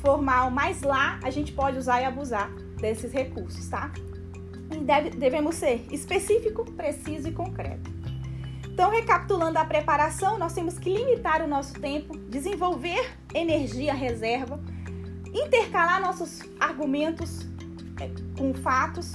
[0.00, 2.50] formal, mas lá a gente pode usar e abusar
[2.80, 3.90] desses recursos, tá?
[4.70, 7.90] E deve, devemos ser específico, preciso e concreto.
[8.66, 14.58] Então, recapitulando a preparação, nós temos que limitar o nosso tempo, desenvolver energia reserva,
[15.34, 17.46] intercalar nossos argumentos
[18.00, 18.08] é,
[18.38, 19.14] com fatos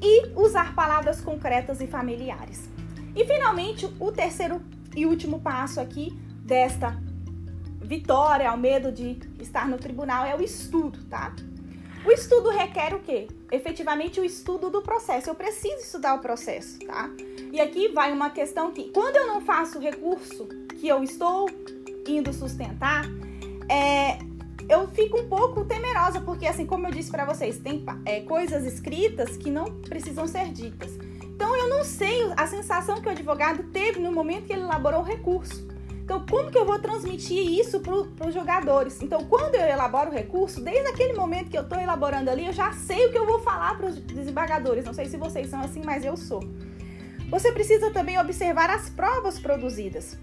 [0.00, 2.68] e usar palavras concretas e familiares.
[3.14, 4.60] E finalmente, o terceiro
[4.94, 6.12] e último passo aqui
[6.44, 7.00] desta
[7.82, 11.34] vitória ao medo de estar no tribunal é o estudo, tá?
[12.04, 13.28] O estudo requer o quê?
[13.50, 15.30] Efetivamente o estudo do processo.
[15.30, 17.08] Eu preciso estudar o processo, tá?
[17.52, 20.48] E aqui vai uma questão que, quando eu não faço o recurso
[20.80, 21.48] que eu estou
[22.08, 23.04] indo sustentar,
[23.68, 24.18] é,
[24.68, 28.64] eu fico um pouco temerosa, porque, assim, como eu disse para vocês, tem é, coisas
[28.64, 30.90] escritas que não precisam ser ditas.
[31.22, 35.00] Então, eu não sei a sensação que o advogado teve no momento que ele elaborou
[35.00, 35.71] o recurso.
[36.04, 39.00] Então, como que eu vou transmitir isso para os jogadores?
[39.00, 42.52] Então, quando eu elaboro o recurso, desde aquele momento que eu estou elaborando ali, eu
[42.52, 44.84] já sei o que eu vou falar para os desembargadores.
[44.84, 46.42] Não sei se vocês são assim, mas eu sou.
[47.30, 50.18] Você precisa também observar as provas produzidas.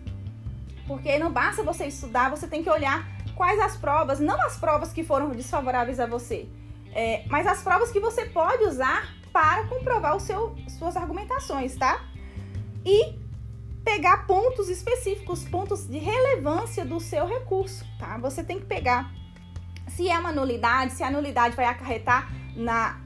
[0.85, 4.91] Porque não basta você estudar, você tem que olhar quais as provas, não as provas
[4.91, 6.49] que foram desfavoráveis a você,
[6.91, 12.03] é, mas as provas que você pode usar para comprovar o seu, suas argumentações, tá?
[12.85, 13.15] E
[13.83, 18.17] pegar pontos específicos, pontos de relevância do seu recurso, tá?
[18.17, 19.11] Você tem que pegar
[19.87, 23.01] se é uma nulidade, se a nulidade vai acarretar na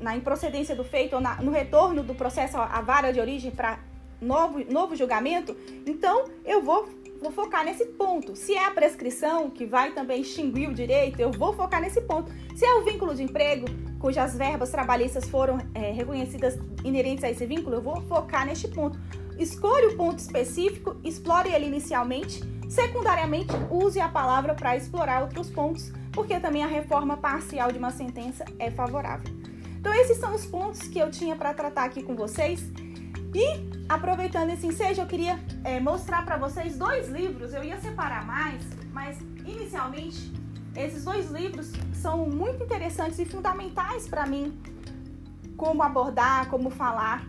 [0.00, 3.78] na improcedência do feito ou na, no retorno do processo à vara de origem para
[4.20, 5.56] novo, novo julgamento,
[5.86, 6.88] então eu vou,
[7.20, 8.36] vou focar nesse ponto.
[8.36, 12.32] Se é a prescrição que vai também extinguir o direito, eu vou focar nesse ponto.
[12.54, 13.66] Se é o vínculo de emprego,
[13.98, 18.98] cujas verbas trabalhistas foram é, reconhecidas inerentes a esse vínculo, eu vou focar neste ponto.
[19.38, 22.42] Escolha o ponto específico, explore ele inicialmente.
[22.68, 27.92] Secundariamente, use a palavra para explorar outros pontos, porque também a reforma parcial de uma
[27.92, 29.32] sentença é favorável.
[29.78, 32.60] Então, esses são os pontos que eu tinha para tratar aqui com vocês.
[33.32, 33.46] E,
[33.88, 37.54] aproveitando esse ensejo, eu queria é, mostrar para vocês dois livros.
[37.54, 38.60] Eu ia separar mais,
[38.92, 40.32] mas inicialmente,
[40.76, 44.60] esses dois livros são muito interessantes e fundamentais para mim.
[45.56, 47.24] Como abordar, como falar.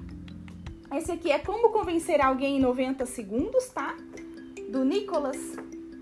[0.92, 3.96] Esse aqui é Como Convencer Alguém em 90 Segundos, tá?
[4.72, 5.38] Do Nicholas.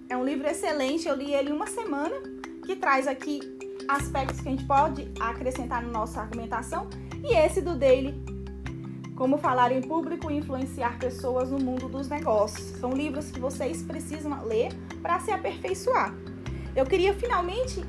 [0.08, 2.16] É um livro excelente, eu li ele uma semana,
[2.66, 3.42] que traz aqui
[3.90, 6.88] aspectos que a gente pode acrescentar na nossa argumentação
[7.22, 8.16] e esse do daily,
[9.18, 12.80] como falar em público e influenciar pessoas no mundo dos negócios.
[12.80, 14.70] São livros que vocês precisam ler
[15.02, 16.16] para se aperfeiçoar.
[16.74, 17.84] Eu queria finalmente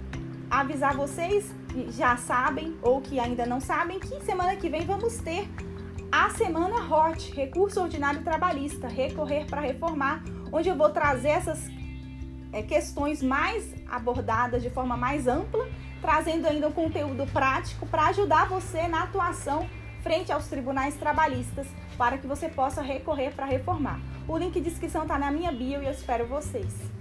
[0.51, 5.19] avisar vocês que já sabem ou que ainda não sabem que semana que vem vamos
[5.19, 5.49] ter
[6.11, 10.23] a semana HOT, Recurso Ordinário Trabalhista, recorrer para reformar,
[10.53, 11.69] onde eu vou trazer essas
[12.53, 15.69] é, questões mais abordadas de forma mais ampla
[16.01, 19.69] trazendo ainda um conteúdo prático para ajudar você na atuação
[20.03, 21.67] frente aos tribunais trabalhistas,
[21.97, 24.01] para que você possa recorrer para reformar.
[24.29, 26.98] O link de inscrição está na minha bio e eu espero vocês.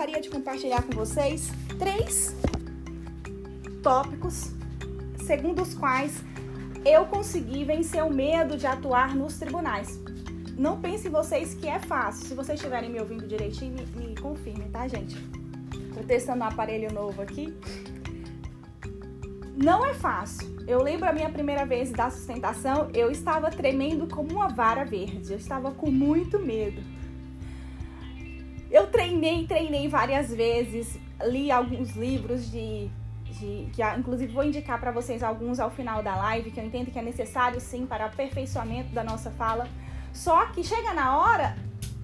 [0.00, 2.34] Gostaria de compartilhar com vocês três
[3.82, 4.50] tópicos
[5.26, 6.24] segundo os quais
[6.86, 10.00] eu consegui vencer o medo de atuar nos tribunais.
[10.56, 12.26] não pensem vocês que é fácil.
[12.26, 15.16] Se vocês estiverem me ouvindo direitinho, me, me confirmem, tá, gente?
[15.92, 17.54] Tô testando um aparelho novo aqui.
[19.54, 20.48] Não é fácil.
[20.66, 25.30] Eu lembro a minha primeira vez da sustentação, eu estava tremendo como uma vara verde.
[25.30, 26.99] Eu estava com muito medo.
[28.70, 32.88] Eu treinei, treinei várias vezes, li alguns livros de,
[33.24, 36.90] de que inclusive vou indicar para vocês alguns ao final da live que eu entendo
[36.90, 39.66] que é necessário sim para aperfeiçoamento da nossa fala.
[40.12, 41.56] Só que chega na hora,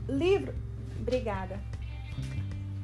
[0.08, 0.54] livro,
[0.98, 1.60] obrigada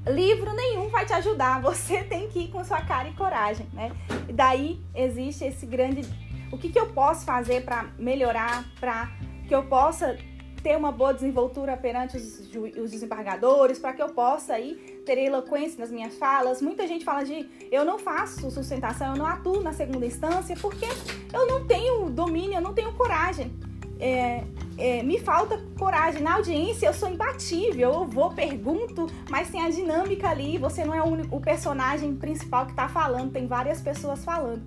[0.07, 1.61] livro nenhum vai te ajudar.
[1.61, 3.93] Você tem que ir com sua cara e coragem, né?
[4.29, 6.03] E daí existe esse grande.
[6.51, 9.11] O que, que eu posso fazer para melhorar, para
[9.47, 10.17] que eu possa
[10.63, 12.39] ter uma boa desenvoltura perante os,
[12.77, 14.75] os desembargadores, para que eu possa aí
[15.05, 16.63] ter eloquência nas minhas falas.
[16.63, 20.87] Muita gente fala de eu não faço sustentação, eu não atuo na segunda instância porque
[21.33, 23.53] eu não tenho domínio, eu não tenho coragem.
[23.99, 24.45] É,
[24.79, 26.23] é, me falta coragem.
[26.23, 30.59] Na audiência eu sou imbatível, eu vou, pergunto, mas tem a dinâmica ali.
[30.59, 34.63] Você não é o, único, o personagem principal que está falando, tem várias pessoas falando.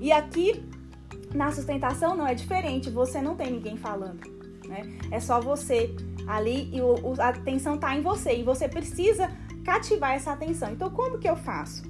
[0.00, 0.64] E aqui
[1.34, 4.43] na sustentação não é diferente, você não tem ninguém falando.
[4.66, 4.98] Né?
[5.10, 5.94] É só você
[6.26, 9.30] ali e o, a atenção está em você e você precisa
[9.64, 10.70] cativar essa atenção.
[10.72, 11.82] Então, como que eu faço?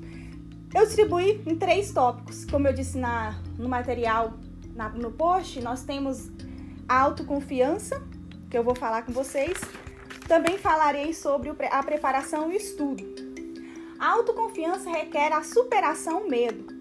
[0.75, 4.35] Eu distribuí em três tópicos, como eu disse na, no material,
[4.75, 6.31] na, no post, nós temos
[6.89, 8.03] autoconfiança,
[8.51, 9.57] que eu vou falar com vocês.
[10.27, 13.05] Também falarei sobre a preparação e o estudo.
[13.99, 16.74] A autoconfiança requer a superação medo.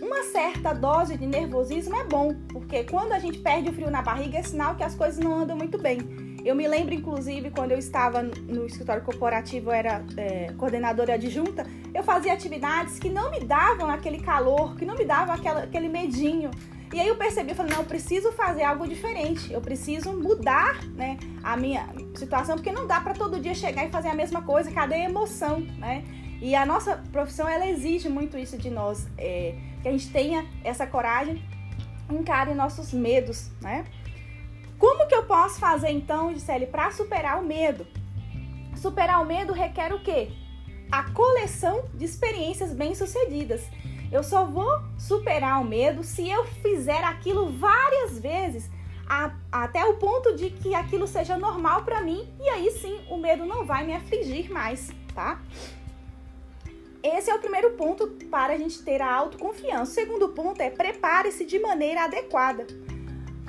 [0.00, 4.02] Uma certa dose de nervosismo é bom, porque quando a gente perde o frio na
[4.02, 5.98] barriga é sinal que as coisas não andam muito bem.
[6.44, 11.66] Eu me lembro, inclusive, quando eu estava no escritório corporativo, eu era é, coordenadora adjunta,
[11.94, 15.88] eu fazia atividades que não me davam aquele calor, que não me davam aquela, aquele
[15.88, 16.50] medinho.
[16.92, 20.84] E aí eu percebi, eu falei, não, eu preciso fazer algo diferente, eu preciso mudar,
[20.88, 24.42] né, a minha situação, porque não dá para todo dia chegar e fazer a mesma
[24.42, 26.04] coisa, cadê a emoção, né?
[26.44, 30.46] E a nossa profissão, ela exige muito isso de nós, é, que a gente tenha
[30.62, 31.42] essa coragem,
[32.10, 33.86] encare nossos medos, né?
[34.78, 37.86] Como que eu posso fazer então, Gisele, para superar o medo?
[38.76, 40.32] Superar o medo requer o quê?
[40.92, 43.62] A coleção de experiências bem-sucedidas.
[44.12, 48.70] Eu só vou superar o medo se eu fizer aquilo várias vezes,
[49.08, 53.16] a, até o ponto de que aquilo seja normal para mim, e aí sim o
[53.16, 55.40] medo não vai me afligir mais, tá?
[57.04, 59.82] Esse é o primeiro ponto para a gente ter a autoconfiança.
[59.82, 62.66] O segundo ponto é prepare-se de maneira adequada.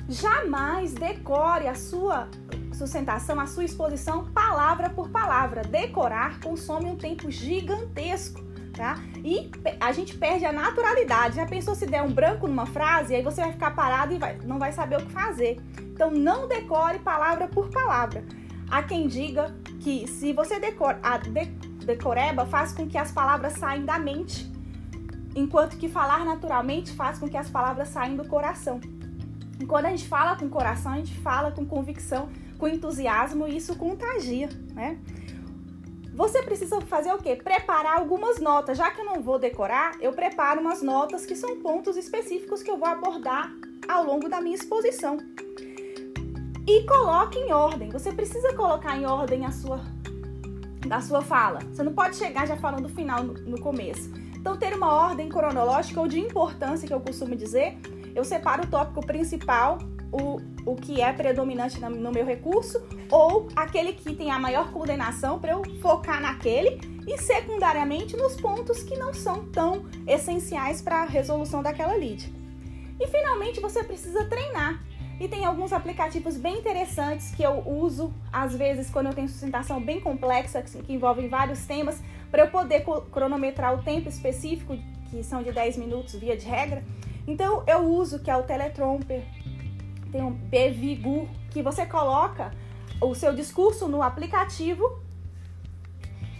[0.06, 2.28] Jamais decore a sua
[2.74, 5.62] sustentação, a sua exposição palavra por palavra.
[5.62, 8.44] Decorar consome um tempo gigantesco
[8.76, 9.02] tá?
[9.24, 9.50] E
[9.80, 11.36] a gente perde a naturalidade.
[11.36, 14.38] Já pensou se der um branco numa frase, aí você vai ficar parado e vai,
[14.44, 15.56] não vai saber o que fazer.
[15.80, 18.22] Então não decore palavra por palavra.
[18.70, 21.30] Há quem diga que se você decora, a de,
[21.86, 24.50] decoreba faz com que as palavras saiam da mente,
[25.34, 28.80] enquanto que falar naturalmente faz com que as palavras saiam do coração.
[29.58, 33.56] E quando a gente fala com coração, a gente fala com convicção, com entusiasmo e
[33.56, 34.98] isso contagia, né?
[36.14, 37.36] Você precisa fazer o quê?
[37.36, 38.78] Preparar algumas notas.
[38.78, 42.70] Já que eu não vou decorar, eu preparo umas notas que são pontos específicos que
[42.70, 43.52] eu vou abordar
[43.86, 45.18] ao longo da minha exposição.
[46.66, 47.90] E coloque em ordem.
[47.90, 49.78] Você precisa colocar em ordem a sua
[50.86, 51.60] da sua fala.
[51.72, 54.10] Você não pode chegar já falando do final no, no começo.
[54.36, 57.78] Então, ter uma ordem cronológica ou de importância, que eu costumo dizer,
[58.14, 59.78] eu separo o tópico principal
[60.12, 65.38] o, o que é predominante no meu recurso ou aquele que tem a maior coordenação
[65.38, 71.04] para eu focar naquele e secundariamente nos pontos que não são tão essenciais para a
[71.04, 72.32] resolução daquela lead.
[72.98, 74.82] E finalmente você precisa treinar.
[75.18, 79.80] E tem alguns aplicativos bem interessantes que eu uso às vezes quando eu tenho sustentação
[79.80, 84.76] bem complexa que envolvem vários temas para eu poder cronometrar o tempo específico
[85.10, 86.84] que são de 10 minutos via de regra.
[87.26, 89.22] Então eu uso que é o Teletromper,
[90.12, 92.52] tem um Bevigu, que você coloca
[93.00, 95.00] o seu discurso no aplicativo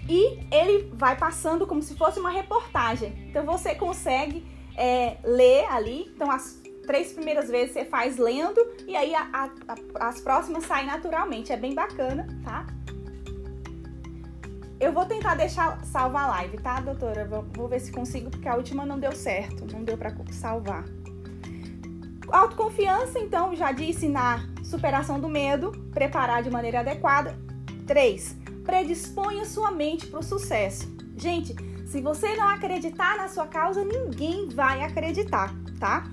[0.08, 3.26] e ele vai passando como se fosse uma reportagem.
[3.28, 4.46] Então você consegue
[4.76, 6.12] é, ler ali.
[6.14, 10.64] Então as três primeiras vezes você faz lendo e aí a, a, a, as próximas
[10.64, 11.52] saem naturalmente.
[11.52, 12.66] É bem bacana, tá?
[14.78, 17.24] Eu vou tentar deixar salvar a live, tá, doutora?
[17.24, 20.84] Vou, vou ver se consigo, porque a última não deu certo, não deu para salvar.
[22.28, 27.34] Autoconfiança, então, já disse na superação do medo, preparar de maneira adequada.
[27.86, 28.36] 3.
[28.64, 30.94] Predisponha sua mente para o sucesso.
[31.16, 31.54] Gente,
[31.86, 36.04] se você não acreditar na sua causa, ninguém vai acreditar, tá?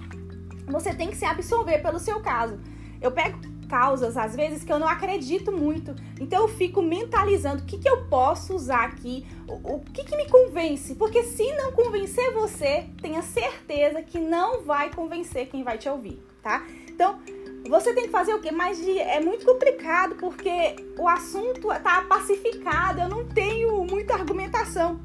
[0.68, 2.60] Você tem que se absorver pelo seu caso.
[3.02, 3.38] Eu pego
[3.74, 5.96] causas, às vezes, que eu não acredito muito.
[6.22, 10.16] Então eu fico mentalizando o que, que eu posso usar aqui, o, o que, que
[10.16, 10.94] me convence.
[10.94, 16.24] Porque se não convencer você, tenha certeza que não vai convencer quem vai te ouvir,
[16.42, 16.64] tá?
[16.88, 17.20] Então,
[17.68, 18.52] você tem que fazer o quê?
[18.52, 25.00] Mas é muito complicado porque o assunto está pacificado, eu não tenho muita argumentação.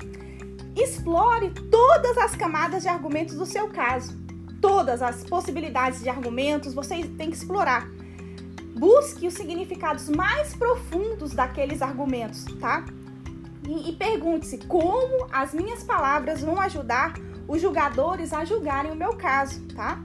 [0.77, 4.28] Explore todas as camadas de argumentos do seu caso.
[4.61, 7.89] Todas as possibilidades de argumentos você tem que explorar.
[8.77, 12.85] Busque os significados mais profundos daqueles argumentos, tá?
[13.67, 17.15] E, e pergunte-se como as minhas palavras vão ajudar
[17.47, 20.03] os julgadores a julgarem o meu caso, tá?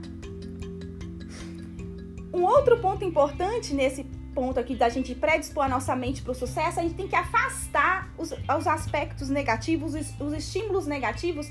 [2.32, 4.04] Um outro ponto importante nesse
[4.34, 7.14] ponto aqui da gente predispor a nossa mente para o sucesso, a gente tem que
[7.14, 11.48] afastar os, os aspectos negativos, os, os, estímulos negativos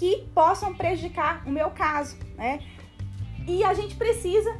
[0.00, 2.60] que possam prejudicar o meu caso, né?
[3.46, 4.50] E a gente precisa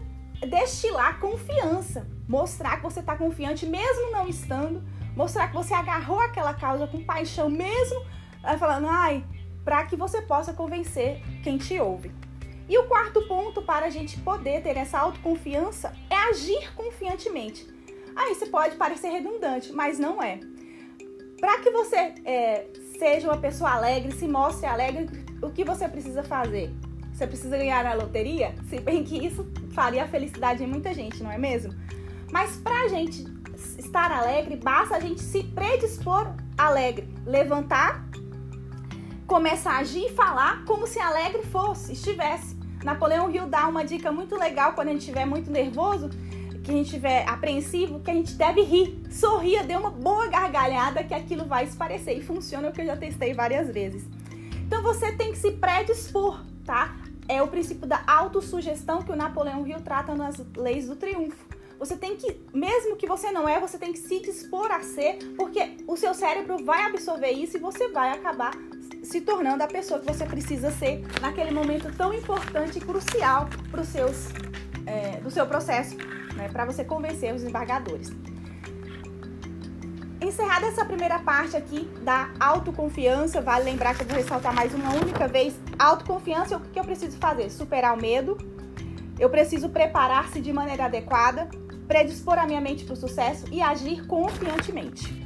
[0.47, 4.85] destilar confiança, mostrar que você está confiante mesmo não estando,
[5.17, 8.05] mostrar que você agarrou aquela causa com paixão mesmo,
[8.45, 9.25] eh, falando, ai,
[9.65, 12.13] para que você possa convencer quem te ouve.
[12.69, 17.67] E o quarto ponto para a gente poder ter essa autoconfiança é agir confiantemente.
[18.15, 20.39] Aí você pode parecer redundante, mas não é.
[21.41, 21.97] Para que você
[22.27, 22.67] é,
[23.01, 25.09] seja uma pessoa alegre, se mostre alegre,
[25.41, 26.71] o que você precisa fazer?
[27.15, 28.55] Você precisa ganhar a loteria?
[28.69, 31.73] Se bem que isso faria a felicidade em muita gente, não é mesmo?
[32.31, 33.25] Mas para a gente
[33.79, 38.07] estar alegre, basta a gente se predispor alegre, levantar,
[39.27, 42.55] começar a agir e falar como se alegre fosse, estivesse.
[42.85, 46.11] Napoleão Hill dá uma dica muito legal quando a gente estiver muito nervoso,
[46.63, 49.01] que a gente estiver apreensivo, que a gente deve rir.
[49.11, 52.17] Sorria, dê uma boa gargalhada que aquilo vai esparecer.
[52.17, 54.05] E funciona o que eu já testei várias vezes.
[54.67, 56.97] Então você tem que se predispor, tá?
[57.27, 61.45] É o princípio da autossugestão que o Napoleão Hill trata nas leis do triunfo.
[61.79, 65.17] Você tem que, mesmo que você não é, você tem que se dispor a ser,
[65.37, 68.53] porque o seu cérebro vai absorver isso e você vai acabar
[69.03, 73.81] se tornando a pessoa que você precisa ser naquele momento tão importante e crucial para
[73.81, 74.29] os seus
[74.91, 75.97] é, do seu processo,
[76.35, 78.11] né, para você convencer os embargadores.
[80.21, 84.93] Encerrada essa primeira parte aqui da autoconfiança, vale lembrar que eu vou ressaltar mais uma
[84.95, 87.49] única vez: autoconfiança, o que eu preciso fazer?
[87.51, 88.37] Superar o medo,
[89.19, 91.49] eu preciso preparar-se de maneira adequada,
[91.89, 95.19] predispor a minha mente para o sucesso e agir confiantemente.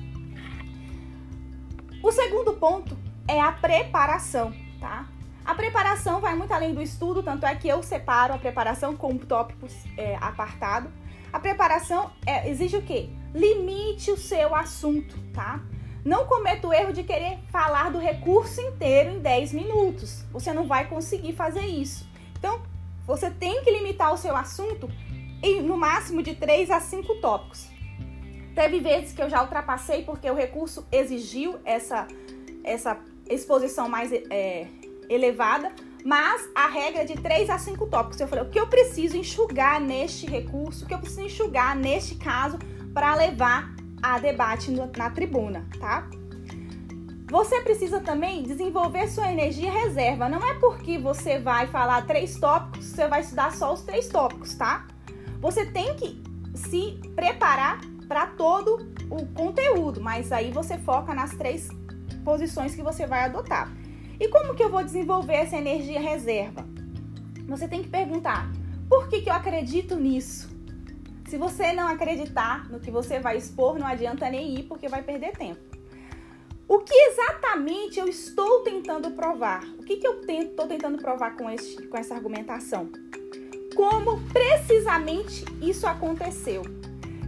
[2.03, 2.97] O segundo ponto
[3.27, 5.09] é a preparação, tá?
[5.45, 9.17] A preparação vai muito além do estudo, tanto é que eu separo a preparação com
[9.19, 10.91] tópicos é, apartado.
[11.33, 13.11] A preparação é, exige o quê?
[13.35, 15.61] Limite o seu assunto, tá?
[16.05, 20.25] Não cometa o erro de querer falar do recurso inteiro em 10 minutos.
[20.33, 22.09] Você não vai conseguir fazer isso.
[22.39, 22.63] Então,
[23.07, 24.89] você tem que limitar o seu assunto
[25.43, 27.69] em no máximo de 3 a 5 tópicos.
[28.55, 32.07] Teve vezes que eu já ultrapassei porque o recurso exigiu essa,
[32.63, 32.99] essa
[33.29, 34.67] exposição mais é,
[35.09, 35.73] elevada,
[36.05, 38.21] mas a regra é de 3 a 5 tópicos.
[38.21, 42.15] Eu falei, o que eu preciso enxugar neste recurso, o que eu preciso enxugar neste
[42.17, 42.59] caso
[42.93, 46.07] para levar a debate na tribuna, tá?
[47.31, 50.29] Você precisa também desenvolver sua energia reserva.
[50.29, 54.55] Não é porque você vai falar três tópicos, você vai estudar só os três tópicos,
[54.55, 54.87] tá?
[55.41, 56.23] Você tem que
[56.55, 61.69] se preparar para todo o conteúdo, mas aí você foca nas três
[62.25, 63.73] posições que você vai adotar.
[64.19, 66.67] E como que eu vou desenvolver essa energia reserva?
[67.49, 68.51] Você tem que perguntar:
[68.89, 70.55] por que, que eu acredito nisso?
[71.29, 75.03] Se você não acreditar no que você vai expor, não adianta nem ir porque vai
[75.03, 75.61] perder tempo.
[76.67, 79.65] O que exatamente eu estou tentando provar?
[79.79, 82.89] O que, que eu estou tentando provar com, este, com essa argumentação?
[83.75, 86.63] Como precisamente isso aconteceu?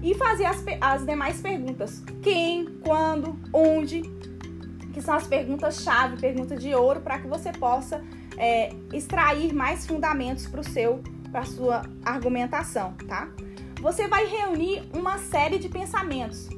[0.03, 4.03] E fazer as, as demais perguntas: quem, quando, onde,
[4.97, 8.02] que são as perguntas-chave, perguntas de ouro, para que você possa
[8.39, 13.28] é, extrair mais fundamentos para o seu, para sua argumentação, tá?
[13.82, 16.48] Você vai reunir uma série de pensamentos.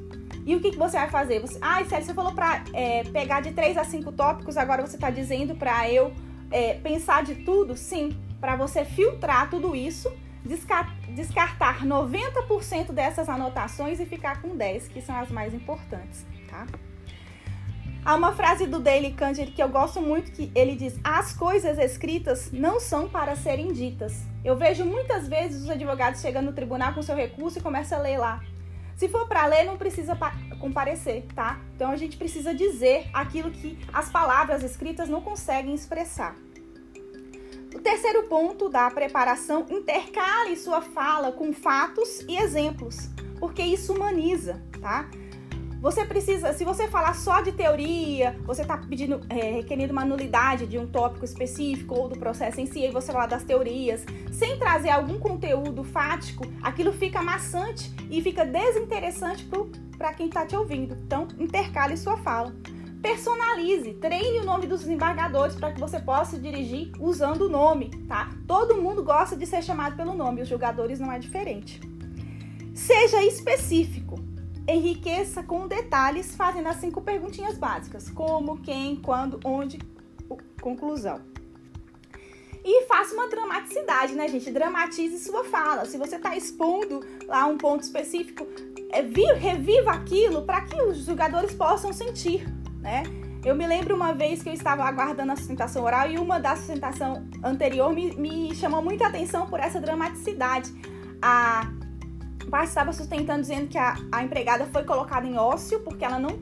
[0.45, 1.41] E o que, que você vai fazer?
[1.41, 4.95] Você, ah, Célio, você falou para é, pegar de 3 a 5 tópicos, agora você
[4.95, 6.13] está dizendo para eu
[6.49, 7.75] é, pensar de tudo?
[7.75, 10.09] Sim, para você filtrar tudo isso,
[10.45, 16.65] descartar 90% dessas anotações e ficar com 10, que são as mais importantes, tá?
[18.03, 21.77] Há uma frase do Daily Candid que eu gosto muito que ele diz: "As coisas
[21.77, 24.23] escritas não são para serem ditas".
[24.43, 27.99] Eu vejo muitas vezes os advogados chegando no tribunal com seu recurso e começa a
[27.99, 28.41] ler lá.
[28.95, 30.17] Se for para ler, não precisa
[30.59, 31.59] comparecer, tá?
[31.75, 36.35] Então a gente precisa dizer aquilo que as palavras escritas não conseguem expressar.
[37.73, 43.09] O terceiro ponto da preparação, intercale sua fala com fatos e exemplos,
[43.39, 45.09] porque isso humaniza, tá?
[45.81, 50.67] Você precisa, se você falar só de teoria, você está pedindo, é, requerendo uma nulidade
[50.67, 54.59] de um tópico específico ou do processo em si, e você falar das teorias, sem
[54.59, 59.49] trazer algum conteúdo fático, aquilo fica maçante e fica desinteressante
[59.97, 60.97] para quem está te ouvindo.
[61.05, 62.53] Então, intercale sua fala.
[63.01, 68.29] Personalize, treine o nome dos desembargadores para que você possa dirigir usando o nome, tá?
[68.45, 71.79] Todo mundo gosta de ser chamado pelo nome, os julgadores não é diferente.
[72.73, 74.28] Seja específico
[74.75, 79.79] enriqueça com detalhes, fazendo as cinco perguntinhas básicas: como, quem, quando, onde,
[80.61, 81.21] conclusão.
[82.63, 84.51] E faça uma dramaticidade, né, gente?
[84.51, 85.85] Dramatize sua fala.
[85.85, 88.45] Se você está expondo lá um ponto específico,
[88.91, 89.01] é,
[89.33, 92.45] reviva aquilo para que os jogadores possam sentir,
[92.79, 93.03] né?
[93.43, 96.57] Eu me lembro uma vez que eu estava aguardando a sustentação oral e uma da
[96.57, 100.69] sustentação anterior me, me chamou muita atenção por essa dramaticidade.
[101.21, 101.71] A
[102.49, 106.39] pai estava sustentando dizendo que a, a empregada foi colocada em ócio porque ela não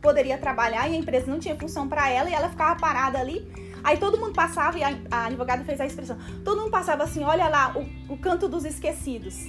[0.00, 3.46] poderia trabalhar e a empresa não tinha função para ela e ela ficava parada ali.
[3.82, 6.16] Aí todo mundo passava e a, a, advogada fez a expressão.
[6.44, 9.48] Todo mundo passava assim, olha lá o, o canto dos esquecidos.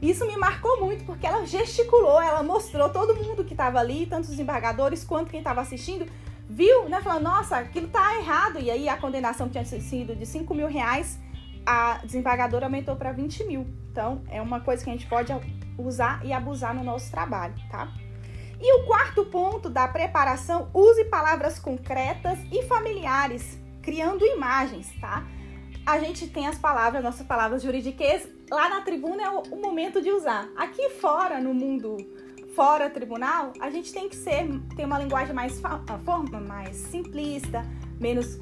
[0.00, 4.24] Isso me marcou muito porque ela gesticulou, ela mostrou todo mundo que estava ali, tanto
[4.24, 6.06] os embargadores quanto quem estava assistindo,
[6.48, 7.00] viu, né?
[7.00, 8.58] Falando, nossa, aquilo tá errado.
[8.58, 11.18] E aí a condenação que tinha sido de 5 mil reais
[11.64, 13.66] a desembargadora aumentou para 20 mil.
[13.90, 15.32] Então, é uma coisa que a gente pode
[15.78, 17.92] usar e abusar no nosso trabalho, tá?
[18.60, 25.26] E o quarto ponto da preparação, use palavras concretas e familiares, criando imagens, tá?
[25.84, 30.10] A gente tem as palavras, nossas palavras juridiquês, lá na tribuna é o, momento de
[30.10, 30.48] usar.
[30.56, 31.96] Aqui fora, no mundo
[32.54, 35.60] fora tribunal, a gente tem que ser, ter uma linguagem mais,
[36.04, 37.66] forma, mais simplista,
[38.00, 38.38] menos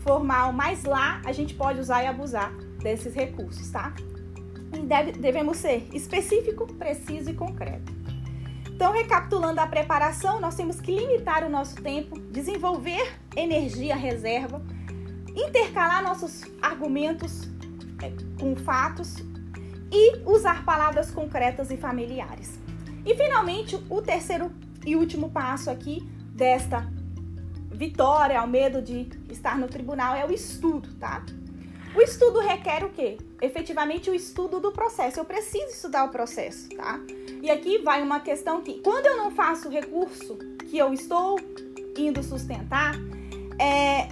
[0.00, 2.52] formal, mas lá a gente pode usar e abusar
[2.82, 3.92] desses recursos, tá?
[4.72, 7.92] E deve, devemos ser específico, preciso e concreto.
[8.70, 14.62] Então, recapitulando a preparação, nós temos que limitar o nosso tempo, desenvolver energia reserva,
[15.36, 17.50] intercalar nossos argumentos
[18.02, 18.10] é,
[18.40, 19.16] com fatos
[19.92, 22.58] e usar palavras concretas e familiares.
[23.04, 24.50] E finalmente, o terceiro
[24.86, 26.00] e último passo aqui
[26.32, 26.90] desta
[27.80, 31.24] vitória, ao medo de estar no tribunal, é o estudo, tá?
[31.94, 33.16] O estudo requer o quê?
[33.40, 35.18] Efetivamente o estudo do processo.
[35.18, 37.00] Eu preciso estudar o processo, tá?
[37.40, 40.36] E aqui vai uma questão que, quando eu não faço o recurso
[40.68, 41.40] que eu estou
[41.96, 42.92] indo sustentar,
[43.58, 44.08] é,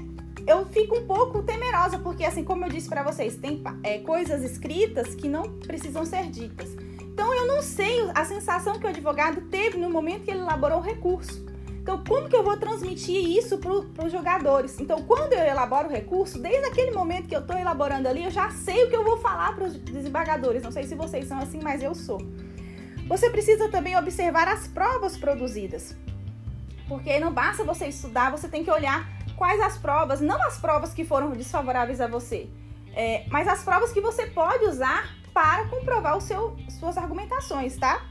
[0.47, 4.43] eu fico um pouco temerosa, porque, assim, como eu disse para vocês, tem é, coisas
[4.43, 6.70] escritas que não precisam ser ditas.
[7.03, 10.78] Então, eu não sei a sensação que o advogado teve no momento que ele elaborou
[10.78, 11.47] o recurso.
[11.89, 14.78] Então, como que eu vou transmitir isso para os jogadores?
[14.78, 18.31] Então, quando eu elaboro o recurso, desde aquele momento que eu estou elaborando ali, eu
[18.31, 20.62] já sei o que eu vou falar para os desembargadores.
[20.62, 22.20] Não sei se vocês são assim, mas eu sou.
[23.09, 25.97] Você precisa também observar as provas produzidas.
[26.86, 30.93] Porque não basta você estudar, você tem que olhar quais as provas, não as provas
[30.93, 32.51] que foram desfavoráveis a você,
[32.93, 38.06] é, mas as provas que você pode usar para comprovar o seu, suas argumentações, tá?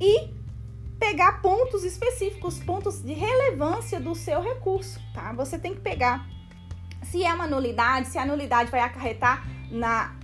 [0.00, 0.40] E
[1.02, 5.32] pegar pontos específicos, pontos de relevância do seu recurso, tá?
[5.32, 6.28] Você tem que pegar
[7.02, 10.14] se é uma nulidade, se a nulidade vai acarretar na,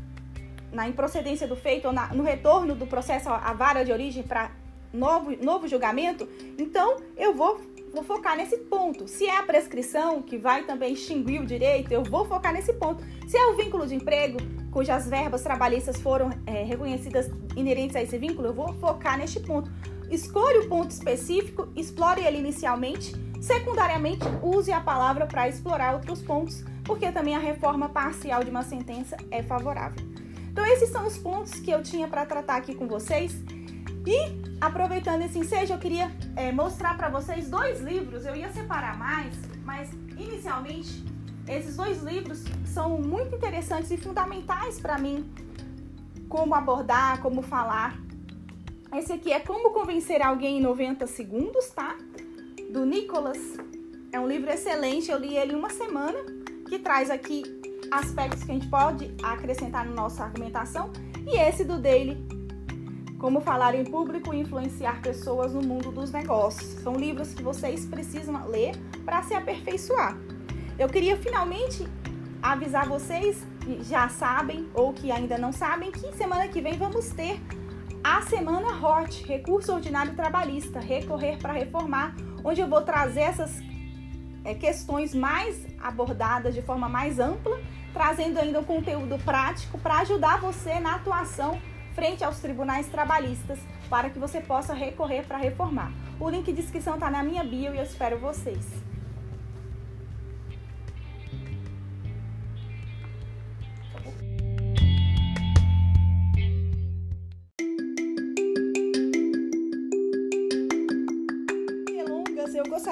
[0.72, 4.52] na improcedência do feito ou na, no retorno do processo à vara de origem para
[4.92, 7.60] novo, novo julgamento, então eu vou,
[7.92, 9.08] vou focar nesse ponto.
[9.08, 13.02] Se é a prescrição que vai também extinguir o direito, eu vou focar nesse ponto.
[13.26, 14.38] Se é o vínculo de emprego,
[14.70, 19.68] cujas verbas trabalhistas foram é, reconhecidas inerentes a esse vínculo, eu vou focar neste ponto.
[20.10, 23.14] Escolha o ponto específico, explore ele inicialmente.
[23.40, 28.62] Secundariamente, use a palavra para explorar outros pontos, porque também a reforma parcial de uma
[28.62, 30.02] sentença é favorável.
[30.50, 33.32] Então, esses são os pontos que eu tinha para tratar aqui com vocês.
[34.06, 38.24] E, aproveitando esse ensejo, eu queria é, mostrar para vocês dois livros.
[38.24, 41.04] Eu ia separar mais, mas inicialmente,
[41.46, 45.30] esses dois livros são muito interessantes e fundamentais para mim.
[46.28, 48.07] Como abordar, como falar
[48.96, 51.96] esse aqui é Como Convencer Alguém em 90 Segundos, tá?
[52.70, 53.38] Do Nicholas.
[54.10, 56.18] É um livro excelente, eu li ele uma semana,
[56.66, 57.42] que traz aqui
[57.90, 60.90] aspectos que a gente pode acrescentar na nossa argumentação.
[61.26, 62.16] E esse do Daily,
[63.18, 66.80] Como Falar em Público e Influenciar Pessoas no Mundo dos Negócios.
[66.82, 68.74] São livros que vocês precisam ler
[69.04, 70.16] para se aperfeiçoar.
[70.78, 71.86] Eu queria finalmente
[72.42, 77.10] avisar vocês, que já sabem ou que ainda não sabem, que semana que vem vamos
[77.10, 77.38] ter
[78.02, 82.14] a semana HOT, Recurso Ordinário Trabalhista, Recorrer para Reformar,
[82.44, 83.60] onde eu vou trazer essas
[84.44, 87.60] é, questões mais abordadas de forma mais ampla,
[87.92, 91.60] trazendo ainda um conteúdo prático para ajudar você na atuação
[91.94, 93.58] frente aos tribunais trabalhistas,
[93.90, 95.92] para que você possa recorrer para reformar.
[96.20, 98.87] O link de inscrição está na minha bio e eu espero vocês.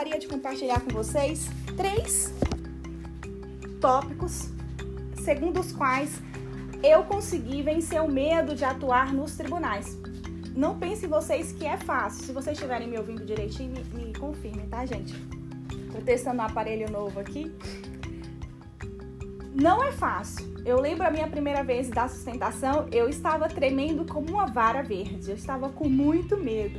[0.06, 2.32] Gostaria de compartilhar com vocês três
[3.80, 4.50] tópicos
[5.24, 6.22] segundo os quais
[6.80, 9.98] eu consegui vencer o medo de atuar nos tribunais.
[10.54, 12.24] Não pensem vocês que é fácil.
[12.24, 15.12] Se vocês estiverem me ouvindo direitinho, me, me confirmem, tá, gente?
[15.92, 17.52] Tô testando um aparelho novo aqui.
[19.60, 20.62] Não é fácil.
[20.64, 25.30] Eu lembro a minha primeira vez da sustentação, eu estava tremendo como uma vara verde.
[25.30, 26.78] Eu estava com muito medo.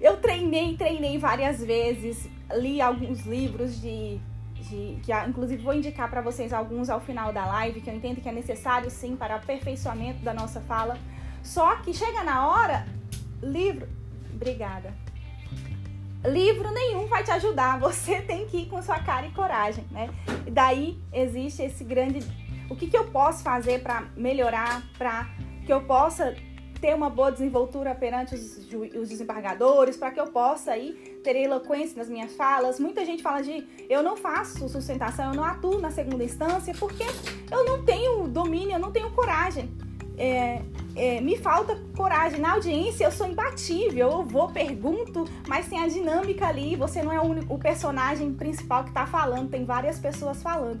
[0.00, 4.20] Eu treinei, treinei várias vezes, li alguns livros de
[4.68, 8.20] de que inclusive vou indicar para vocês alguns ao final da live que eu entendo
[8.20, 10.98] que é necessário sim para aperfeiçoamento da nossa fala.
[11.42, 12.86] Só que chega na hora,
[13.42, 13.88] livro,
[14.34, 14.92] obrigada.
[16.24, 20.10] Livro nenhum vai te ajudar, você tem que ir com sua cara e coragem, né?
[20.46, 22.20] E daí existe esse grande
[22.68, 25.26] o que, que eu posso fazer para melhorar, para
[25.64, 26.36] que eu possa
[26.80, 28.58] ter uma boa desenvoltura perante os,
[28.94, 30.92] os desembargadores, para que eu possa aí
[31.22, 32.78] ter eloquência nas minhas falas.
[32.78, 37.04] Muita gente fala de eu não faço sustentação, eu não atuo na segunda instância, porque
[37.50, 39.70] eu não tenho domínio, eu não tenho coragem.
[40.16, 40.62] É,
[40.96, 42.40] é, me falta coragem.
[42.40, 47.12] Na audiência eu sou imbatível, eu vou, pergunto, mas tem a dinâmica ali, você não
[47.12, 50.80] é o, único, o personagem principal que está falando, tem várias pessoas falando.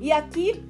[0.00, 0.64] E aqui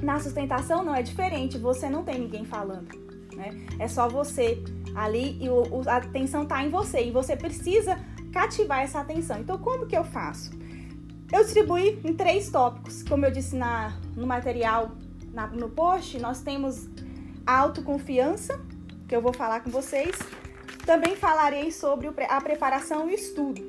[0.00, 3.09] na sustentação não é diferente, você não tem ninguém falando
[3.40, 3.66] né?
[3.78, 4.62] É só você
[4.94, 7.98] ali e o, a atenção tá em você e você precisa
[8.32, 9.40] cativar essa atenção.
[9.40, 10.50] Então, como que eu faço?
[11.32, 14.92] Eu distribuí em três tópicos, como eu disse na, no material,
[15.32, 16.88] na, no post, nós temos
[17.46, 18.60] a autoconfiança,
[19.08, 20.16] que eu vou falar com vocês.
[20.84, 23.62] Também falarei sobre a preparação e o estudo.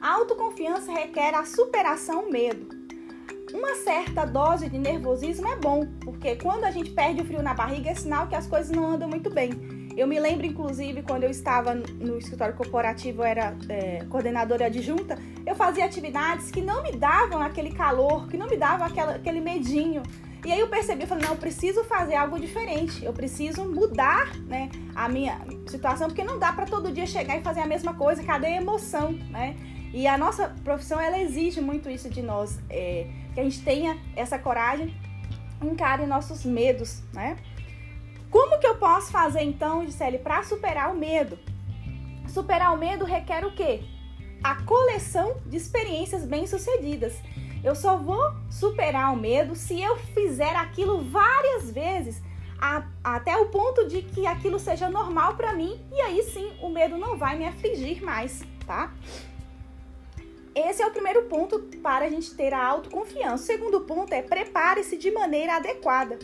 [0.00, 2.83] A autoconfiança requer a superação medo.
[3.54, 7.54] Uma certa dose de nervosismo é bom, porque quando a gente perde o frio na
[7.54, 9.52] barriga é sinal que as coisas não andam muito bem.
[9.96, 15.16] Eu me lembro, inclusive, quando eu estava no escritório corporativo, eu era é, coordenadora adjunta,
[15.46, 19.40] eu fazia atividades que não me davam aquele calor, que não me davam aquela, aquele
[19.40, 20.02] medinho.
[20.44, 24.36] E aí eu percebi, eu falei, não, eu preciso fazer algo diferente, eu preciso mudar
[24.48, 27.94] né, a minha situação, porque não dá para todo dia chegar e fazer a mesma
[27.94, 29.54] coisa, cadê a emoção, né?
[29.94, 33.96] E a nossa profissão, ela exige muito isso de nós, é, que a gente tenha
[34.16, 34.92] essa coragem,
[35.62, 37.36] encare nossos medos, né?
[38.28, 41.38] Como que eu posso fazer então, Gisele, para superar o medo?
[42.26, 43.84] Superar o medo requer o quê?
[44.42, 47.14] A coleção de experiências bem-sucedidas.
[47.62, 52.20] Eu só vou superar o medo se eu fizer aquilo várias vezes,
[52.60, 56.68] a, até o ponto de que aquilo seja normal para mim, e aí sim o
[56.68, 58.92] medo não vai me afligir mais, tá?
[60.54, 63.34] Esse é o primeiro ponto para a gente ter a autoconfiança.
[63.34, 66.16] O segundo ponto é prepare-se de maneira adequada.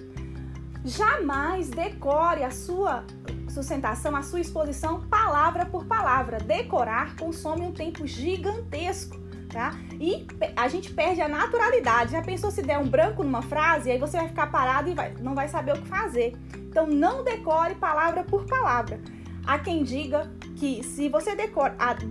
[0.84, 3.04] Jamais decore a sua
[3.48, 6.38] sustentação, a sua exposição palavra por palavra.
[6.38, 9.18] Decorar consome um tempo gigantesco.
[9.52, 9.74] Tá?
[9.98, 12.12] E a gente perde a naturalidade.
[12.12, 15.12] Já pensou se der um branco numa frase, aí você vai ficar parado e vai,
[15.18, 16.36] não vai saber o que fazer.
[16.54, 19.00] Então não decore palavra por palavra.
[19.44, 22.06] Há quem diga que se você decora, a, de,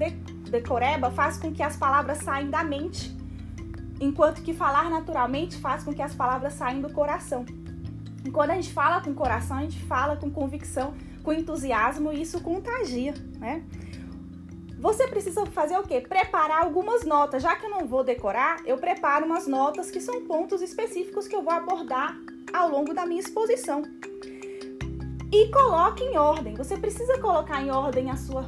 [0.49, 3.15] decoreba faz com que as palavras saiam da mente,
[3.99, 7.45] enquanto que falar naturalmente faz com que as palavras saiam do coração.
[8.25, 10.93] E quando a gente fala com coração, a gente fala com convicção,
[11.23, 13.63] com entusiasmo e isso contagia, né?
[14.79, 15.99] Você precisa fazer o quê?
[15.99, 17.43] Preparar algumas notas.
[17.43, 21.35] Já que eu não vou decorar, eu preparo umas notas que são pontos específicos que
[21.35, 22.17] eu vou abordar
[22.53, 23.83] ao longo da minha exposição.
[25.31, 26.55] E coloque em ordem.
[26.55, 28.45] Você precisa colocar em ordem a sua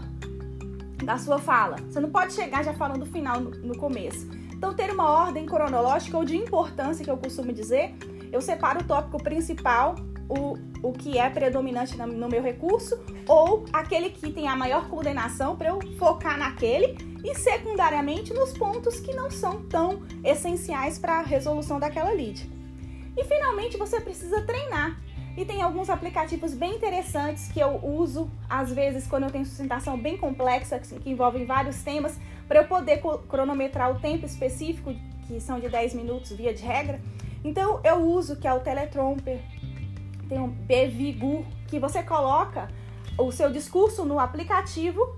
[1.04, 1.78] da sua fala.
[1.90, 4.30] Você não pode chegar já falando o final no, começo.
[4.54, 7.96] Então, ter uma ordem cronológica ou de importância, que eu costumo dizer,
[8.32, 9.96] eu separo o tópico principal,
[10.30, 15.56] o, o que é predominante no meu recurso, ou aquele que tem a maior coordenação
[15.56, 21.22] para eu focar naquele, e secundariamente nos pontos que não são tão essenciais para a
[21.22, 22.50] resolução daquela lead.
[23.16, 25.00] E finalmente você precisa treinar.
[25.38, 29.98] E tem alguns aplicativos bem interessantes que eu uso, às vezes, quando eu tenho sustentação
[29.98, 34.94] bem complexa, que envolvem vários temas, para eu poder cronometrar o tempo específico,
[35.26, 37.00] que são de 10 minutos via de regra.
[37.44, 39.40] Então, eu uso, que é o Teletromper,
[40.28, 42.70] tem um Bevigu, que você coloca
[43.18, 45.18] o seu discurso no aplicativo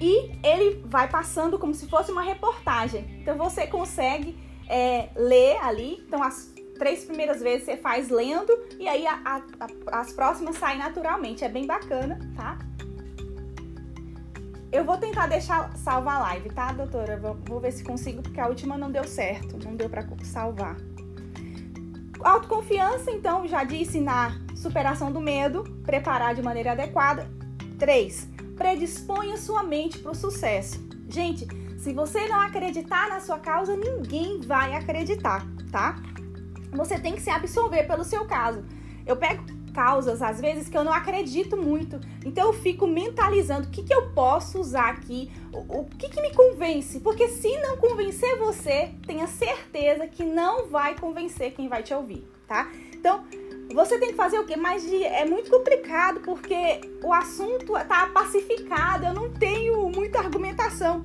[0.00, 3.04] e ele vai passando como se fosse uma reportagem.
[3.20, 4.36] Então, você consegue
[4.68, 6.04] é ler ali.
[6.06, 10.56] Então, as três primeiras vezes você faz lendo e aí a, a, a, as próximas
[10.56, 11.44] saem naturalmente.
[11.44, 12.58] É bem bacana, tá?
[14.70, 17.16] Eu vou tentar deixar salvar a live, tá, doutora?
[17.16, 20.76] Vou, vou ver se consigo, porque a última não deu certo, não deu para salvar.
[22.20, 27.30] Autoconfiança, então, já disse na superação do medo, preparar de maneira adequada.
[27.78, 28.28] 3.
[28.56, 30.84] Predisponha sua mente para o sucesso.
[31.08, 31.46] Gente,
[31.78, 35.96] se você não acreditar na sua causa, ninguém vai acreditar, tá?
[36.76, 38.64] Você tem que se absorver pelo seu caso.
[39.06, 39.44] Eu pego
[39.76, 42.00] causas, às vezes, que eu não acredito muito.
[42.24, 46.20] Então eu fico mentalizando o que, que eu posso usar aqui, o, o que, que
[46.22, 46.98] me convence.
[47.00, 52.26] Porque se não convencer você, tenha certeza que não vai convencer quem vai te ouvir,
[52.48, 52.70] tá?
[52.94, 53.24] Então,
[53.74, 54.56] você tem que fazer o quê?
[54.56, 61.04] Mas é muito complicado porque o assunto tá pacificado, eu não tenho muita argumentação.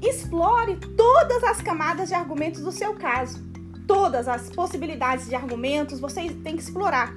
[0.00, 3.51] Explore todas as camadas de argumentos do seu caso.
[3.92, 7.14] Todas as possibilidades de argumentos você tem que explorar.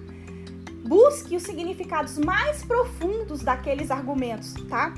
[0.86, 4.94] Busque os significados mais profundos daqueles argumentos, tá?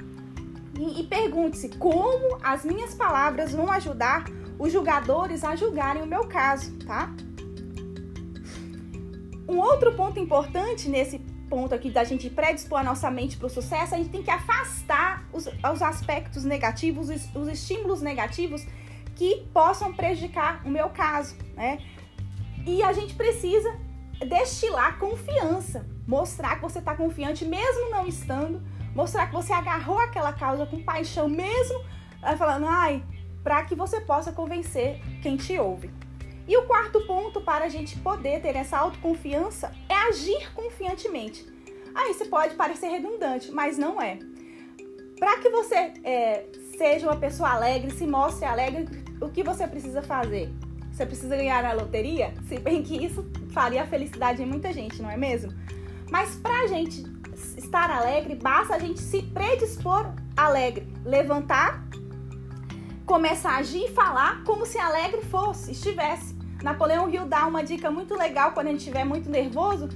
[0.75, 4.25] E, e pergunte-se como as minhas palavras vão ajudar
[4.57, 7.13] os julgadores a julgarem o meu caso, tá?
[9.47, 13.49] Um outro ponto importante nesse ponto aqui da gente predispor a nossa mente para o
[13.51, 18.65] sucesso, a gente tem que afastar os, os aspectos negativos, os, os estímulos negativos
[19.17, 21.79] que possam prejudicar o meu caso, né?
[22.65, 23.75] E a gente precisa
[24.27, 28.61] destilar confiança, mostrar que você está confiante mesmo não estando,
[28.95, 31.83] mostrar que você agarrou aquela causa com paixão mesmo,
[32.37, 33.03] falando, ai,
[33.43, 35.91] para que você possa convencer quem te ouve.
[36.47, 41.45] E o quarto ponto para a gente poder ter essa autoconfiança é agir confiantemente.
[41.95, 44.19] Aí você pode parecer redundante, mas não é.
[45.19, 46.45] Para que você é,
[46.77, 50.49] seja uma pessoa alegre, se mostre alegre, o que você precisa fazer?
[50.91, 52.33] Você precisa ganhar a loteria?
[52.47, 55.53] Se bem que isso faria a felicidade em muita gente, não é mesmo?
[56.09, 57.03] Mas para a gente
[57.57, 61.87] estar alegre, basta a gente se predispor alegre, levantar,
[63.05, 66.35] começar a agir e falar como se alegre fosse, estivesse.
[66.63, 69.87] Napoleão Hill dá uma dica muito legal quando a gente estiver muito nervoso,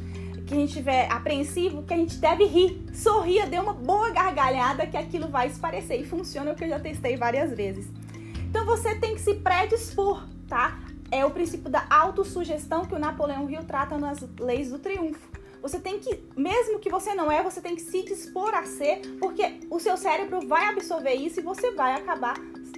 [0.45, 2.85] que a gente estiver apreensivo, que a gente deve rir.
[2.93, 5.99] Sorria, dê uma boa gargalhada que aquilo vai esparecer.
[5.99, 7.89] E funciona, o que eu já testei várias vezes.
[8.51, 10.77] Então você tem que se predispor, tá?
[11.09, 15.25] É o princípio da autossugestão que o Napoleão Hill trata nas leis do triunfo.
[15.61, 18.99] Você tem que, mesmo que você não é, você tem que se dispor a ser,
[19.21, 22.35] porque o seu cérebro vai absorver isso e você vai acabar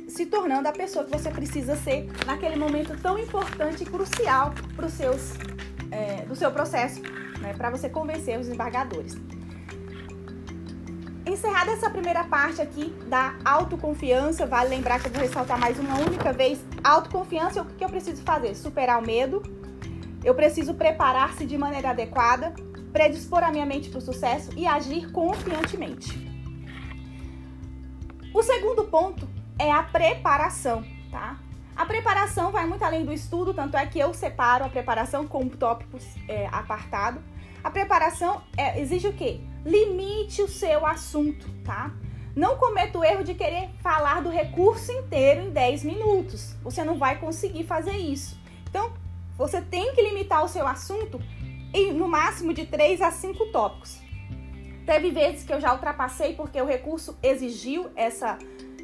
[0.07, 4.85] se tornando a pessoa que você precisa ser naquele momento tão importante e crucial para
[4.85, 5.31] os seus
[5.89, 7.01] é, do seu processo,
[7.41, 9.15] né, para você convencer os embargadores.
[11.25, 15.97] Encerrada essa primeira parte aqui da autoconfiança, vale lembrar que eu vou ressaltar mais uma
[15.97, 18.53] única vez: autoconfiança, o que eu preciso fazer?
[18.55, 19.41] Superar o medo,
[20.21, 22.53] eu preciso preparar-se de maneira adequada,
[22.91, 26.11] predispor a minha mente para o sucesso e agir confiantemente.
[28.33, 31.39] O segundo ponto é a preparação, tá?
[31.73, 35.47] A preparação vai muito além do estudo, tanto é que eu separo a preparação com
[35.47, 37.23] tópicos é, apartado.
[37.63, 39.39] A preparação é, exige o quê?
[39.65, 41.94] Limite o seu assunto, tá?
[42.35, 46.56] Não cometa o erro de querer falar do recurso inteiro em 10 minutos.
[46.64, 48.38] Você não vai conseguir fazer isso.
[48.69, 48.91] Então,
[49.38, 51.22] você tem que limitar o seu assunto
[51.73, 53.99] em no máximo de 3 a 5 tópicos.
[54.85, 58.38] Teve vezes que eu já ultrapassei porque o recurso exigiu essa,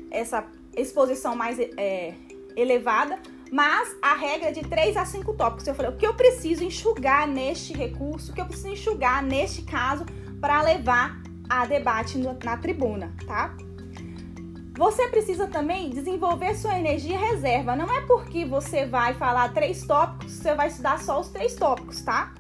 [0.10, 0.46] essa
[0.76, 2.14] exposição mais é,
[2.56, 3.20] elevada,
[3.52, 5.68] mas a regra é de 3 a 5 tópicos.
[5.68, 9.64] Eu falei, o que eu preciso enxugar neste recurso, o que eu preciso enxugar neste
[9.64, 10.06] caso
[10.40, 13.56] para levar a debate na tribuna, tá?
[14.78, 17.76] Você precisa também desenvolver sua energia reserva.
[17.76, 22.02] Não é porque você vai falar três tópicos, você vai estudar só os três tópicos,
[22.02, 22.34] tá?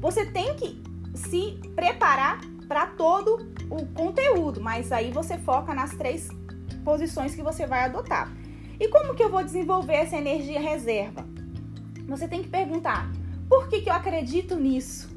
[0.00, 0.82] Você tem que
[1.14, 6.30] se preparar para todo o conteúdo, mas aí você foca nas três
[6.82, 8.32] posições que você vai adotar.
[8.80, 11.26] E como que eu vou desenvolver essa energia reserva?
[12.08, 13.10] Você tem que perguntar:
[13.48, 15.11] por que, que eu acredito nisso?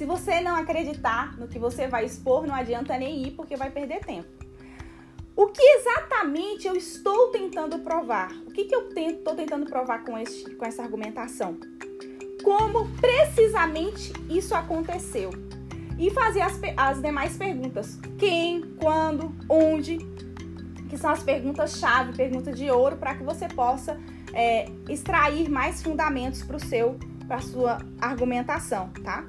[0.00, 3.70] Se você não acreditar no que você vai expor, não adianta nem ir porque vai
[3.70, 4.30] perder tempo.
[5.36, 8.32] O que exatamente eu estou tentando provar?
[8.46, 11.58] O que, que eu estou tentando provar com, este, com essa argumentação?
[12.42, 15.32] Como precisamente isso aconteceu?
[15.98, 19.98] E fazer as, as demais perguntas: quem, quando, onde,
[20.88, 24.00] que são as perguntas-chave, perguntas de ouro, para que você possa
[24.32, 26.98] é, extrair mais fundamentos para o seu,
[27.28, 29.26] para sua argumentação, tá?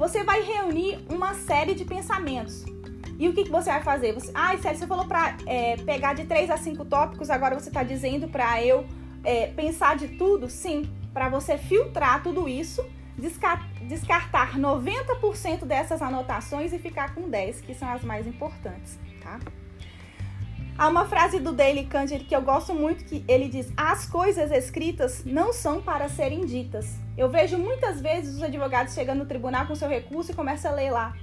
[0.00, 2.64] Você vai reunir uma série de pensamentos.
[3.18, 4.14] E o que, que você vai fazer?
[4.14, 7.68] Você, ah, Célio, você falou para é, pegar de 3 a 5 tópicos, agora você
[7.68, 8.86] está dizendo para eu
[9.22, 10.48] é, pensar de tudo?
[10.48, 12.82] Sim, para você filtrar tudo isso,
[13.86, 19.38] descartar 90% dessas anotações e ficar com 10, que são as mais importantes, tá?
[20.80, 24.50] Há uma frase do Daily Candid que eu gosto muito que ele diz: "As coisas
[24.50, 26.94] escritas não são para serem ditas".
[27.18, 30.72] Eu vejo muitas vezes os advogados chegando no tribunal com seu recurso e começa a
[30.72, 31.14] ler lá.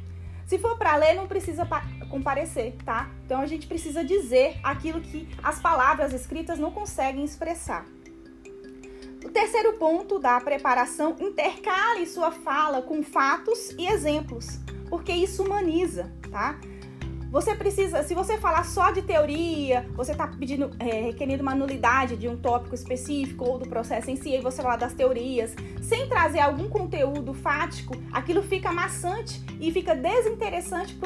[0.45, 1.67] Se for para ler, não precisa
[2.07, 3.09] comparecer, tá?
[3.25, 7.83] Então a gente precisa dizer aquilo que as palavras escritas não conseguem expressar.
[9.25, 16.13] O terceiro ponto da preparação, intercale sua fala com fatos e exemplos, porque isso humaniza,
[16.29, 16.59] tá?
[17.29, 22.15] Você precisa, se você falar só de teoria, você está pedindo, é, requerendo uma nulidade
[22.15, 26.07] de um tópico específico ou do processo em si, e você falar das teorias, sem
[26.07, 30.97] trazer algum conteúdo fático, aquilo fica maçante e fica desinteressante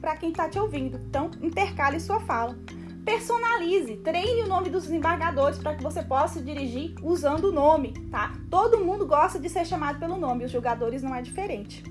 [0.00, 1.00] para quem está te ouvindo.
[1.08, 2.58] Então, intercale sua fala.
[3.02, 8.34] Personalize, treine o nome dos desembargadores para que você possa dirigir usando o nome, tá?
[8.50, 11.82] Todo mundo gosta de ser chamado pelo nome, os julgadores não é diferente.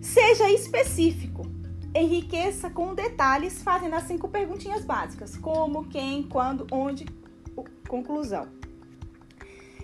[0.00, 1.44] Seja específico
[1.94, 7.06] enriqueça com detalhes, fazendo as cinco perguntinhas básicas: como, quem, quando, onde,
[7.88, 8.48] conclusão.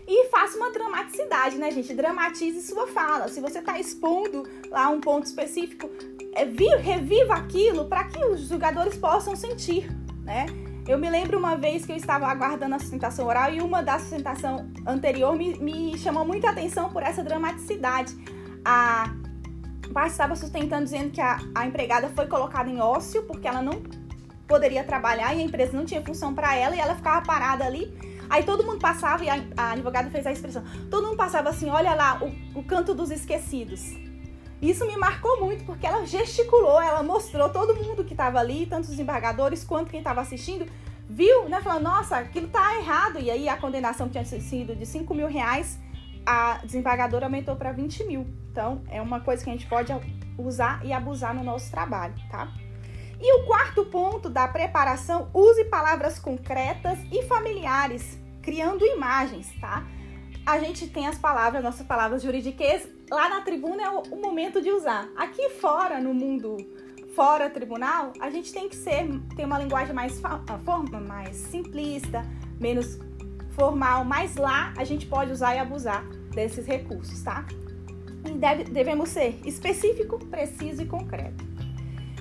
[0.06, 1.94] E faça uma dramaticidade, né, gente?
[1.94, 3.28] Dramatize sua fala.
[3.28, 5.88] Se você está expondo lá um ponto específico,
[6.34, 6.44] é,
[6.78, 9.88] reviva aquilo para que os jogadores possam sentir,
[10.24, 10.46] né?
[10.88, 14.00] Eu me lembro uma vez que eu estava aguardando a sustentação oral e uma da
[14.00, 18.12] sustentação anterior me, me chamou muita atenção por essa dramaticidade.
[18.64, 19.14] A
[19.92, 23.82] parte estava sustentando dizendo que a, a empregada foi colocada em ócio porque ela não
[24.46, 27.92] poderia trabalhar e a empresa não tinha função para ela e ela ficava parada ali.
[28.28, 31.68] Aí todo mundo passava, e a, a, advogada fez a expressão, todo mundo passava assim,
[31.68, 33.92] olha lá, o, o canto dos esquecidos.
[34.62, 38.84] Isso me marcou muito, porque ela gesticulou, ela mostrou todo mundo que estava ali, tanto
[38.84, 40.66] os embargadores quanto quem estava assistindo,
[41.08, 43.18] viu, né, falando, nossa, aquilo tá errado.
[43.18, 45.78] E aí a condenação que tinha sido de 5 mil reais
[46.24, 48.26] a desembargadora aumentou para 20 mil.
[48.50, 49.92] Então, é uma coisa que a gente pode
[50.38, 52.52] usar e abusar no nosso trabalho, tá?
[53.20, 59.86] E o quarto ponto da preparação, use palavras concretas e familiares, criando imagens, tá?
[60.46, 64.70] A gente tem as palavras, nossas palavras juridiquês, lá na tribuna é o, momento de
[64.70, 65.06] usar.
[65.16, 66.56] Aqui fora, no mundo
[67.14, 69.06] fora tribunal, a gente tem que ser,
[69.36, 70.18] ter uma linguagem mais,
[70.64, 72.24] forma, mais simplista,
[72.58, 72.98] menos
[73.60, 76.02] formal, mas lá a gente pode usar e abusar
[76.34, 77.44] desses recursos, tá?
[78.26, 81.44] E deve, devemos ser específico, preciso e concreto.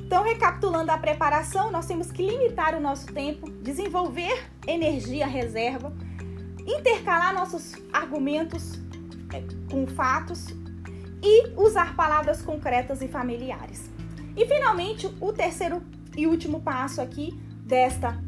[0.02, 5.94] Então, recapitulando a preparação, nós temos que limitar o nosso tempo, desenvolver energia reserva,
[6.68, 8.78] intercalar nossos argumentos
[9.34, 9.42] é,
[9.72, 10.48] com fatos
[11.24, 13.90] e usar palavras concretas e familiares.
[14.36, 15.82] E finalmente, o terceiro
[16.18, 17.32] e último passo aqui
[17.64, 18.22] desta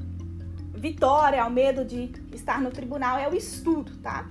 [0.82, 4.28] vitória ao medo de estar no tribunal é o estudo, tá?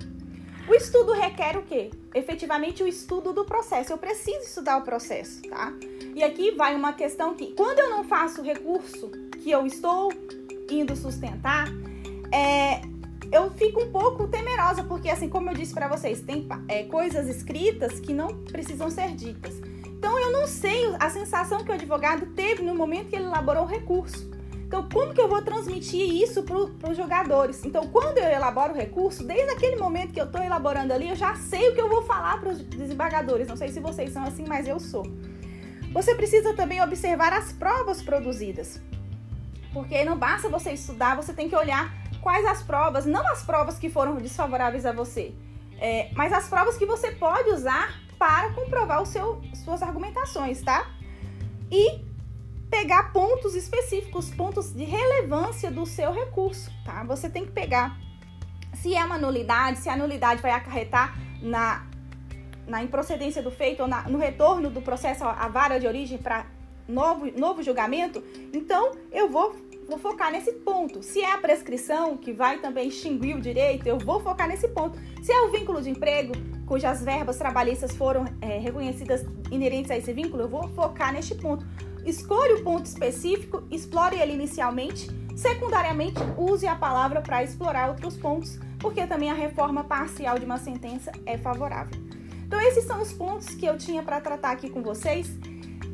[0.67, 1.89] O estudo requer o quê?
[2.13, 3.93] Efetivamente o estudo do processo.
[3.93, 5.73] Eu preciso estudar o processo, tá?
[6.13, 9.09] E aqui vai uma questão que, quando eu não faço o recurso
[9.41, 10.11] que eu estou
[10.69, 11.67] indo sustentar,
[12.33, 12.81] é,
[13.31, 17.29] eu fico um pouco temerosa, porque assim, como eu disse para vocês, tem é, coisas
[17.29, 19.55] escritas que não precisam ser ditas.
[19.85, 23.63] Então eu não sei a sensação que o advogado teve no momento que ele elaborou
[23.63, 24.29] o recurso.
[24.71, 27.65] Então, como que eu vou transmitir isso para os jogadores?
[27.65, 31.15] Então, quando eu elaboro o recurso, desde aquele momento que eu estou elaborando ali, eu
[31.17, 33.49] já sei o que eu vou falar para os desembargadores.
[33.49, 35.03] Não sei se vocês são assim, mas eu sou.
[35.91, 38.81] Você precisa também observar as provas produzidas.
[39.73, 43.77] Porque não basta você estudar, você tem que olhar quais as provas, não as provas
[43.77, 45.35] que foram desfavoráveis a você,
[45.81, 50.89] é, mas as provas que você pode usar para comprovar o seu, suas argumentações, tá?
[51.69, 52.09] E
[52.71, 57.03] pegar pontos específicos, pontos de relevância do seu recurso, tá?
[57.03, 57.99] Você tem que pegar
[58.73, 61.85] se é uma nulidade, se a nulidade vai acarretar na,
[62.65, 66.45] na improcedência do feito ou na, no retorno do processo à vara de origem para
[66.87, 68.23] novo, novo julgamento,
[68.53, 69.53] então eu vou,
[69.87, 71.03] vou focar nesse ponto.
[71.03, 74.97] Se é a prescrição que vai também extinguir o direito, eu vou focar nesse ponto.
[75.21, 76.33] Se é o vínculo de emprego,
[76.65, 81.65] cujas verbas trabalhistas foram é, reconhecidas inerentes a esse vínculo, eu vou focar neste ponto.
[82.05, 85.09] Escolha o ponto específico, explore ele inicialmente.
[85.35, 90.57] Secundariamente, use a palavra para explorar outros pontos, porque também a reforma parcial de uma
[90.57, 91.99] sentença é favorável.
[92.45, 95.29] Então, esses são os pontos que eu tinha para tratar aqui com vocês.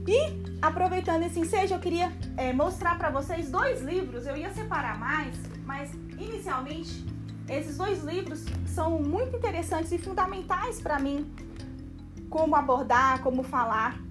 [0.07, 4.25] E, aproveitando esse ensejo, eu queria é, mostrar para vocês dois livros.
[4.25, 5.35] Eu ia separar mais,
[5.65, 7.05] mas inicialmente,
[7.47, 11.29] esses dois livros são muito interessantes e fundamentais para mim.
[12.29, 14.06] Como abordar, como falar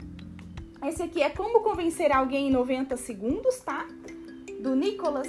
[0.89, 3.87] esse aqui é Como Convencer Alguém em 90 Segundos, tá?
[4.61, 5.29] Do Nicholas.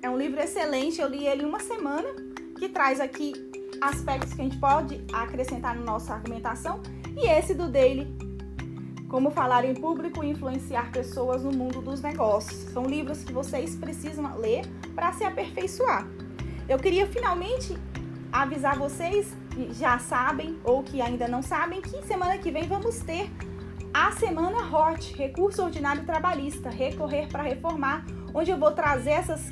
[0.00, 2.08] É um livro excelente, eu li ele uma semana
[2.56, 3.32] que traz aqui
[3.80, 6.80] aspectos que a gente pode acrescentar na nossa argumentação,
[7.16, 8.06] e esse do Daily,
[9.08, 12.70] como falar em público e influenciar pessoas no mundo dos negócios.
[12.72, 14.64] São livros que vocês precisam ler
[14.94, 16.06] para se aperfeiçoar.
[16.68, 17.76] Eu queria finalmente
[18.32, 23.00] avisar vocês que já sabem ou que ainda não sabem que semana que vem vamos
[23.00, 23.28] ter
[23.96, 28.04] a semana HOT, Recurso Ordinário Trabalhista, recorrer para reformar,
[28.34, 29.50] onde eu vou trazer essas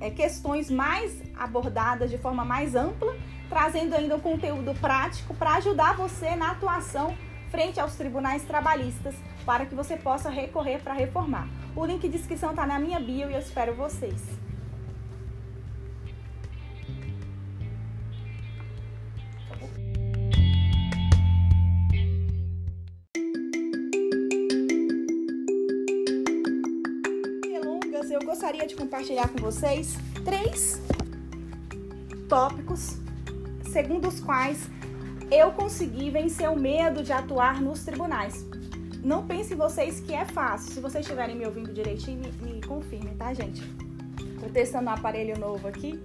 [0.00, 3.16] é, questões mais abordadas de forma mais ampla,
[3.48, 7.16] trazendo ainda um conteúdo prático para ajudar você na atuação
[7.52, 9.14] frente aos tribunais trabalhistas,
[9.46, 11.46] para que você possa recorrer para reformar.
[11.76, 14.41] O link de inscrição está na minha bio e eu espero vocês.
[28.52, 29.96] Gostaria de compartilhar com vocês
[30.26, 30.78] três
[32.28, 32.98] tópicos
[33.72, 34.68] segundo os quais
[35.30, 38.46] eu consegui vencer o medo de atuar nos tribunais.
[39.02, 40.70] Não pensem vocês que é fácil.
[40.70, 43.62] Se vocês estiverem me ouvindo direitinho, me, me confirmem, tá, gente?
[44.38, 45.98] Tô testando um aparelho novo aqui.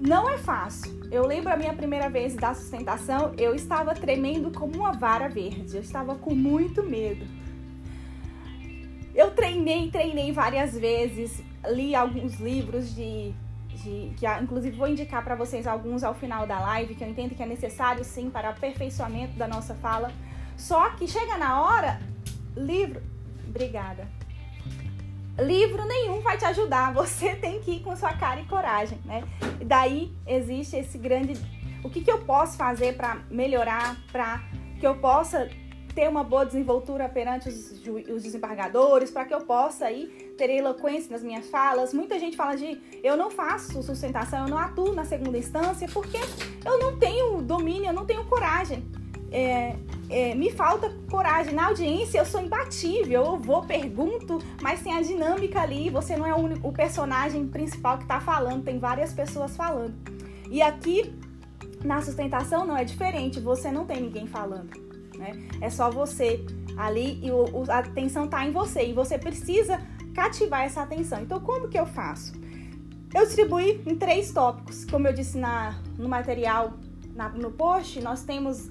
[0.00, 0.90] Não é fácil.
[1.12, 5.76] Eu lembro a minha primeira vez da sustentação, eu estava tremendo como uma vara verde.
[5.76, 7.24] Eu estava com muito medo.
[9.14, 13.32] Eu treinei, treinei várias vezes, li alguns livros de,
[13.68, 17.34] de que inclusive vou indicar para vocês alguns ao final da live, que eu entendo
[17.34, 20.12] que é necessário sim para aperfeiçoamento da nossa fala.
[20.56, 22.00] Só que chega na hora,
[22.56, 23.02] livro,
[23.48, 24.06] obrigada.
[25.38, 29.24] Livro nenhum vai te ajudar, você tem que ir com sua cara e coragem, né?
[29.60, 31.34] E daí existe esse grande
[31.82, 34.42] o que, que eu posso fazer para melhorar, para
[34.78, 35.50] que eu possa
[36.00, 37.72] ter uma boa desenvoltura perante os,
[38.08, 40.06] os desembargadores, para que eu possa aí
[40.38, 41.92] ter eloquência nas minhas falas.
[41.92, 46.16] Muita gente fala de eu não faço sustentação, eu não atuo na segunda instância, porque
[46.64, 48.82] eu não tenho domínio, eu não tenho coragem.
[49.30, 49.76] É,
[50.08, 51.52] é, me falta coragem.
[51.52, 56.26] Na audiência eu sou imbatível, eu vou, pergunto, mas tem a dinâmica ali, você não
[56.26, 59.92] é o, único, o personagem principal que está falando, tem várias pessoas falando.
[60.50, 61.14] E aqui
[61.84, 64.88] na sustentação não é diferente, você não tem ninguém falando
[65.20, 65.48] né?
[65.60, 66.44] É só você
[66.76, 69.80] ali e o, a atenção tá em você e você precisa
[70.14, 71.20] cativar essa atenção.
[71.20, 72.32] Então, como que eu faço?
[73.14, 74.84] Eu distribuí em três tópicos.
[74.84, 76.74] Como eu disse na, no material,
[77.14, 78.70] na, no post, nós temos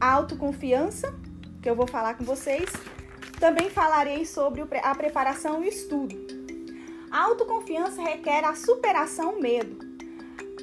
[0.00, 1.14] a autoconfiança,
[1.60, 2.70] que eu vou falar com vocês.
[3.38, 6.16] Também falarei sobre a preparação e o estudo.
[7.10, 9.91] A autoconfiança requer a superação medo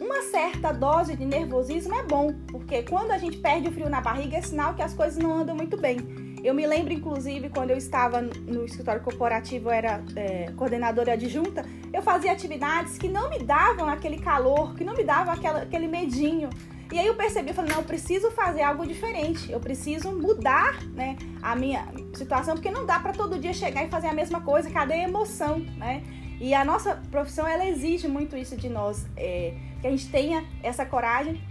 [0.03, 4.01] uma certa dose de nervosismo é bom, porque quando a gente perde o frio na
[4.01, 5.97] barriga é sinal que as coisas não andam muito bem.
[6.43, 11.65] Eu me lembro, inclusive, quando eu estava no escritório corporativo, eu era é, coordenadora adjunta,
[11.91, 15.88] eu fazia atividades que não me davam aquele calor, que não me davam aquela, aquele
[15.88, 16.49] medinho.
[16.91, 20.81] E aí eu percebi, eu falei, não, eu preciso fazer algo diferente, eu preciso mudar
[20.93, 24.41] né, a minha situação, porque não dá para todo dia chegar e fazer a mesma
[24.41, 26.03] coisa, cadê a emoção, né?
[26.39, 30.45] E a nossa profissão, ela exige muito isso de nós, é, que a gente tenha
[30.61, 31.41] essa coragem,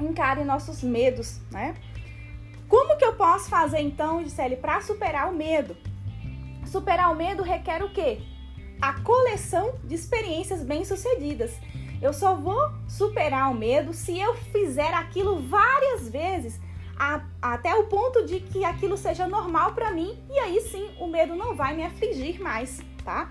[0.00, 1.74] encare nossos medos, né?
[2.68, 5.76] Como que eu posso fazer então, Gisele, para superar o medo?
[6.64, 8.20] Superar o medo requer o quê?
[8.80, 11.52] A coleção de experiências bem-sucedidas.
[12.00, 16.60] Eu só vou superar o medo se eu fizer aquilo várias vezes,
[16.98, 21.06] a, até o ponto de que aquilo seja normal para mim, e aí sim o
[21.06, 23.30] medo não vai me afligir mais, tá?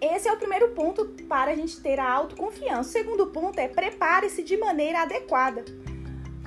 [0.00, 2.88] Esse é o primeiro ponto para a gente ter a autoconfiança.
[2.88, 5.64] O segundo ponto é prepare-se de maneira adequada.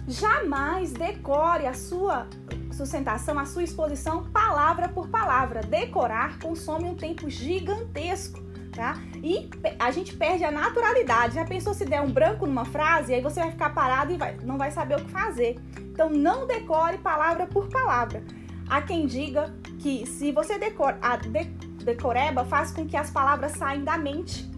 [0.08, 2.28] Jamais decore a sua
[2.72, 5.62] sustentação, a sua exposição palavra por palavra.
[5.62, 8.42] Decorar consome um tempo gigantesco,
[8.72, 8.98] tá?
[9.22, 11.36] E a gente perde a naturalidade.
[11.36, 14.38] Já pensou se der um branco numa frase, aí você vai ficar parado e vai,
[14.44, 15.60] não vai saber o que fazer.
[15.78, 18.24] Então não decore palavra por palavra.
[18.70, 21.52] Há quem diga que se você decora, a, de,
[21.84, 24.50] decoreba faz com que as palavras saiam da mente,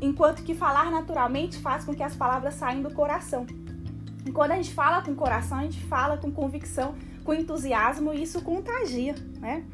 [0.00, 3.46] enquanto que falar naturalmente faz com que as palavras saiam do coração.
[4.24, 6.94] E quando a gente fala com coração, a gente fala com convicção,
[7.24, 9.64] com entusiasmo e isso contagia, né?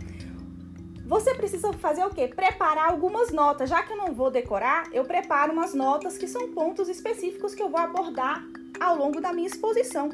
[1.06, 2.28] Você precisa fazer o quê?
[2.28, 3.68] Preparar algumas notas.
[3.68, 7.62] Já que eu não vou decorar, eu preparo umas notas que são pontos específicos que
[7.62, 8.42] eu vou abordar
[8.80, 10.08] ao longo da minha exposição.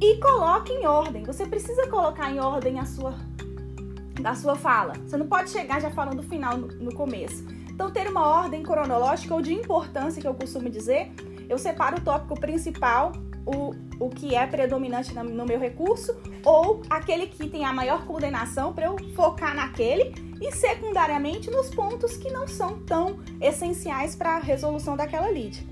[0.00, 1.22] E coloque em ordem.
[1.22, 3.14] Você precisa colocar em ordem a sua
[4.20, 4.94] da sua fala.
[5.06, 7.44] Você não pode chegar já falando o final no, no começo.
[7.70, 11.12] Então, ter uma ordem cronológica ou de importância, que eu costumo dizer,
[11.48, 13.12] eu separo o tópico principal
[13.46, 18.72] o, o que é predominante no meu recurso ou aquele que tem a maior coordenação
[18.72, 24.38] para eu focar naquele e secundariamente nos pontos que não são tão essenciais para a
[24.38, 25.66] resolução daquela lead.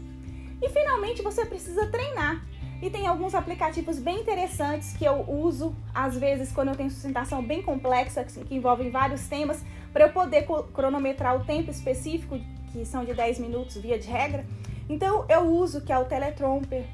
[0.62, 2.46] E finalmente você precisa treinar.
[2.84, 7.42] E tem alguns aplicativos bem interessantes que eu uso, às vezes, quando eu tenho sustentação
[7.42, 12.38] bem complexa, que envolvem vários temas, para eu poder cronometrar o tempo específico,
[12.70, 14.44] que são de 10 minutos via de regra.
[14.86, 16.84] Então eu uso que é o Teletromper,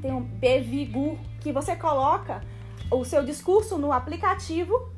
[0.00, 2.42] tem um Bevigu, que você coloca
[2.90, 4.90] o seu discurso no aplicativo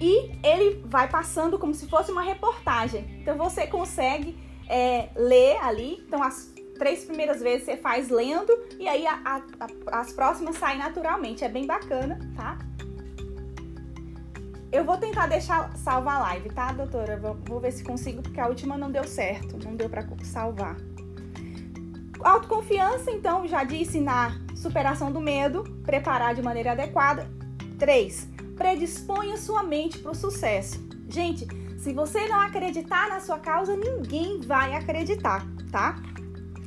[0.00, 3.20] e ele vai passando como se fosse uma reportagem.
[3.20, 4.36] Então você consegue
[4.68, 6.02] é, ler ali.
[6.08, 10.56] Então as três primeiras vezes você faz lendo e aí a, a, a, as próximas
[10.56, 11.44] saem naturalmente.
[11.44, 12.58] É bem bacana, tá?
[14.74, 17.16] Eu vou tentar deixar salvar a live, tá, doutora?
[17.16, 20.76] Vou, vou ver se consigo, porque a última não deu certo, não deu para salvar.
[22.18, 27.30] Autoconfiança, então, já disse na superação do medo, preparar de maneira adequada.
[27.78, 28.28] 3.
[28.56, 30.84] Predisponha sua mente para o sucesso.
[31.08, 31.46] Gente,
[31.78, 35.96] se você não acreditar na sua causa, ninguém vai acreditar, tá?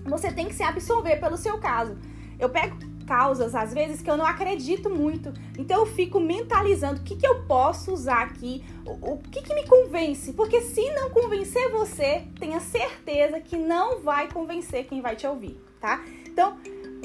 [0.07, 1.97] Você tem que se absorver pelo seu caso.
[2.39, 2.77] Eu pego
[3.07, 5.33] causas, às vezes, que eu não acredito muito.
[5.57, 9.55] Então eu fico mentalizando o que, que eu posso usar aqui, o, o que, que
[9.55, 10.33] me convence.
[10.33, 15.57] Porque se não convencer você, tenha certeza que não vai convencer quem vai te ouvir,
[15.79, 16.03] tá?
[16.27, 16.57] Então,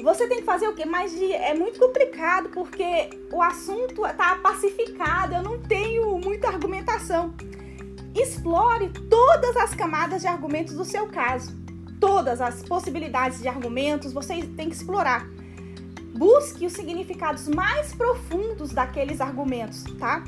[0.03, 0.85] você tem que fazer o quê?
[0.85, 7.33] Mas é muito complicado porque o assunto tá pacificado, eu não tenho muita argumentação.
[8.13, 11.62] Explore todas as camadas de argumentos do seu caso.
[12.05, 15.25] Todas as possibilidades de argumentos você tem que explorar.
[16.13, 20.21] Busque os significados mais profundos daqueles argumentos, tá?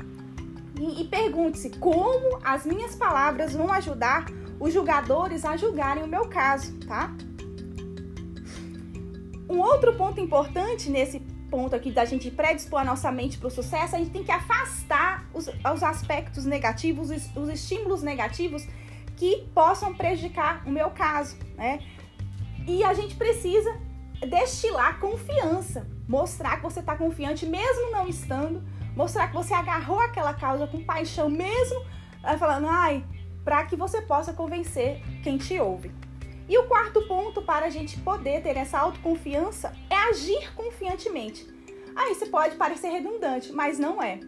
[0.80, 4.24] E, e pergunte-se como as minhas palavras vão ajudar
[4.58, 7.14] os julgadores a julgarem o meu caso, tá?
[9.46, 11.20] Um outro ponto importante nesse
[11.50, 14.32] ponto aqui da gente predispor a nossa mente para o sucesso, a gente tem que
[14.32, 18.66] afastar os, os aspectos negativos, os, os estímulos negativos
[19.16, 21.80] que possam prejudicar o meu caso, né?
[22.66, 23.76] E a gente precisa
[24.28, 28.62] destilar confiança, mostrar que você está confiante mesmo não estando,
[28.94, 31.84] mostrar que você agarrou aquela causa com paixão mesmo,
[32.38, 33.04] falando, ai,
[33.44, 35.92] para que você possa convencer quem te ouve.
[36.48, 41.46] E o quarto ponto para a gente poder ter essa autoconfiança é agir confiantemente.
[41.94, 44.20] Aí você pode parecer redundante, mas não é.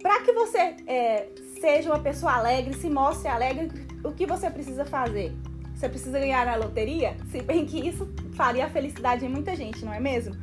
[0.00, 1.28] Para que você é,
[1.60, 5.32] seja uma pessoa alegre, se mostre alegre, o que você precisa fazer?
[5.74, 7.16] Você precisa ganhar na loteria?
[7.30, 10.34] Se bem que isso faria a felicidade em muita gente, não é mesmo?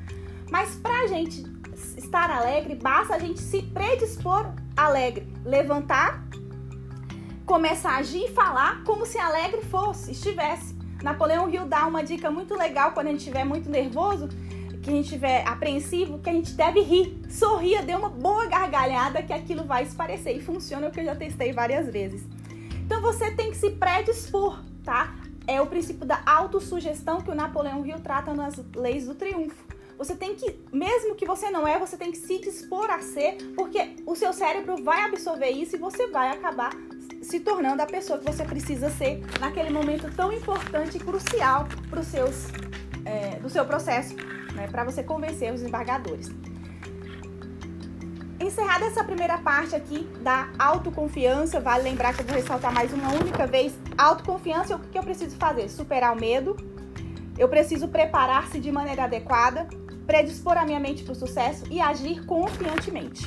[0.50, 1.44] Mas pra gente
[1.98, 6.26] estar alegre, basta a gente se predispor alegre, levantar,
[7.46, 10.76] começar a agir e falar como se alegre fosse, estivesse.
[11.04, 14.30] Napoleão Hill dá uma dica muito legal quando a gente estiver muito nervoso,
[14.82, 17.20] que a gente estiver apreensivo, que a gente deve rir.
[17.30, 20.36] Sorria, dê uma boa gargalhada que aquilo vai esparecer.
[20.36, 22.24] E funciona, o que eu já testei várias vezes.
[22.86, 25.16] Então você tem que se predispor, tá?
[25.48, 29.64] é o princípio da autossugestão que o Napoleão Hill trata nas leis do triunfo.
[29.98, 33.38] Você tem que, mesmo que você não é, você tem que se dispor a ser,
[33.56, 36.72] porque o seu cérebro vai absorver isso e você vai acabar
[37.22, 42.02] se tornando a pessoa que você precisa ser naquele momento tão importante e crucial para
[42.02, 42.48] os seus,
[43.06, 44.16] é, do seu processo,
[44.54, 46.30] né, para você convencer os embargadores.
[48.46, 53.12] Encerrada essa primeira parte aqui da autoconfiança, vale lembrar que eu vou ressaltar mais uma
[53.12, 55.68] única vez: autoconfiança, o que eu preciso fazer?
[55.68, 56.56] Superar o medo,
[57.40, 59.68] eu preciso preparar-se de maneira adequada,
[60.06, 63.26] predispor a minha mente para o sucesso e agir confiantemente.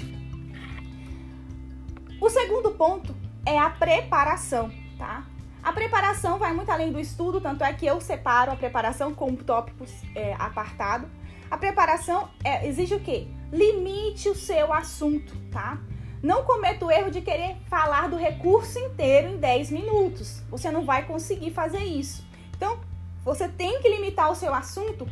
[2.21, 3.13] O segundo ponto
[3.45, 5.27] é a preparação, tá?
[5.61, 9.35] A preparação vai muito além do estudo, tanto é que eu separo a preparação com
[9.35, 11.11] tópicos é, apartado.
[11.51, 13.27] A preparação é, exige o quê?
[13.53, 15.79] limite o seu assunto, tá?
[16.23, 20.43] Não cometa o erro de querer falar do recurso inteiro em 10 minutos.
[20.51, 22.27] Você não vai conseguir fazer isso.
[22.57, 22.79] Então,
[23.25, 25.09] você tem que limitar o seu assunto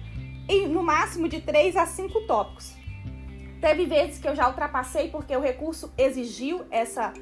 [0.49, 2.75] em no máximo de 3 a 5 tópicos.
[3.61, 7.13] Teve vezes que eu já ultrapassei porque o recurso exigiu essa,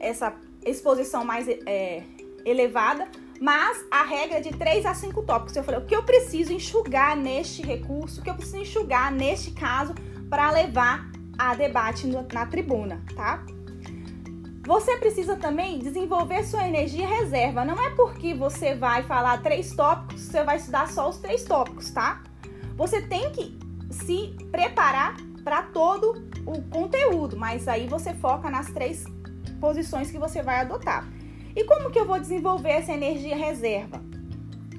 [0.00, 0.34] essa
[0.64, 2.02] exposição mais é,
[2.44, 3.06] elevada,
[3.40, 5.56] mas a regra é de 3 a 5 tópicos.
[5.56, 9.50] Eu falei, o que eu preciso enxugar neste recurso, o que eu preciso enxugar neste
[9.50, 9.94] caso
[10.28, 13.44] para levar a debate na tribuna, tá?
[14.66, 17.64] Você precisa também desenvolver sua energia reserva.
[17.64, 21.90] Não é porque você vai falar três tópicos, você vai estudar só os três tópicos,
[21.90, 22.22] tá?
[22.76, 23.56] Você tem que
[23.90, 29.04] se preparar para todo o conteúdo, mas aí você foca nas três
[29.60, 31.06] posições que você vai adotar.
[31.56, 33.98] E como que eu vou desenvolver essa energia reserva?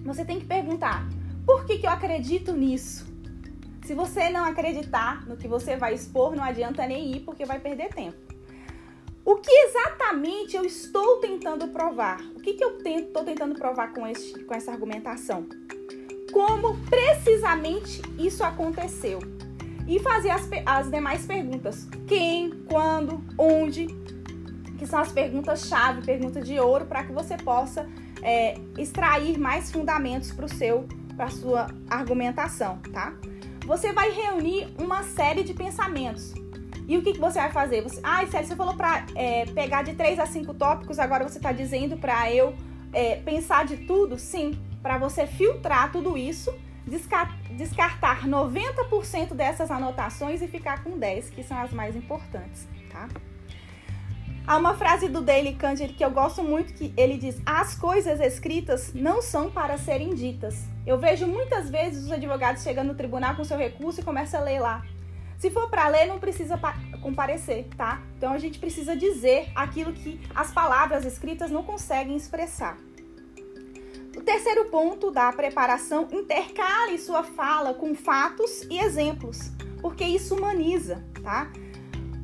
[0.06, 1.10] Você tem que perguntar:
[1.44, 3.08] Por que, que eu acredito nisso?
[3.84, 7.60] Se você não acreditar no que você vai expor, não adianta nem ir porque vai
[7.60, 8.18] perder tempo.
[9.26, 12.22] O que exatamente eu estou tentando provar?
[12.36, 15.48] O que, que eu estou tentando provar com, este, com essa argumentação?
[16.32, 19.20] Como precisamente isso aconteceu?
[19.88, 23.88] E fazer as, as demais perguntas: quem, quando, onde,
[24.78, 27.88] que são as perguntas-chave, perguntas de ouro, para que você possa
[28.22, 33.14] é, extrair mais fundamentos para o seu, para sua argumentação, tá?
[33.66, 36.34] Você vai reunir uma série de pensamentos.
[36.88, 37.82] E o que, que você vai fazer?
[37.82, 41.38] Você, ah, Célio, você falou para é, pegar de três a cinco tópicos, agora você
[41.38, 42.56] está dizendo para eu
[42.94, 44.18] é, pensar de tudo?
[44.18, 46.54] Sim, para você filtrar tudo isso,
[46.86, 53.10] descartar 90% dessas anotações e ficar com 10, que são as mais importantes, tá?
[54.48, 58.22] Há uma frase do Daily Candid que eu gosto muito que ele diz: "As coisas
[58.22, 60.64] escritas não são para serem ditas".
[60.86, 64.42] Eu vejo muitas vezes os advogados chegando no tribunal com seu recurso e começa a
[64.42, 64.86] ler lá.
[65.38, 66.58] Se for para ler, não precisa
[67.02, 68.02] comparecer, tá?
[68.18, 72.78] Então a gente precisa dizer aquilo que as palavras escritas não conseguem expressar.
[74.16, 79.52] O terceiro ponto da preparação, intercale sua fala com fatos e exemplos,
[79.82, 81.52] porque isso humaniza, tá?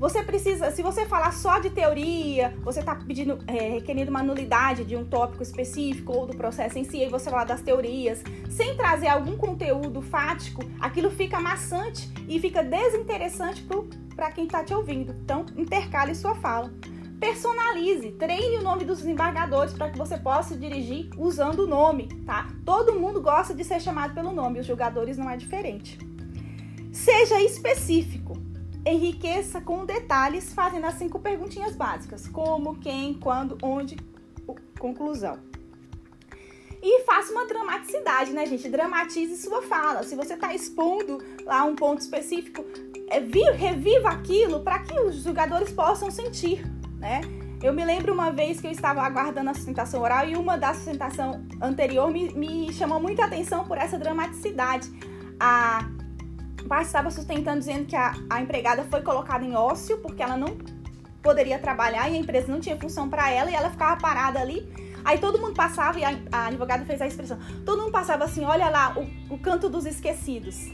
[0.04, 4.84] Você precisa, se você falar só de teoria, você está pedindo, é, requerendo uma nulidade
[4.84, 8.76] de um tópico específico ou do processo em si, e você falar das teorias, sem
[8.76, 13.66] trazer algum conteúdo fático, aquilo fica maçante e fica desinteressante
[14.14, 15.16] para quem está te ouvindo.
[15.24, 16.70] Então, intercale sua fala.
[17.18, 22.50] Personalize, treine o nome dos desembargadores para que você possa dirigir usando o nome, tá?
[22.66, 25.98] Todo mundo gosta de ser chamado pelo nome, os julgadores não é diferente.
[26.92, 28.43] Seja específico
[28.86, 33.98] enriqueça com detalhes, fazendo as cinco perguntinhas básicas: como, quem, quando, onde,
[34.80, 35.40] conclusão.
[36.86, 38.68] E faça uma dramaticidade, né, gente?
[38.68, 40.04] Dramatize sua fala.
[40.04, 42.66] Se você está expondo lá um ponto específico,
[43.08, 43.20] é,
[43.52, 46.62] reviva aquilo para que os jogadores possam sentir,
[47.00, 47.22] né?
[47.64, 50.74] Eu me lembro uma vez que eu estava aguardando a sustentação oral e uma da
[50.74, 54.90] sustentação anterior me, me chamou muita atenção por essa dramaticidade.
[55.40, 55.90] A
[56.64, 60.58] parte estava sustentando dizendo que a, a empregada foi colocada em ócio porque ela não
[61.22, 64.68] poderia trabalhar e a empresa não tinha função para ela e ela ficava parada ali.
[65.06, 67.38] Aí todo mundo passava e a, a, advogada fez a expressão.
[67.66, 70.72] Todo mundo passava assim, olha lá, o, o canto dos esquecidos.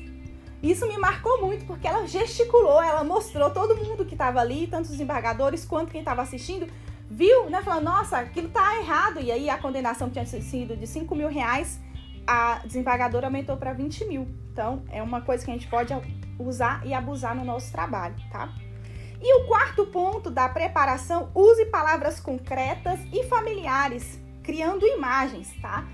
[0.62, 4.90] Isso me marcou muito porque ela gesticulou, ela mostrou todo mundo que estava ali, tanto
[4.90, 6.68] os embargadores quanto quem estava assistindo,
[7.10, 7.62] viu, né?
[7.62, 9.22] Falando, nossa, aquilo tá errado.
[9.22, 11.80] E aí a condenação tinha sido de 5 mil reais
[12.30, 14.28] a desembargadora aumentou para 20 mil.
[14.54, 15.92] Então, é uma coisa que a gente pode
[16.38, 18.54] usar e abusar no nosso trabalho, tá?
[19.20, 25.88] E o quarto ponto da preparação, use palavras concretas e familiares, criando imagens, tá?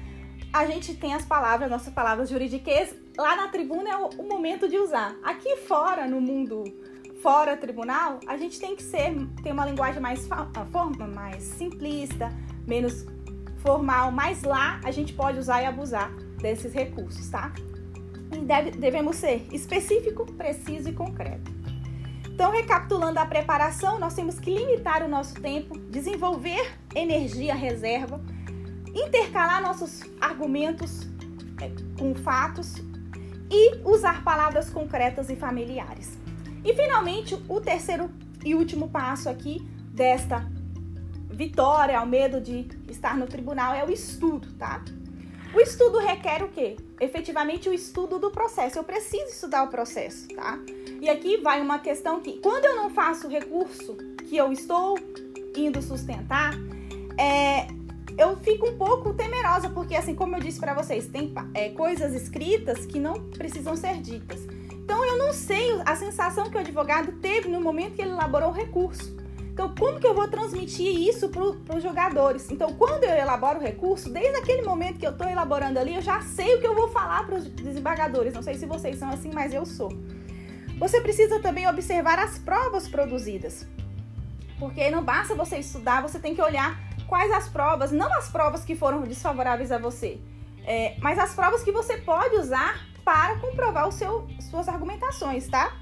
[0.51, 4.77] A gente tem as palavras, nossas palavras jurídicas, lá na tribuna é o, momento de
[4.77, 5.15] usar.
[5.23, 6.65] Aqui fora, no mundo
[7.23, 12.29] fora tribunal, a gente tem que ser, ter uma linguagem mais, forma, mais simplista,
[12.67, 13.05] menos
[13.59, 17.53] formal, mas lá a gente pode usar e abusar desses recursos, tá?
[18.33, 21.51] E deve, devemos ser específico, preciso e concreto.
[22.35, 28.21] Então, recapitulando a preparação, nós temos que limitar o nosso tempo, desenvolver energia reserva,
[28.93, 31.07] intercalar nossos argumentos
[31.61, 32.75] é, com fatos
[33.49, 36.17] e usar palavras concretas e familiares.
[36.63, 38.09] E finalmente, o terceiro
[38.43, 40.45] e último passo aqui desta
[41.29, 44.83] vitória ao medo de estar no tribunal é o estudo, tá?
[45.55, 46.75] O estudo requer o quê?
[46.99, 48.77] Efetivamente o estudo do processo.
[48.77, 50.59] Eu preciso estudar o processo, tá?
[50.99, 53.95] E aqui vai uma questão que, quando eu não faço o recurso
[54.27, 54.99] que eu estou
[55.55, 56.51] indo sustentar,
[57.17, 57.67] é,
[58.17, 62.13] eu fico um pouco temerosa, porque, assim, como eu disse para vocês, tem é, coisas
[62.13, 64.41] escritas que não precisam ser ditas.
[64.73, 68.49] Então, eu não sei a sensação que o advogado teve no momento que ele elaborou
[68.49, 69.15] o recurso.
[69.55, 72.51] Então, como que eu vou transmitir isso para os jogadores?
[72.51, 76.01] Então, quando eu elaboro o recurso, desde aquele momento que eu estou elaborando ali, eu
[76.01, 78.33] já sei o que eu vou falar para os desembargadores.
[78.33, 79.93] Não sei se vocês são assim, mas eu sou.
[80.77, 83.65] Você precisa também observar as provas produzidas.
[84.59, 86.77] Porque não basta você estudar, você tem que olhar
[87.07, 90.19] quais as provas, não as provas que foram desfavoráveis a você,
[90.65, 95.77] é, mas as provas que você pode usar para comprovar o seu, suas argumentações, tá?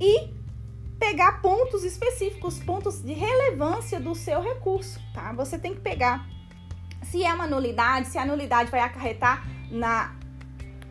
[0.00, 0.36] E
[0.98, 5.32] pegar pontos específicos, pontos de relevância do seu recurso, tá?
[5.34, 6.26] Você tem que pegar
[7.02, 10.14] se é uma nulidade, se a nulidade vai acarretar na,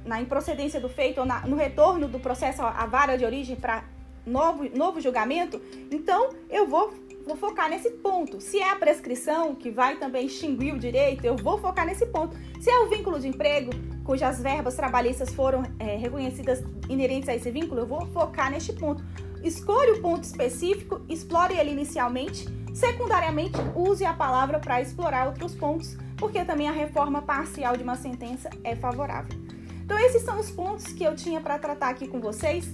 [0.05, 3.83] na improcedência do feito ou na, no retorno do processo à vara de origem para
[4.25, 5.61] novo, novo julgamento,
[5.91, 6.93] então eu vou
[7.27, 8.39] vou focar nesse ponto.
[8.39, 12.37] Se é a prescrição, que vai também extinguir o direito, eu vou focar nesse ponto.
[12.61, 13.69] Se é o vínculo de emprego,
[14.05, 19.03] cujas verbas trabalhistas foram é, reconhecidas inerentes a esse vínculo, eu vou focar neste ponto.
[19.43, 22.47] Escolha o ponto específico, explore ele inicialmente.
[22.73, 27.95] Secundariamente, use a palavra para explorar outros pontos, porque também a reforma parcial de uma
[27.95, 29.35] sentença é favorável.
[29.83, 32.67] Então, esses são os pontos que eu tinha para tratar aqui com vocês.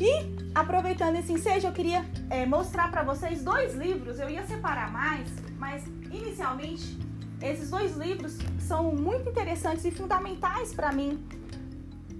[0.00, 0.10] E,
[0.54, 4.18] aproveitando esse ensejo, eu queria é, mostrar para vocês dois livros.
[4.18, 5.28] Eu ia separar mais,
[5.58, 6.98] mas inicialmente,
[7.42, 11.22] esses dois livros são muito interessantes e fundamentais para mim.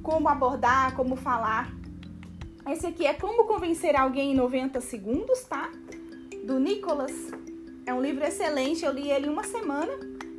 [0.02, 1.77] Como abordar, como falar.
[2.68, 5.70] Esse aqui é Como Convencer Alguém em 90 Segundos, tá?
[6.44, 7.12] Do Nicholas.
[7.86, 9.90] É um livro excelente, eu li ele uma semana,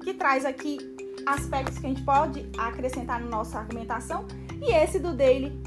[0.03, 0.77] que traz aqui
[1.25, 4.27] aspectos que a gente pode acrescentar na nossa argumentação.
[4.61, 5.59] E esse do Daily,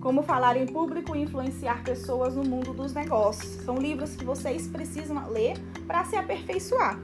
[0.00, 3.62] como falar em público e influenciar pessoas no mundo dos negócios.
[3.62, 6.98] São livros que vocês precisam ler para se aperfeiçoar.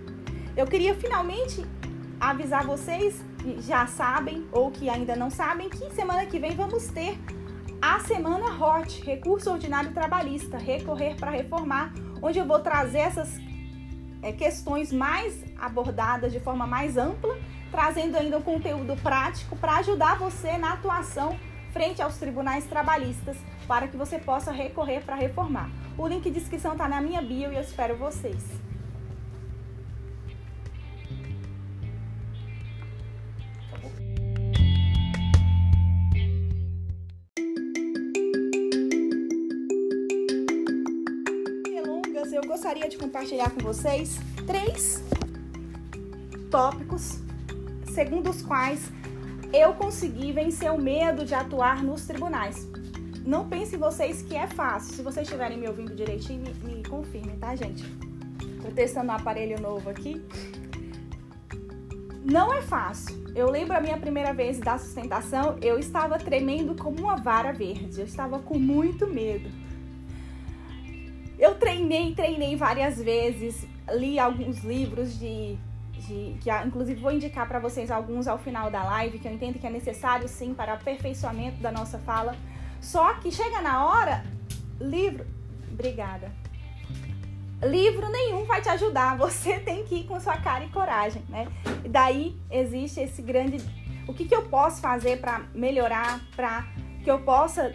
[0.57, 1.63] Eu queria finalmente
[2.19, 6.87] avisar vocês que já sabem ou que ainda não sabem que semana que vem vamos
[6.87, 7.19] ter
[7.83, 13.41] a semana HOT, Recurso Ordinário Trabalhista, Recorrer para Reformar, onde eu vou trazer essas
[14.23, 17.37] é, questões mais abordadas de forma mais ampla
[17.73, 21.37] trazendo ainda um conteúdo prático para ajudar você na atuação
[21.73, 23.37] frente aos tribunais trabalhistas,
[23.67, 25.71] para que você possa recorrer para reformar.
[25.97, 28.45] O link de inscrição está na minha bio e eu espero vocês.
[42.93, 45.03] De compartilhar com vocês três
[46.51, 47.19] tópicos
[47.91, 48.91] segundo os quais
[49.53, 52.69] eu consegui vencer o medo de atuar nos tribunais.
[53.25, 54.95] Não pensem vocês que é fácil.
[54.95, 57.85] Se vocês estiverem me ouvindo direitinho, me, me confirmem, tá, gente?
[58.63, 60.23] Tô testando um aparelho novo aqui.
[62.25, 63.23] Não é fácil.
[63.35, 68.01] Eu lembro a minha primeira vez da sustentação, eu estava tremendo como uma vara verde.
[68.01, 69.62] Eu estava com muito medo.
[71.39, 75.59] Eu treinei, treinei várias vezes, li alguns livros de
[76.03, 79.59] de que inclusive vou indicar para vocês alguns ao final da live que eu entendo
[79.59, 82.35] que é necessário sim para aperfeiçoamento da nossa fala.
[82.81, 84.25] Só que chega na hora,
[84.81, 85.25] livro,
[85.71, 86.33] obrigada.
[87.63, 91.47] Livro nenhum vai te ajudar, você tem que ir com sua cara e coragem, né?
[91.85, 93.59] E daí existe esse grande
[94.07, 96.67] o que, que eu posso fazer para melhorar, para
[97.05, 97.73] que eu possa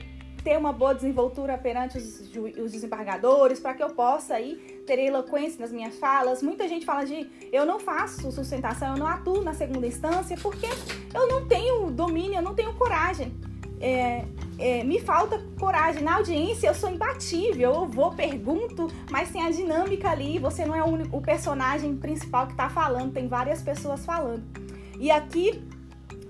[0.47, 2.21] ter uma boa desenvoltura perante os,
[2.57, 4.55] os desembargadores, para que eu possa aí
[4.87, 6.41] ter eloquência nas minhas falas.
[6.41, 10.67] Muita gente fala de eu não faço sustentação, eu não atuo na segunda instância, porque
[11.13, 13.35] eu não tenho domínio, eu não tenho coragem.
[13.81, 14.23] É,
[14.57, 16.01] é, me falta coragem.
[16.01, 20.73] Na audiência eu sou imbatível, eu vou, pergunto, mas tem a dinâmica ali, você não
[20.73, 24.45] é o, único, o personagem principal que está falando, tem várias pessoas falando.
[24.97, 25.61] E aqui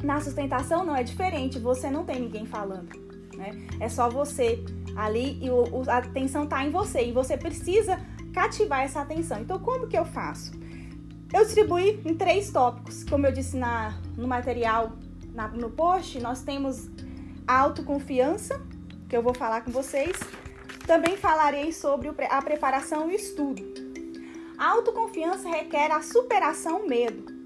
[0.02, 3.06] na sustentação não é diferente, você não tem ninguém falando
[3.38, 3.68] né?
[3.80, 4.64] É só você
[4.96, 8.00] ali e o, a atenção está em você e você precisa
[8.34, 9.40] cativar essa atenção.
[9.40, 10.52] Então, como que eu faço?
[11.32, 13.04] Eu distribuí em três tópicos.
[13.04, 14.94] Como eu disse na, no material,
[15.34, 16.90] na, no post, nós temos
[17.46, 18.62] a autoconfiança,
[19.08, 20.18] que eu vou falar com vocês.
[20.86, 23.62] Também falarei sobre a preparação e o estudo.
[24.58, 27.37] A autoconfiança requer a superação medo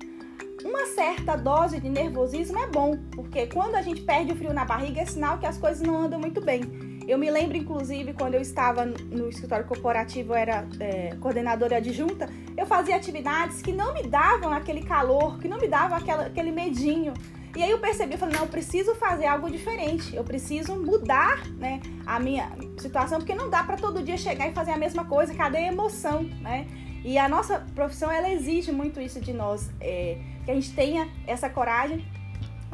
[0.63, 4.65] uma certa dose de nervosismo é bom, porque quando a gente perde o frio na
[4.65, 6.61] barriga é sinal que as coisas não andam muito bem.
[7.07, 12.29] Eu me lembro, inclusive, quando eu estava no escritório corporativo, eu era é, coordenadora adjunta,
[12.55, 16.51] eu fazia atividades que não me davam aquele calor, que não me davam aquela, aquele
[16.51, 17.13] medinho.
[17.55, 21.45] E aí eu percebi, eu falei, não, eu preciso fazer algo diferente, eu preciso mudar
[21.57, 25.03] né, a minha situação, porque não dá para todo dia chegar e fazer a mesma
[25.03, 26.65] coisa, cadê a emoção, né?
[27.03, 31.09] E a nossa profissão, ela exige muito isso de nós, é, que a gente tenha
[31.25, 32.05] essa coragem,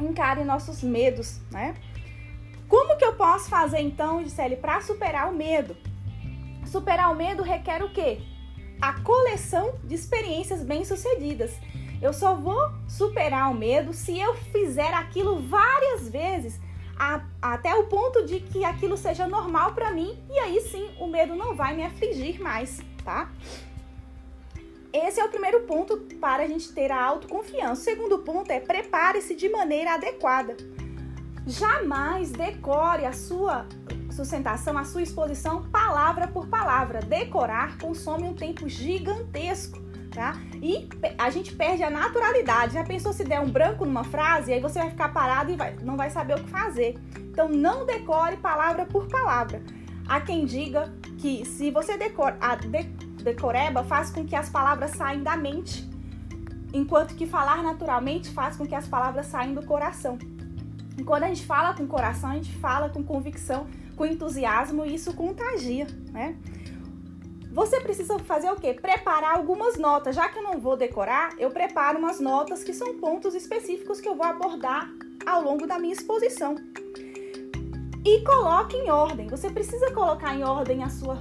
[0.00, 1.74] encare nossos medos, né?
[2.68, 5.74] Como que eu posso fazer então, Gisele, para superar o medo?
[6.66, 8.20] Superar o medo requer o quê?
[8.80, 11.52] A coleção de experiências bem-sucedidas.
[12.00, 16.60] Eu só vou superar o medo se eu fizer aquilo várias vezes,
[16.96, 21.06] a, até o ponto de que aquilo seja normal para mim, e aí sim o
[21.06, 23.30] medo não vai me afligir mais, tá?
[24.92, 27.80] Esse é o primeiro ponto para a gente ter a autoconfiança.
[27.80, 30.56] O segundo ponto é prepare-se de maneira adequada.
[31.46, 33.66] Jamais decore a sua
[34.10, 37.00] sustentação, a sua exposição palavra por palavra.
[37.00, 39.78] Decorar consome um tempo gigantesco,
[40.10, 40.34] tá?
[40.62, 42.74] E a gente perde a naturalidade.
[42.74, 45.76] Já pensou se der um branco numa frase, aí você vai ficar parado e vai,
[45.82, 46.98] não vai saber o que fazer.
[47.18, 49.62] Então não decore palavra por palavra.
[50.08, 52.68] Há quem diga que se você decora, a, de,
[53.32, 55.88] decoreba faz com que as palavras saiam da mente,
[56.72, 60.18] enquanto que falar naturalmente faz com que as palavras saiam do coração.
[60.96, 63.66] E quando a gente fala com coração, a gente fala com convicção,
[63.96, 66.36] com entusiasmo e isso contagia, né?
[67.52, 68.74] Você precisa fazer o quê?
[68.74, 70.14] Preparar algumas notas.
[70.14, 74.08] Já que eu não vou decorar, eu preparo umas notas que são pontos específicos que
[74.08, 74.88] eu vou abordar
[75.26, 76.54] ao longo da minha exposição.
[78.04, 79.28] E coloque em ordem.
[79.28, 81.18] Você precisa colocar em ordem a sua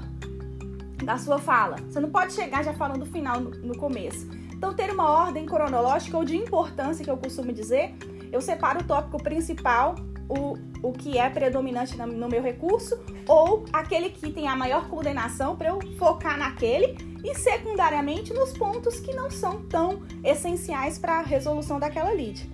[1.03, 1.77] da sua fala.
[1.89, 4.27] Você não pode chegar já falando o final no, no começo.
[4.53, 7.95] Então, ter uma ordem cronológica ou de importância, que eu costumo dizer,
[8.31, 9.95] eu separo o tópico principal,
[10.27, 15.55] o, o que é predominante no meu recurso, ou aquele que tem a maior coordenação
[15.55, 21.21] para eu focar naquele, e secundariamente nos pontos que não são tão essenciais para a
[21.21, 22.49] resolução daquela lead.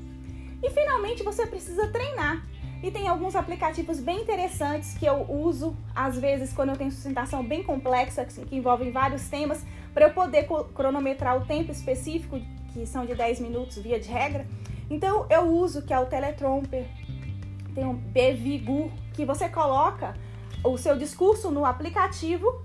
[0.61, 2.45] E finalmente você precisa treinar.
[2.83, 7.41] E tem alguns aplicativos bem interessantes que eu uso, às vezes, quando eu tenho sustentação
[7.41, 12.37] bem complexa, que envolvem vários temas, para eu poder cronometrar o tempo específico,
[12.73, 14.45] que são de 10 minutos via de regra.
[14.89, 16.85] Então eu uso que é o Teletromper,
[17.73, 20.13] tem um Bevigu, que você coloca
[20.61, 22.63] o seu discurso no aplicativo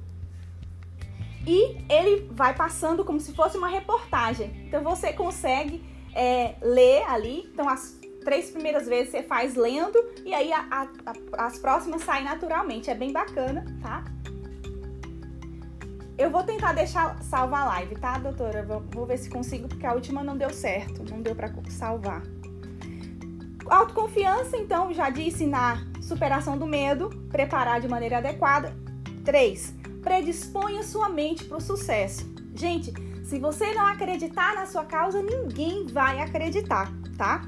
[1.46, 4.50] e ele vai passando como se fosse uma reportagem.
[4.66, 5.82] Então você consegue
[6.12, 7.48] é, ler ali.
[7.52, 7.97] Então as
[8.28, 12.90] três primeiras vezes você faz lendo e aí a, a, a, as próximas saem naturalmente.
[12.90, 14.04] É bem bacana, tá?
[16.18, 18.62] Eu vou tentar deixar salvar a live, tá, doutora?
[18.62, 22.22] Vou, vou ver se consigo, porque a última não deu certo, não deu para salvar.
[23.64, 28.76] Autoconfiança, então, já disse na superação do medo, preparar de maneira adequada.
[29.24, 29.74] 3.
[30.02, 32.30] Predisponha sua mente para o sucesso.
[32.54, 32.92] Gente,
[33.24, 37.40] se você não acreditar na sua causa, ninguém vai acreditar, tá?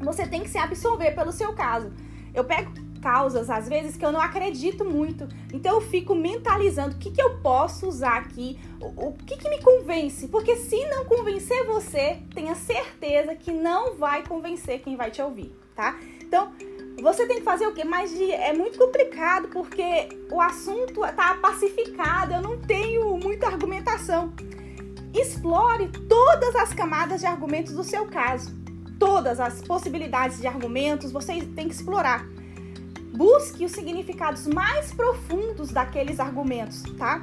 [0.00, 1.92] Você tem que se absorver pelo seu caso.
[2.34, 5.26] Eu pego causas, às vezes, que eu não acredito muito.
[5.52, 9.48] Então eu fico mentalizando o que, que eu posso usar aqui, o, o que, que
[9.48, 10.28] me convence.
[10.28, 15.52] Porque se não convencer você, tenha certeza que não vai convencer quem vai te ouvir,
[15.74, 15.98] tá?
[16.20, 16.52] Então,
[17.02, 17.82] você tem que fazer o quê?
[17.84, 24.32] Mas é muito complicado porque o assunto está pacificado, eu não tenho muita argumentação.
[25.14, 28.59] Explore todas as camadas de argumentos do seu caso.
[29.00, 32.26] Todas as possibilidades de argumentos você tem que explorar.
[33.14, 37.22] Busque os significados mais profundos daqueles argumentos, tá?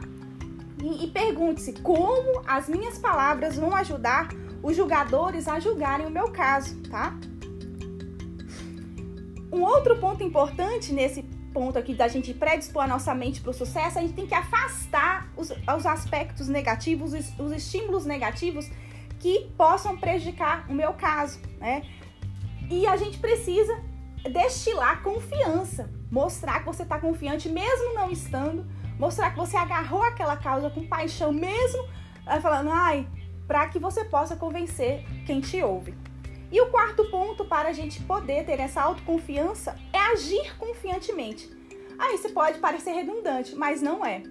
[0.82, 4.30] E, e pergunte-se como as minhas palavras vão ajudar
[4.64, 7.16] os julgadores a julgarem o meu caso, tá?
[9.52, 11.22] Um outro ponto importante nesse
[11.54, 14.34] ponto aqui da gente predispor a nossa mente para o sucesso, a gente tem que
[14.34, 18.68] afastar os, os aspectos negativos, os, os estímulos negativos
[19.20, 21.84] que possam prejudicar o meu caso, né?
[22.70, 23.82] E a gente precisa
[24.32, 28.66] destilar confiança, mostrar que você está confiante mesmo não estando,
[29.00, 31.88] mostrar que você agarrou aquela causa com paixão mesmo,
[32.42, 33.08] falando, ai,
[33.48, 35.96] para que você possa convencer quem te ouve.
[36.52, 41.50] E o quarto ponto para a gente poder ter essa autoconfiança é agir confiantemente.
[42.00, 44.24] Aí isso pode parecer redundante, mas não é.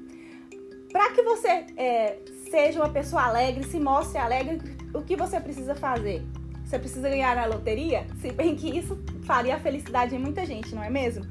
[0.91, 2.19] Para que você é,
[2.57, 4.59] seja uma pessoa alegre, se mostre alegre,
[4.95, 6.27] o que você precisa fazer?
[6.65, 8.07] Você precisa ganhar na loteria?
[8.19, 11.27] Se bem que isso faria a felicidade em muita gente, não é mesmo?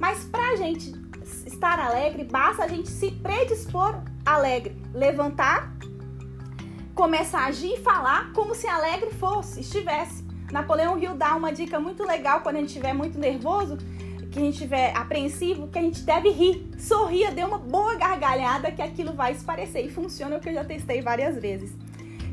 [0.00, 0.94] Mas pra gente
[1.44, 5.76] estar alegre, basta a gente se predispor alegre, levantar,
[6.94, 10.24] começar a agir e falar como se alegre fosse, estivesse.
[10.50, 13.76] Napoleão Hill dá uma dica muito legal quando a gente estiver muito nervoso,
[14.32, 16.66] que a gente estiver apreensivo, que a gente deve rir.
[16.78, 19.84] Sorria, dê uma boa gargalhada que aquilo vai esparecer.
[19.84, 21.72] E funciona o que eu já testei várias vezes.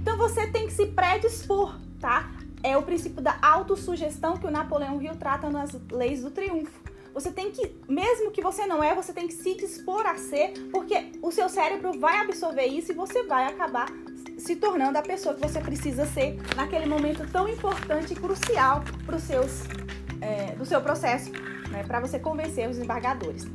[0.02, 2.32] Então você tem que se predispor, tá?
[2.64, 6.80] é o princípio da autossugestão que o Napoleão Hill trata nas leis do triunfo.
[7.14, 10.54] Você tem que, mesmo que você não é, você tem que se dispor a ser,
[10.72, 13.88] porque o seu cérebro vai absorver isso e você vai acabar
[14.38, 19.16] se tornando a pessoa que você precisa ser naquele momento tão importante e crucial para
[19.16, 19.64] os seus,
[20.22, 21.32] é, do seu processo,
[21.70, 23.48] né, para você convencer os embargadores.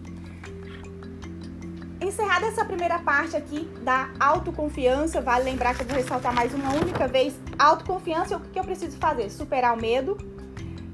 [2.00, 6.74] Encerrada essa primeira parte aqui da autoconfiança, vale lembrar que eu vou ressaltar mais uma
[6.74, 9.30] única vez: autoconfiança, o que eu preciso fazer?
[9.30, 10.18] Superar o medo,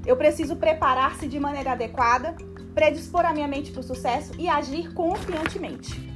[0.05, 2.35] eu preciso preparar-se de maneira adequada,
[2.73, 6.09] predispor a minha mente para o sucesso e agir confiantemente.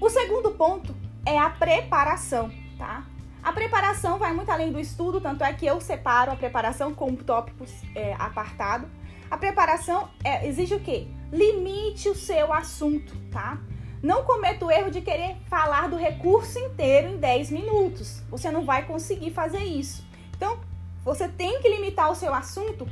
[0.00, 0.94] O segundo ponto
[1.24, 3.04] é a preparação, tá?
[3.42, 7.14] A preparação vai muito além do estudo, tanto é que eu separo a preparação com
[7.14, 8.88] tópicos é, apartado.
[9.30, 11.08] A preparação é, exige o quê?
[11.32, 13.58] Limite o seu assunto, tá?
[14.02, 18.22] Não cometa o erro de querer falar do recurso inteiro em 10 minutos.
[18.30, 20.06] Você não vai conseguir fazer isso.
[20.36, 20.60] Então,
[21.04, 22.86] você tem que limitar o seu assunto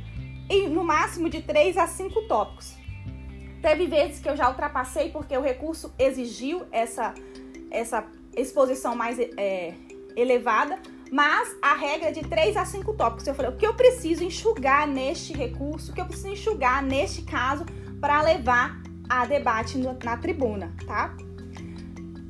[0.49, 2.75] em no máximo de 3 a 5 tópicos.
[3.61, 7.13] Teve vezes que eu já ultrapassei porque o recurso exigiu essa,
[7.71, 8.05] essa
[8.35, 9.73] exposição mais é,
[10.15, 10.79] elevada,
[11.11, 13.27] mas a regra é de 3 a 5 tópicos.
[13.27, 17.21] Eu falei, o que eu preciso enxugar neste recurso, o que eu preciso enxugar neste
[17.21, 17.65] caso
[17.99, 21.15] para levar a debate na tribuna, tá?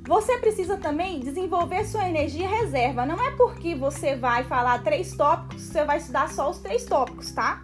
[0.08, 3.06] Você precisa também desenvolver sua energia reserva.
[3.06, 7.32] Não é porque você vai falar três tópicos, você vai estudar só os três tópicos,
[7.32, 7.64] tá?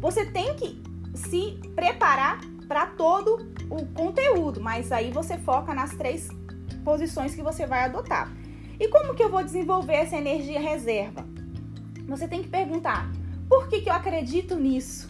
[0.00, 0.82] Você tem que
[1.14, 6.28] se preparar para todo o conteúdo, mas aí você foca nas três
[6.84, 8.30] posições que você vai adotar.
[8.80, 11.26] E como que eu vou desenvolver essa energia reserva?
[12.06, 13.10] Você tem que perguntar:
[13.48, 15.08] por que, que eu acredito nisso?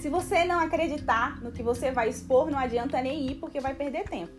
[0.00, 3.74] Se você não acreditar no que você vai expor, não adianta nem ir porque vai
[3.74, 4.32] perder tempo.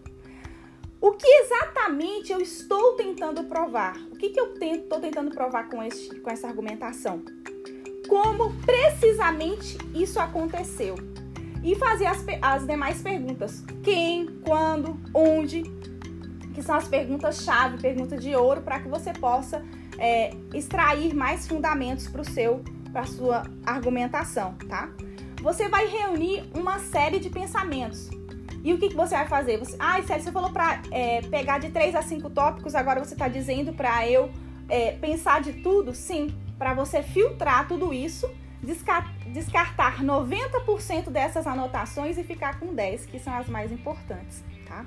[1.00, 3.96] O que exatamente eu estou tentando provar?
[4.12, 7.24] O que, que eu estou tentando provar com, esse, com essa argumentação?
[8.08, 10.96] Como precisamente isso aconteceu?
[11.64, 15.64] E fazer as, as demais perguntas: quem, quando, onde,
[16.54, 19.64] que são as perguntas-chave, perguntas de ouro, para que você possa
[19.98, 24.90] é, extrair mais fundamentos para o seu, para sua argumentação, tá?
[25.42, 28.10] Você vai reunir uma série de pensamentos
[28.64, 29.58] e o que, que você vai fazer?
[29.58, 33.14] Você, ah, Célio, você falou para é, pegar de 3 a 5 tópicos, agora você
[33.14, 34.30] está dizendo para eu
[34.70, 35.96] é, pensar de tudo?
[35.96, 38.30] Sim, para você filtrar tudo isso,
[38.62, 44.84] descartar 90% dessas anotações e ficar com 10, que são as mais importantes, tá?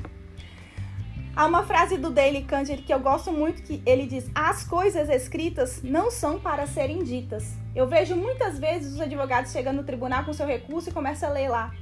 [1.36, 5.08] Há uma frase do Daily Candid que eu gosto muito que ele diz: "As coisas
[5.08, 7.54] escritas não são para serem ditas".
[7.74, 11.32] Eu vejo muitas vezes os advogados chegando no tribunal com seu recurso e começam a
[11.32, 11.72] ler lá: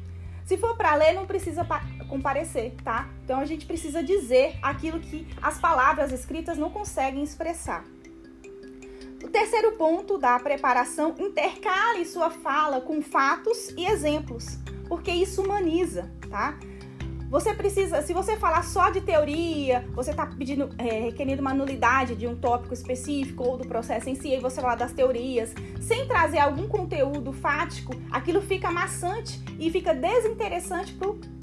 [0.47, 1.67] se for para ler, não precisa
[2.09, 3.11] comparecer, tá?
[3.25, 7.85] Então a gente precisa dizer aquilo que as palavras escritas não conseguem expressar.
[9.23, 14.59] O terceiro ponto da preparação, intercale sua fala com fatos e exemplos,
[14.89, 16.59] porque isso humaniza, tá?
[17.33, 22.15] Você precisa, se você falar só de teoria, você está pedindo, é, requerendo uma nulidade
[22.15, 26.07] de um tópico específico ou do processo em si, e você falar das teorias, sem
[26.07, 30.95] trazer algum conteúdo fático, aquilo fica maçante e fica desinteressante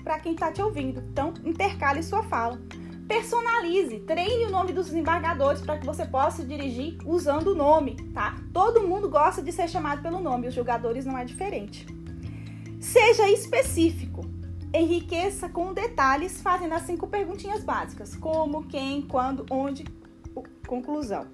[0.03, 1.03] para quem está te ouvindo.
[1.11, 2.61] Então, intercale sua fala.
[3.08, 8.35] Personalize, treine o nome dos desembargadores para que você possa dirigir usando o nome, tá?
[8.53, 11.88] Todo mundo gosta de ser chamado pelo nome, os julgadores não é diferente.
[12.80, 14.28] Seja específico
[14.73, 19.85] enriqueça com detalhes, fazendo as cinco perguntinhas básicas: como, quem, quando, onde,
[20.67, 21.27] conclusão.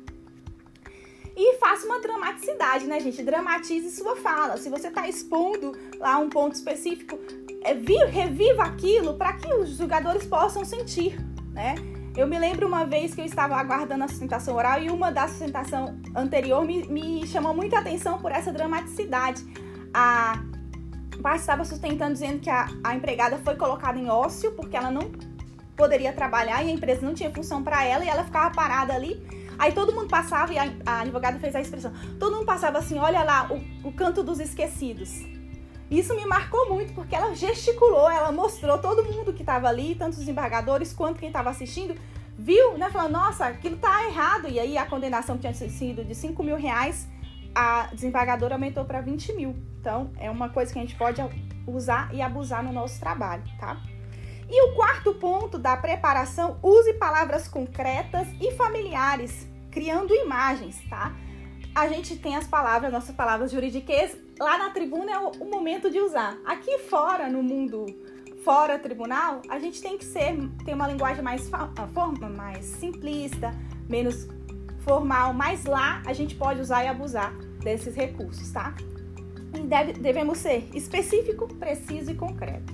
[1.37, 3.21] E faça uma dramaticidade, né, gente?
[3.21, 4.55] Dramatize sua fala.
[4.55, 7.19] Se você está expondo lá um ponto específico,
[7.61, 7.73] é,
[8.05, 11.19] reviva aquilo para que os jogadores possam sentir,
[11.51, 11.75] né?
[12.15, 15.27] Eu me lembro uma vez que eu estava aguardando a sustentação oral e uma da
[15.27, 19.43] sustentação anterior me, me chamou muita atenção por essa dramaticidade.
[19.93, 20.41] A
[21.21, 25.11] parte estava sustentando dizendo que a, a empregada foi colocada em ócio porque ela não
[25.75, 29.21] poderia trabalhar e a empresa não tinha função para ela e ela ficava parada ali.
[29.57, 31.93] Aí todo mundo passava e a, a, advogada fez a expressão.
[32.19, 35.23] Todo mundo passava assim, olha lá, o, o canto dos esquecidos.
[35.89, 40.17] Isso me marcou muito porque ela gesticulou, ela mostrou todo mundo que estava ali, tanto
[40.17, 41.95] os embargadores quanto quem estava assistindo,
[42.37, 42.89] viu, né?
[42.89, 44.47] Falando, nossa, aquilo tá errado.
[44.49, 47.07] E aí a condenação tinha sido de 5 mil reais
[47.55, 49.55] a desembargadora aumentou para 20 mil.
[49.79, 51.21] Então, é uma coisa que a gente pode
[51.65, 53.81] usar e abusar no nosso trabalho, tá?
[54.49, 61.15] E o quarto ponto da preparação, use palavras concretas e familiares, criando imagens, tá?
[61.73, 65.99] A gente tem as palavras, nossas palavras jurídicas, lá na tribuna é o, momento de
[65.99, 66.37] usar.
[66.45, 67.85] Aqui fora, no mundo
[68.43, 73.51] fora tribunal, a gente tem que ser ter uma linguagem mais forma mais simplista,
[73.89, 74.27] menos
[74.85, 78.73] formal, mas lá a gente pode usar e abusar desses recursos, tá?
[79.53, 82.71] E deve, devemos ser específico, preciso e concreto.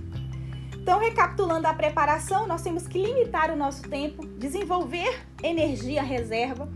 [0.77, 6.67] Então, recapitulando a preparação, nós temos que limitar o nosso tempo, desenvolver energia reserva,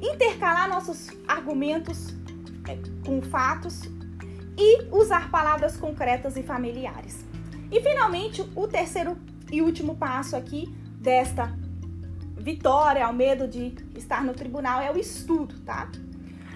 [0.00, 2.14] intercalar nossos argumentos
[2.68, 3.82] é, com fatos
[4.56, 7.24] e usar palavras concretas e familiares.
[7.72, 9.16] E finalmente, o terceiro
[9.50, 10.66] e último passo aqui
[11.00, 11.52] desta
[12.40, 15.90] vitória ao medo de estar no tribunal é o estudo, tá?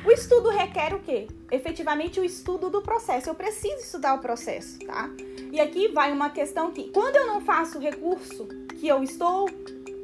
[0.05, 1.29] O estudo requer o quê?
[1.51, 3.31] Efetivamente o estudo do processo.
[3.31, 5.09] Eu preciso estudar o processo, tá?
[5.51, 8.47] E aqui vai uma questão que, quando eu não faço o recurso
[8.79, 9.49] que eu estou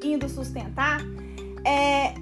[0.02, 1.00] indo sustentar,
[1.67, 2.15] é,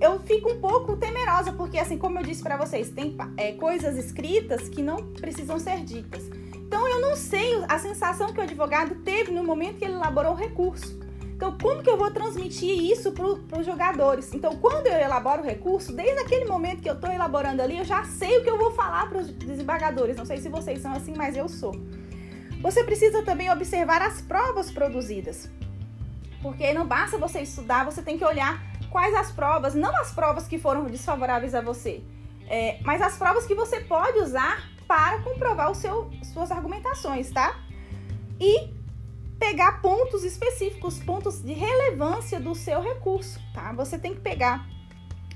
[0.00, 3.96] eu fico um pouco temerosa, porque, assim, como eu disse para vocês, tem é, coisas
[3.98, 6.22] escritas que não precisam ser ditas.
[6.54, 10.32] Então, eu não sei a sensação que o advogado teve no momento que ele elaborou
[10.32, 11.05] o recurso.
[11.36, 14.32] Então, como que eu vou transmitir isso para os jogadores?
[14.32, 17.84] Então, quando eu elaboro o recurso, desde aquele momento que eu estou elaborando ali, eu
[17.84, 20.16] já sei o que eu vou falar para os desembargadores.
[20.16, 21.74] Não sei se vocês são assim, mas eu sou.
[22.62, 25.50] Você precisa também observar as provas produzidas.
[26.40, 30.48] Porque não basta você estudar, você tem que olhar quais as provas, não as provas
[30.48, 32.02] que foram desfavoráveis a você,
[32.48, 37.60] é, mas as provas que você pode usar para comprovar o seu, suas argumentações, tá?
[38.40, 38.75] E
[39.38, 43.72] pegar pontos específicos, pontos de relevância do seu recurso, tá?
[43.72, 44.66] Você tem que pegar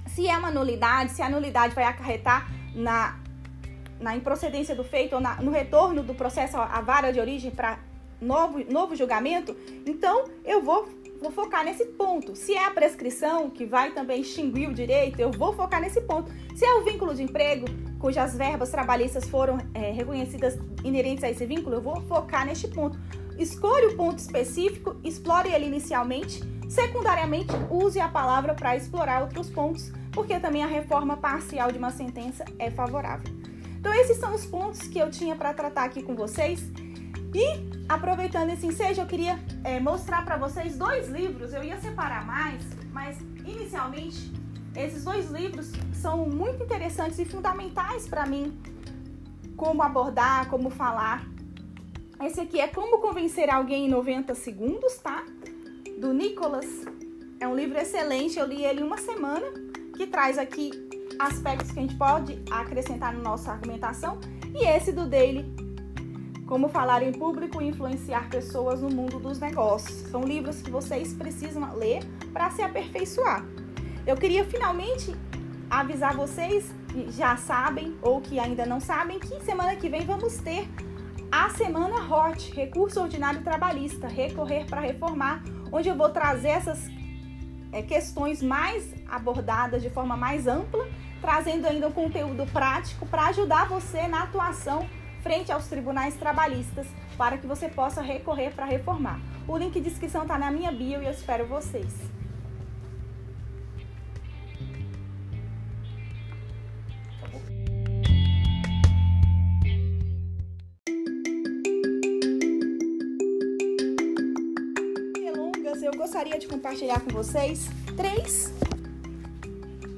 [0.06, 3.18] se é uma nulidade, se a nulidade vai acarretar na,
[4.00, 7.78] na improcedência do feito ou na, no retorno do processo à vara de origem para
[8.20, 9.56] novo, novo julgamento,
[9.86, 10.88] então eu vou,
[11.20, 12.34] vou focar nesse ponto.
[12.34, 16.32] Se é a prescrição que vai também extinguir o direito, eu vou focar nesse ponto.
[16.56, 17.66] Se é o vínculo de emprego,
[18.00, 22.98] cujas verbas trabalhistas foram é, reconhecidas inerentes a esse vínculo, eu vou focar neste ponto.
[23.38, 26.42] Escolha o ponto específico, explore ele inicialmente.
[26.68, 31.90] Secundariamente, use a palavra para explorar outros pontos, porque também a reforma parcial de uma
[31.90, 33.32] sentença é favorável.
[33.78, 36.60] Então, esses são os pontos que eu tinha para tratar aqui com vocês.
[37.34, 37.44] E,
[37.88, 41.52] aproveitando esse ensejo, eu queria é, mostrar para vocês dois livros.
[41.52, 42.62] Eu ia separar mais,
[42.92, 44.32] mas inicialmente,
[44.76, 48.58] esses dois livros são muito interessantes e fundamentais para mim.
[49.56, 51.30] Como abordar, como falar
[52.22, 55.24] esse aqui é Como Convencer Alguém em 90 Segundos, tá?
[55.98, 56.66] Do Nicholas.
[57.40, 59.46] É um livro excelente, eu li ele uma semana,
[59.96, 60.70] que traz aqui
[61.18, 64.18] aspectos que a gente pode acrescentar na nossa argumentação.
[64.54, 65.46] E esse do Daily,
[66.46, 70.10] Como Falar em Público e Influenciar Pessoas no Mundo dos Negócios.
[70.10, 72.00] São livros que vocês precisam ler
[72.34, 73.46] para se aperfeiçoar.
[74.06, 75.14] Eu queria finalmente
[75.68, 76.74] avisar vocês
[77.10, 80.68] já sabem ou que ainda não sabem que semana que vem vamos ter
[81.30, 86.88] a semana HOT, Recurso Ordinário Trabalhista, Recorrer para Reformar, onde eu vou trazer essas
[87.70, 90.88] é, questões mais abordadas de forma mais ampla,
[91.20, 94.88] trazendo ainda um conteúdo prático para ajudar você na atuação
[95.22, 99.20] frente aos tribunais trabalhistas, para que você possa recorrer para reformar.
[99.46, 102.09] O link de inscrição está na minha bio e eu espero vocês.
[116.70, 118.54] Compartilhar com vocês três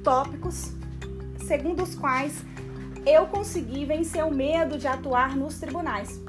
[0.03, 0.71] tópicos
[1.45, 2.43] segundo os quais
[3.05, 6.19] eu consegui vencer o medo de atuar nos tribunais.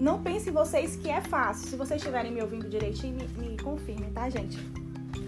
[0.00, 1.68] Não pensem vocês que é fácil.
[1.68, 4.58] Se vocês estiverem me ouvindo direitinho, me, me confirmem, tá, gente?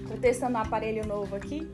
[0.08, 1.70] Tô testando um aparelho novo aqui.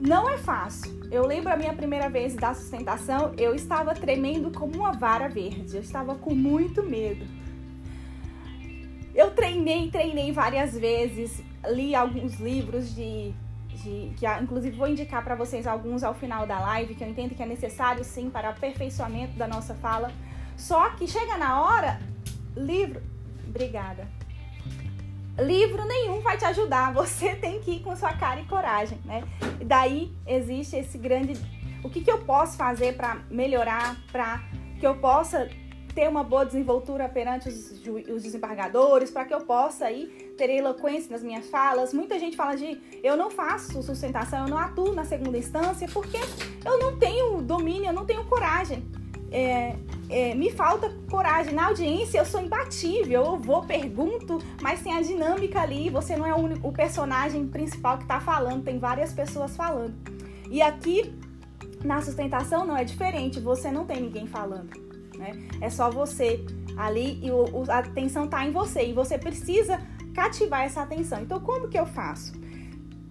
[0.00, 0.98] Não é fácil.
[1.10, 5.76] Eu lembro a minha primeira vez da sustentação, eu estava tremendo como uma vara verde.
[5.76, 7.26] Eu estava com muito medo.
[9.16, 13.32] Eu treinei, treinei várias vezes, li alguns livros de,
[13.68, 17.34] de que inclusive vou indicar para vocês alguns ao final da live, que eu entendo
[17.34, 20.12] que é necessário sim para aperfeiçoamento da nossa fala.
[20.54, 21.98] Só que chega na hora,
[22.54, 23.02] livro,
[23.48, 24.06] obrigada.
[25.38, 29.24] Livro nenhum vai te ajudar, você tem que ir com sua cara e coragem, né?
[29.58, 31.32] E daí existe esse grande
[31.82, 34.42] o que, que eu posso fazer para melhorar, para
[34.78, 35.48] que eu possa
[35.96, 37.70] ter uma boa desenvoltura perante os,
[38.14, 41.94] os desembargadores, para que eu possa aí ter eloquência nas minhas falas.
[41.94, 46.18] Muita gente fala de eu não faço sustentação, eu não atuo na segunda instância, porque
[46.62, 48.86] eu não tenho domínio, eu não tenho coragem.
[49.32, 49.74] É,
[50.10, 51.54] é, me falta coragem.
[51.54, 56.26] Na audiência eu sou imbatível, eu vou, pergunto, mas tem a dinâmica ali, você não
[56.26, 59.94] é o, único, o personagem principal que está falando, tem várias pessoas falando.
[60.50, 61.10] E aqui
[61.82, 64.85] na sustentação não é diferente, você não tem ninguém falando
[65.16, 65.48] né?
[65.60, 66.44] É só você
[66.76, 69.80] ali e o, a atenção está em você e você precisa
[70.14, 71.20] cativar essa atenção.
[71.20, 72.32] Então, como que eu faço?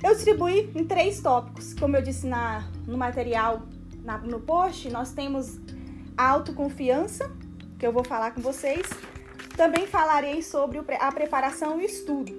[0.03, 3.64] Eu distribuí em três tópicos, como eu disse na, no material,
[4.03, 5.59] na, no post, nós temos
[6.16, 7.32] a autoconfiança,
[7.80, 8.88] que eu vou falar com vocês.
[9.58, 12.32] Também falarei sobre a preparação e estudo.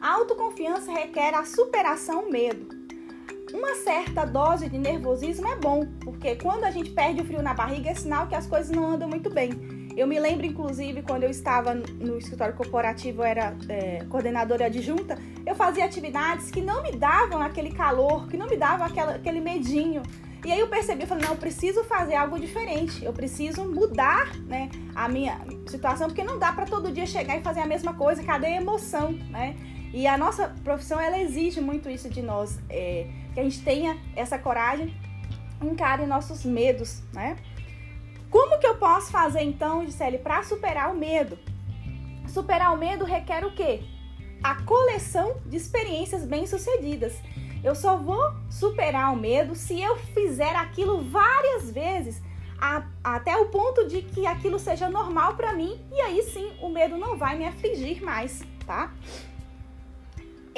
[0.00, 2.77] A autoconfiança requer a superação medo
[3.52, 7.54] uma certa dose de nervosismo é bom, porque quando a gente perde o frio na
[7.54, 9.50] barriga é sinal que as coisas não andam muito bem.
[9.96, 15.18] Eu me lembro, inclusive, quando eu estava no escritório corporativo, eu era é, coordenadora adjunta,
[15.44, 19.40] eu fazia atividades que não me davam aquele calor, que não me davam aquela, aquele
[19.40, 20.02] medinho.
[20.44, 24.36] E aí eu percebi, eu falei, não, eu preciso fazer algo diferente, eu preciso mudar
[24.46, 27.92] né, a minha situação, porque não dá para todo dia chegar e fazer a mesma
[27.94, 29.56] coisa, cadê a emoção, né?
[29.92, 33.06] E a nossa profissão, ela exige muito isso de nós, é,
[33.38, 34.92] que a gente tenha essa coragem,
[35.62, 37.36] encare nossos medos, né?
[38.28, 41.38] Como que eu posso fazer então, Gisele, para superar o medo?
[42.26, 43.82] Superar o medo requer o quê?
[44.42, 47.16] A coleção de experiências bem-sucedidas.
[47.62, 52.20] Eu só vou superar o medo se eu fizer aquilo várias vezes
[52.60, 56.68] a, até o ponto de que aquilo seja normal para mim e aí sim o
[56.68, 58.92] medo não vai me afligir mais, tá?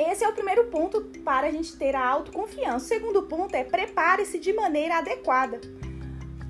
[0.08, 2.86] Esse é o primeiro ponto para a gente ter a autoconfiança.
[2.86, 5.60] O segundo ponto é prepare-se de maneira adequada.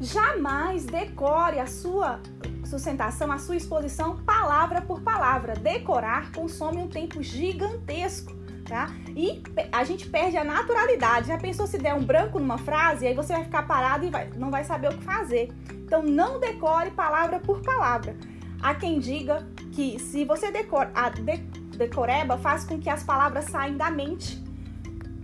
[0.00, 2.20] Jamais decore a sua
[2.64, 5.54] sustentação, a sua exposição palavra por palavra.
[5.54, 8.32] Decorar consome um tempo gigantesco,
[8.68, 8.86] tá?
[9.16, 11.26] E a gente perde a naturalidade.
[11.26, 14.30] Já pensou se der um branco numa frase, aí você vai ficar parado e vai,
[14.36, 15.52] não vai saber o que fazer.
[15.72, 18.16] Então não decore palavra por palavra.
[18.62, 21.42] Há quem diga que se você decora, a de,
[21.80, 24.42] decoreba faz com que as palavras saiam da mente,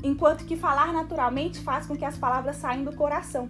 [0.02, 3.46] enquanto que falar naturalmente faz com que as palavras saiam do coração.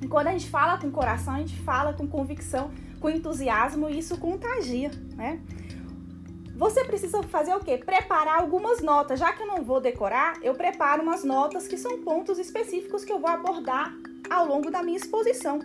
[0.00, 3.98] E quando a gente fala com coração, a gente fala com convicção, com entusiasmo e
[3.98, 5.40] isso contagia, né?
[6.54, 7.78] Você precisa fazer o quê?
[7.78, 9.18] Preparar algumas notas.
[9.18, 13.12] Já que eu não vou decorar, eu preparo umas notas que são pontos específicos que
[13.12, 13.94] eu vou abordar
[14.28, 15.58] ao longo da minha exposição.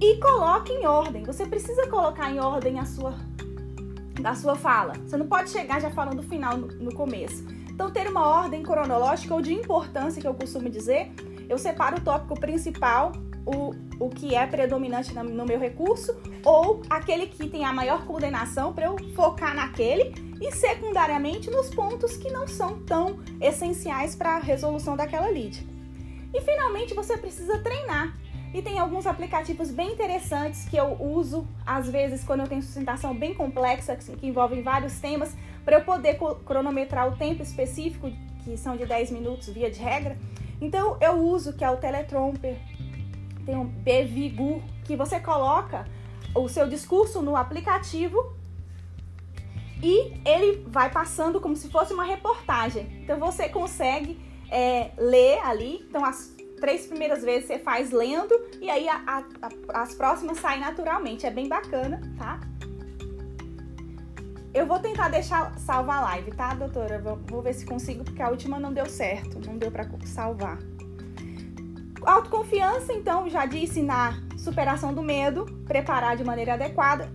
[0.00, 1.22] E coloque em ordem.
[1.24, 3.14] Você precisa colocar em ordem a sua
[4.22, 4.94] da sua fala.
[5.04, 7.44] Você não pode chegar já falando do final no, no começo.
[7.68, 11.10] Então, ter uma ordem cronológica ou de importância, que eu costumo dizer,
[11.48, 13.12] eu separo o tópico principal,
[13.44, 18.72] o, o que é predominante no meu recurso, ou aquele que tem a maior coordenação
[18.72, 24.38] para eu focar naquele, e secundariamente nos pontos que não são tão essenciais para a
[24.38, 25.66] resolução daquela lead.
[26.34, 28.16] E finalmente você precisa treinar.
[28.54, 33.14] E tem alguns aplicativos bem interessantes que eu uso, às vezes, quando eu tenho sustentação
[33.14, 38.10] bem complexa, que envolvem vários temas, para eu poder cronometrar o tempo específico,
[38.44, 40.18] que são de 10 minutos via de regra.
[40.60, 42.56] Então eu uso que é o Teletromper,
[43.44, 45.86] tem um Bevigu, que você coloca
[46.34, 48.34] o seu discurso no aplicativo
[49.82, 53.00] e ele vai passando como se fosse uma reportagem.
[53.02, 55.84] Então você consegue é, ler ali.
[55.88, 60.38] Então as três primeiras vezes você faz lendo e aí a, a, a, as próximas
[60.38, 61.26] saem naturalmente.
[61.26, 62.38] É bem bacana, tá?
[64.54, 67.00] Eu vou tentar deixar salvar a live, tá, doutora?
[67.00, 70.58] Vou, vou ver se consigo, porque a última não deu certo, não deu para salvar.
[72.00, 77.10] Autoconfiança, então, já disse na superação do medo, preparar de maneira adequada.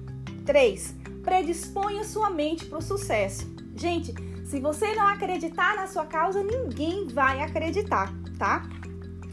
[0.46, 0.94] 3.
[1.24, 3.48] Predisponha sua mente para o sucesso.
[3.78, 8.64] Gente, se você não acreditar na sua causa, ninguém vai acreditar, tá?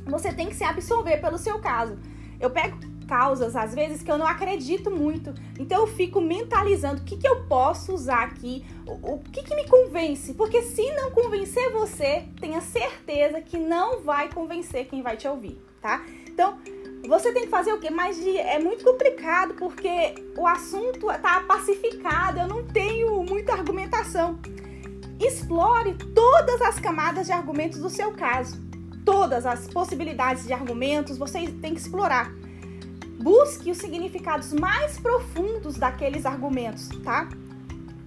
[0.06, 1.98] Você tem que se absorver pelo seu caso.
[2.40, 5.32] Eu pego causas, às vezes, que eu não acredito muito.
[5.58, 9.54] Então eu fico mentalizando o que, que eu posso usar aqui, o, o que, que
[9.54, 10.34] me convence.
[10.34, 15.60] Porque se não convencer você, tenha certeza que não vai convencer quem vai te ouvir,
[15.80, 16.04] tá?
[16.26, 16.58] Então,
[17.06, 17.90] você tem que fazer o quê?
[17.90, 24.38] Mas é muito complicado porque o assunto tá pacificado, eu não tenho muita argumentação.
[25.20, 28.63] Explore todas as camadas de argumentos do seu caso.
[29.04, 32.32] Todas as possibilidades de argumentos você tem que explorar.
[33.20, 37.28] Busque os significados mais profundos daqueles argumentos, tá?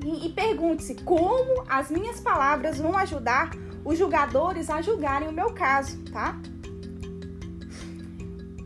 [0.03, 3.51] E, e pergunte-se como as minhas palavras vão ajudar
[3.83, 6.39] os julgadores a julgarem o meu caso, tá?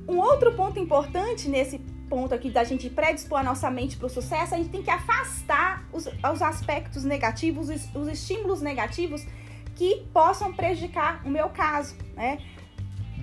[0.08, 1.80] Um outro ponto importante nesse
[2.10, 4.90] ponto aqui da gente predispor a nossa mente para o sucesso, a gente tem que
[4.90, 9.26] afastar os, os aspectos negativos, os, os estímulos negativos
[9.76, 12.40] que possam prejudicar o meu caso, né?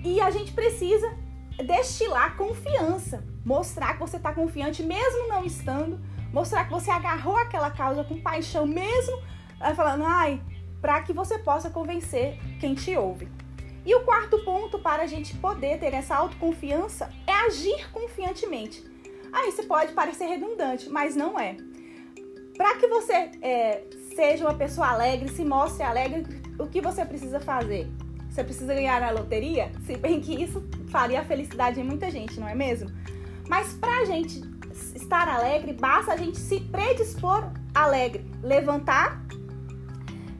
[0.03, 1.13] E a gente precisa
[1.63, 5.99] destilar confiança, mostrar que você está confiante mesmo não estando,
[6.31, 9.21] mostrar que você agarrou aquela causa com paixão mesmo,
[9.61, 10.41] eh, falando, ai,
[10.81, 13.29] para que você possa convencer quem te ouve.
[13.85, 18.83] E o quarto ponto para a gente poder ter essa autoconfiança é agir confiantemente.
[19.31, 21.57] Aí você pode parecer redundante, mas não é.
[22.55, 23.83] Para que você é,
[24.19, 26.25] seja uma pessoa alegre, se mostre alegre,
[26.59, 27.89] o que você precisa fazer?
[28.29, 29.71] Você precisa ganhar na loteria?
[29.85, 32.91] Se bem que isso faria a felicidade em muita gente, não é mesmo?
[33.47, 34.43] Mas pra gente
[34.93, 39.23] estar alegre, basta a gente se predispor alegre, levantar,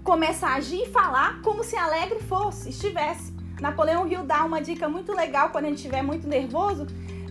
[0.03, 3.33] começar a agir e falar como se alegre fosse, estivesse.
[3.61, 6.85] Napoleão Hill dá uma dica muito legal quando a gente estiver muito nervoso,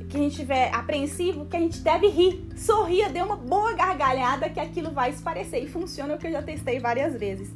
[0.08, 2.48] que a gente estiver apreensivo, que a gente deve rir.
[2.56, 5.62] Sorria, dê uma boa gargalhada que aquilo vai esparecer.
[5.62, 7.50] E funciona o que eu já testei várias vezes.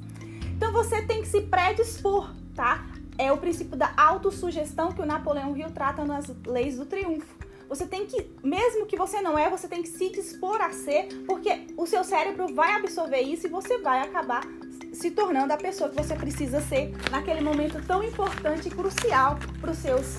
[0.56, 2.86] Então você tem que se predispor, tá?
[3.18, 7.42] é o princípio da autossugestão que o Napoleão Hill trata nas leis do triunfo.
[7.68, 11.08] Você tem que, mesmo que você não é, você tem que se dispor a ser,
[11.26, 14.42] porque o seu cérebro vai absorver isso e você vai acabar
[14.92, 19.72] se tornando a pessoa que você precisa ser naquele momento tão importante e crucial para
[19.72, 20.18] seus,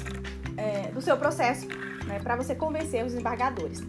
[0.58, 1.68] é, do seu processo,
[2.14, 3.82] né, para você convencer os embargadores.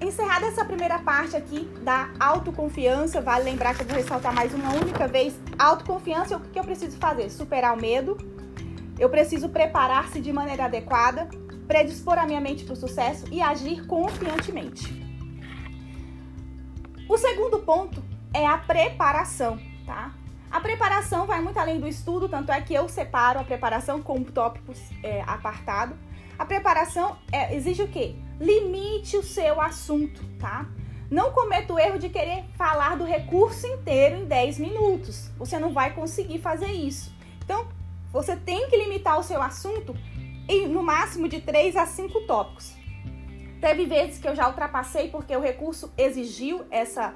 [0.00, 4.70] Encerrada essa primeira parte aqui da autoconfiança, vale lembrar que eu vou ressaltar mais uma
[4.74, 7.30] única vez: autoconfiança, o que eu preciso fazer?
[7.30, 8.16] Superar o medo,
[8.98, 11.28] Eu preciso preparar-se de maneira adequada,
[11.66, 14.84] predispor a minha mente para o sucesso e agir confiantemente.
[17.08, 18.02] O segundo ponto
[18.32, 20.12] é a preparação, tá?
[20.50, 24.22] A preparação vai muito além do estudo, tanto é que eu separo a preparação com
[24.22, 25.96] tópicos é, apartado.
[26.42, 28.16] A preparação é, exige o quê?
[28.40, 30.66] Limite o seu assunto, tá?
[31.08, 35.30] Não cometa o erro de querer falar do recurso inteiro em 10 minutos.
[35.38, 37.14] Você não vai conseguir fazer isso.
[37.44, 37.68] Então,
[38.10, 39.94] você tem que limitar o seu assunto
[40.48, 42.74] em no máximo de 3 a 5 tópicos.
[43.60, 47.12] Teve vezes que eu já ultrapassei porque o recurso exigiu essa,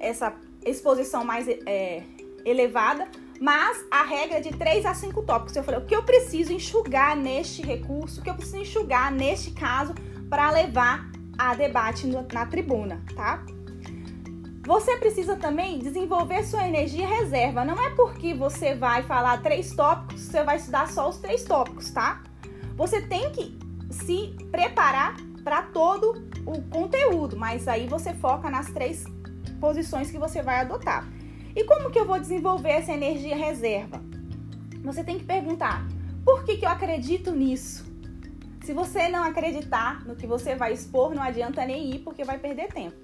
[0.00, 0.34] essa
[0.64, 2.04] exposição mais é,
[2.42, 3.06] elevada,
[3.42, 5.56] mas a regra é de 3 a 5 tópicos.
[5.56, 9.50] Eu falei, o que eu preciso enxugar neste recurso, o que eu preciso enxugar neste
[9.50, 9.92] caso
[10.30, 13.44] para levar a debate na tribuna, tá?
[14.64, 17.64] Você precisa também desenvolver sua energia reserva.
[17.64, 21.90] Não é porque você vai falar três tópicos, você vai estudar só os três tópicos,
[21.90, 22.22] tá?
[22.76, 23.58] Você tem que
[23.90, 29.04] se preparar para todo o conteúdo, mas aí você foca nas três
[29.60, 31.10] posições que você vai adotar.
[31.54, 34.00] E como que eu vou desenvolver essa energia reserva?
[34.82, 35.86] Você tem que perguntar:
[36.24, 37.84] por que, que eu acredito nisso?
[38.64, 42.38] Se você não acreditar no que você vai expor, não adianta nem ir porque vai
[42.38, 42.96] perder tempo.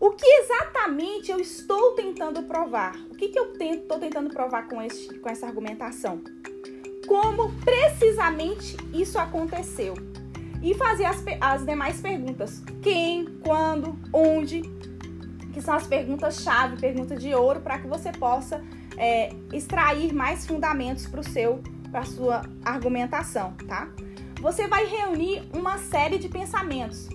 [0.00, 2.94] O que exatamente eu estou tentando provar?
[3.10, 6.22] O que, que eu estou tentando provar com, esse, com essa argumentação?
[7.06, 9.94] Como precisamente isso aconteceu?
[10.62, 14.62] E fazer as, as demais perguntas: quem, quando, onde,
[15.52, 18.62] que são as perguntas-chave, perguntas de ouro, para que você possa
[18.96, 23.88] é, extrair mais fundamentos para o seu, para sua argumentação, tá?
[24.40, 27.08] Você vai reunir uma série de pensamentos.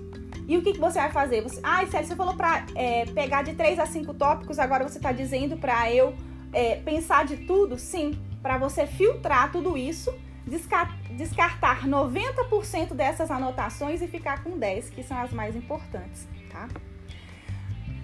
[0.47, 1.41] E o que, que você vai fazer?
[1.41, 4.97] Você, ah, Célio, você falou para é, pegar de 3 a 5 tópicos, agora você
[4.97, 6.13] está dizendo para eu
[6.51, 7.79] é, pensar de tudo?
[7.79, 10.13] Sim, para você filtrar tudo isso,
[10.45, 16.67] descartar 90% dessas anotações e ficar com 10, que são as mais importantes, tá?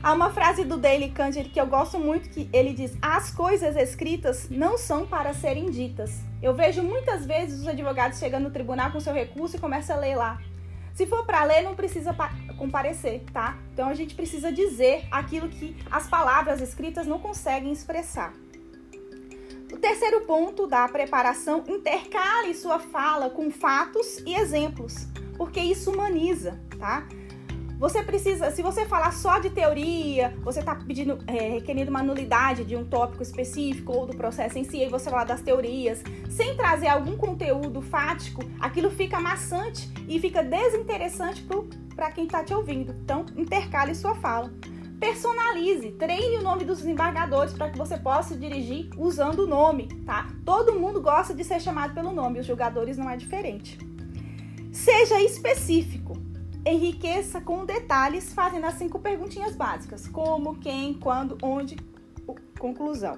[0.01, 3.75] Há uma frase do Daily Candid que eu gosto muito que ele diz: "As coisas
[3.75, 6.21] escritas não são para serem ditas".
[6.41, 9.97] Eu vejo muitas vezes os advogados chegando no tribunal com seu recurso e começa a
[9.97, 10.39] ler lá.
[10.93, 12.15] Se for para ler, não precisa
[12.57, 13.57] comparecer, tá?
[13.73, 18.33] Então a gente precisa dizer aquilo que as palavras escritas não conseguem expressar.
[19.71, 26.59] O terceiro ponto da preparação, intercale sua fala com fatos e exemplos, porque isso humaniza,
[26.79, 27.05] tá?
[27.79, 32.65] Você precisa, se você falar só de teoria, você está pedindo, é, requerendo uma nulidade
[32.65, 36.57] de um tópico específico ou do processo em si, e você falar das teorias, sem
[36.57, 41.47] trazer algum conteúdo fático, aquilo fica maçante e fica desinteressante
[41.95, 42.93] para quem está te ouvindo.
[43.01, 44.51] Então, intercale sua fala.
[44.99, 50.27] Personalize, treine o nome dos desembargadores para que você possa dirigir usando o nome, tá?
[50.43, 53.79] Todo mundo gosta de ser chamado pelo nome, os julgadores não é diferente.
[54.69, 56.28] Seja específico
[56.65, 61.77] enriqueça com detalhes, fazendo as cinco perguntinhas básicas: como, quem, quando, onde,
[62.57, 63.17] conclusão.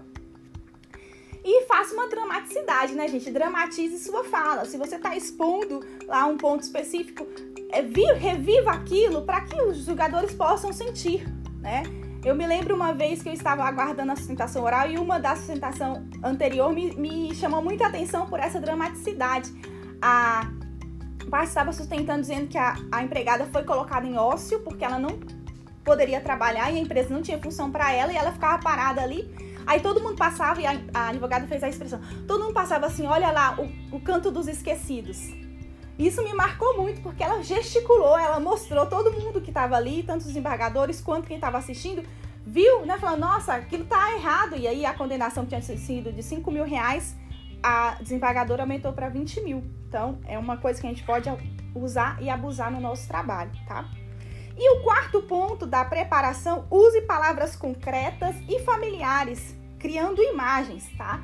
[1.44, 3.32] E faça uma dramaticidade, né, gente?
[3.32, 4.66] Dramatize sua fala.
[4.66, 7.26] Se você está expondo lá um ponto específico,
[7.72, 7.82] é,
[8.14, 11.28] reviva aquilo para que os jogadores possam sentir,
[11.60, 11.82] né?
[12.24, 15.36] Eu me lembro uma vez que eu estava aguardando a sustentação oral e uma da
[15.36, 19.52] sustentação anterior me, me chamou muita atenção por essa dramaticidade.
[20.00, 20.48] A
[21.30, 25.19] pai estava sustentando dizendo que a, a empregada foi colocada em ócio porque ela não
[25.83, 29.33] poderia trabalhar e a empresa não tinha função para ela e ela ficava parada ali.
[29.66, 32.01] Aí todo mundo passava e a, a, advogada fez a expressão.
[32.27, 35.30] Todo mundo passava assim, olha lá, o, o canto dos esquecidos.
[35.98, 40.22] Isso me marcou muito porque ela gesticulou, ela mostrou todo mundo que estava ali, tanto
[40.22, 42.03] os embargadores quanto quem estava assistindo,
[42.45, 42.98] viu, né?
[42.98, 44.56] Falando, nossa, aquilo tá errado.
[44.56, 47.16] E aí a condenação tinha sido de 5 mil reais
[47.62, 49.64] a desembargadora aumentou para 20 mil.
[49.88, 51.30] Então, é uma coisa que a gente pode
[51.76, 53.90] usar e abusar no nosso trabalho, tá?
[54.58, 61.24] E o quarto ponto da preparação, use palavras concretas e familiares, criando imagens, tá?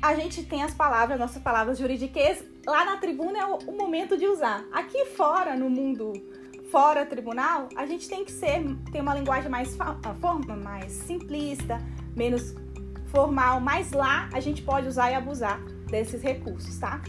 [0.00, 4.26] A gente tem as palavras, nossas palavras jurídicas, lá na tribuna é o, momento de
[4.26, 4.64] usar.
[4.72, 6.12] Aqui fora, no mundo
[6.70, 9.76] fora tribunal, a gente tem que ser, ter uma linguagem mais,
[10.20, 11.78] forma, mais simplista,
[12.16, 12.54] menos
[13.10, 17.00] formal, mas lá a gente pode usar e abusar desses recursos, tá?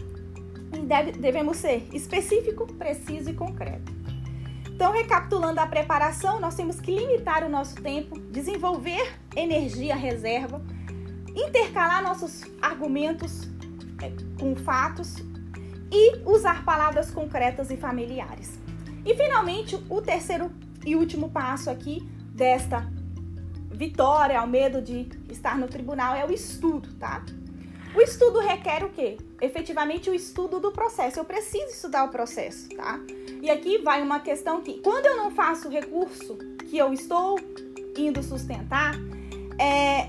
[0.72, 3.92] E deve, devemos ser específico, preciso e concreto.
[4.68, 10.60] Então, recapitulando a preparação, nós temos que limitar o nosso tempo, desenvolver energia reserva,
[11.36, 13.48] intercalar nossos argumentos
[14.02, 15.16] é, com fatos
[15.90, 18.58] e usar palavras concretas e familiares.
[19.04, 20.50] E finalmente, o terceiro
[20.84, 22.00] e último passo aqui
[22.34, 22.90] desta
[23.82, 27.24] vitória ao medo de estar no tribunal é o estudo, tá?
[27.96, 29.18] O estudo requer o quê?
[29.40, 31.18] Efetivamente o estudo do processo.
[31.18, 33.00] Eu preciso estudar o processo, tá?
[33.42, 36.38] E aqui vai uma questão que, quando eu não faço o recurso
[36.70, 37.40] que eu estou
[37.96, 38.94] indo sustentar,
[39.58, 40.06] é,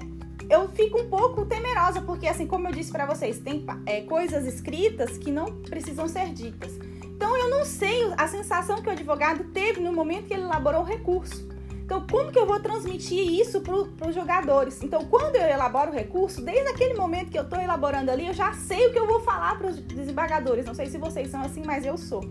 [0.48, 4.46] eu fico um pouco temerosa, porque assim, como eu disse para vocês, tem é, coisas
[4.46, 6.72] escritas que não precisam ser ditas.
[7.06, 10.82] Então eu não sei a sensação que o advogado teve no momento que ele elaborou
[10.82, 11.53] o recurso.
[11.94, 14.82] Então, como que eu vou transmitir isso para os jogadores?
[14.82, 18.34] Então, quando eu elaboro o recurso, desde aquele momento que eu estou elaborando ali, eu
[18.34, 20.66] já sei o que eu vou falar para os desembargadores.
[20.66, 22.24] Não sei se vocês são assim, mas eu sou.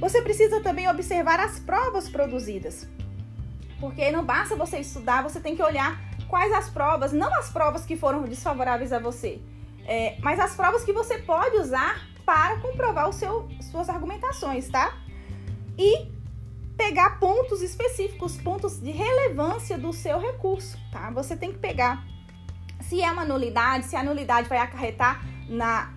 [0.00, 2.88] Você precisa também observar as provas produzidas.
[3.78, 7.86] Porque não basta você estudar, você tem que olhar quais as provas, não as provas
[7.86, 9.40] que foram desfavoráveis a você,
[9.86, 14.92] é, mas as provas que você pode usar para comprovar seu, suas argumentações, tá?
[15.78, 16.11] E
[16.82, 21.10] pegar pontos específicos, pontos de relevância do seu recurso, tá?
[21.12, 22.04] Você tem que pegar
[22.80, 25.94] se é uma nulidade, se a nulidade vai acarretar na,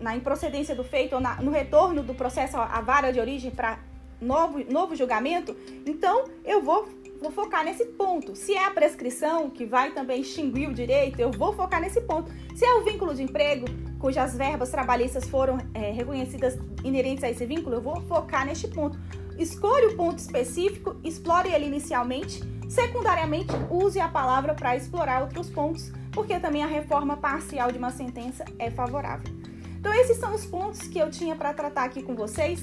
[0.00, 3.78] na improcedência do feito ou na, no retorno do processo à vara de origem para
[4.18, 5.54] novo, novo julgamento,
[5.84, 6.88] então eu vou,
[7.20, 8.34] vou focar nesse ponto.
[8.34, 12.32] Se é a prescrição que vai também extinguir o direito, eu vou focar nesse ponto.
[12.56, 13.66] Se é o vínculo de emprego,
[13.98, 18.98] cujas verbas trabalhistas foram é, reconhecidas inerentes a esse vínculo, eu vou focar neste ponto.
[19.36, 22.42] Escolha o ponto específico, explore ele inicialmente.
[22.68, 27.90] Secundariamente, use a palavra para explorar outros pontos, porque também a reforma parcial de uma
[27.90, 29.32] sentença é favorável.
[29.78, 32.60] Então, esses são os pontos que eu tinha para tratar aqui com vocês.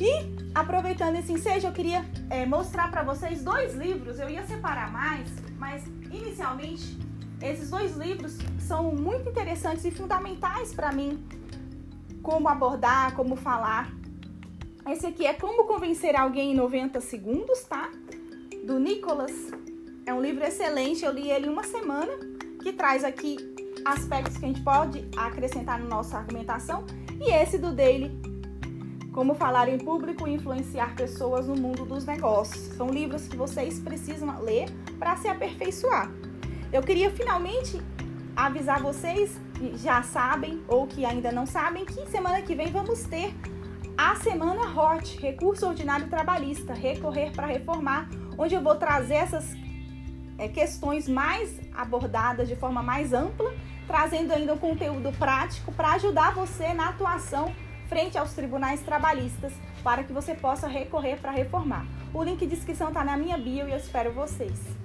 [0.00, 4.18] E, aproveitando esse ensejo, eu queria é, mostrar para vocês dois livros.
[4.18, 5.28] Eu ia separar mais,
[5.58, 6.98] mas inicialmente,
[7.42, 11.22] esses dois livros são muito interessantes e fundamentais para mim.
[12.22, 13.92] Como abordar, como falar
[14.86, 17.90] esse aqui é Como Convencer Alguém em 90 Segundos, tá?
[18.66, 19.32] Do Nicholas.
[20.04, 22.12] É um livro excelente, eu li ele uma semana,
[22.62, 23.38] que traz aqui
[23.82, 26.84] aspectos que a gente pode acrescentar na nossa argumentação.
[27.18, 28.10] E esse do Daily,
[29.14, 32.76] Como Falar em Público e Influenciar Pessoas no Mundo dos Negócios.
[32.76, 34.66] São livros que vocês precisam ler
[34.98, 36.12] para se aperfeiçoar.
[36.74, 37.80] Eu queria finalmente
[38.34, 43.04] avisar vocês que já sabem ou que ainda não sabem que semana que vem vamos
[43.04, 43.32] ter
[43.96, 49.54] a semana HOT, Recurso Ordinário Trabalhista, Recorrer para Reformar, onde eu vou trazer essas
[50.36, 53.54] é, questões mais abordadas de forma mais ampla,
[53.86, 57.54] trazendo ainda um conteúdo prático para ajudar você na atuação
[57.88, 59.52] frente aos tribunais trabalhistas,
[59.84, 61.86] para que você possa recorrer para reformar.
[62.12, 64.83] O link de inscrição está na minha bio e eu espero vocês.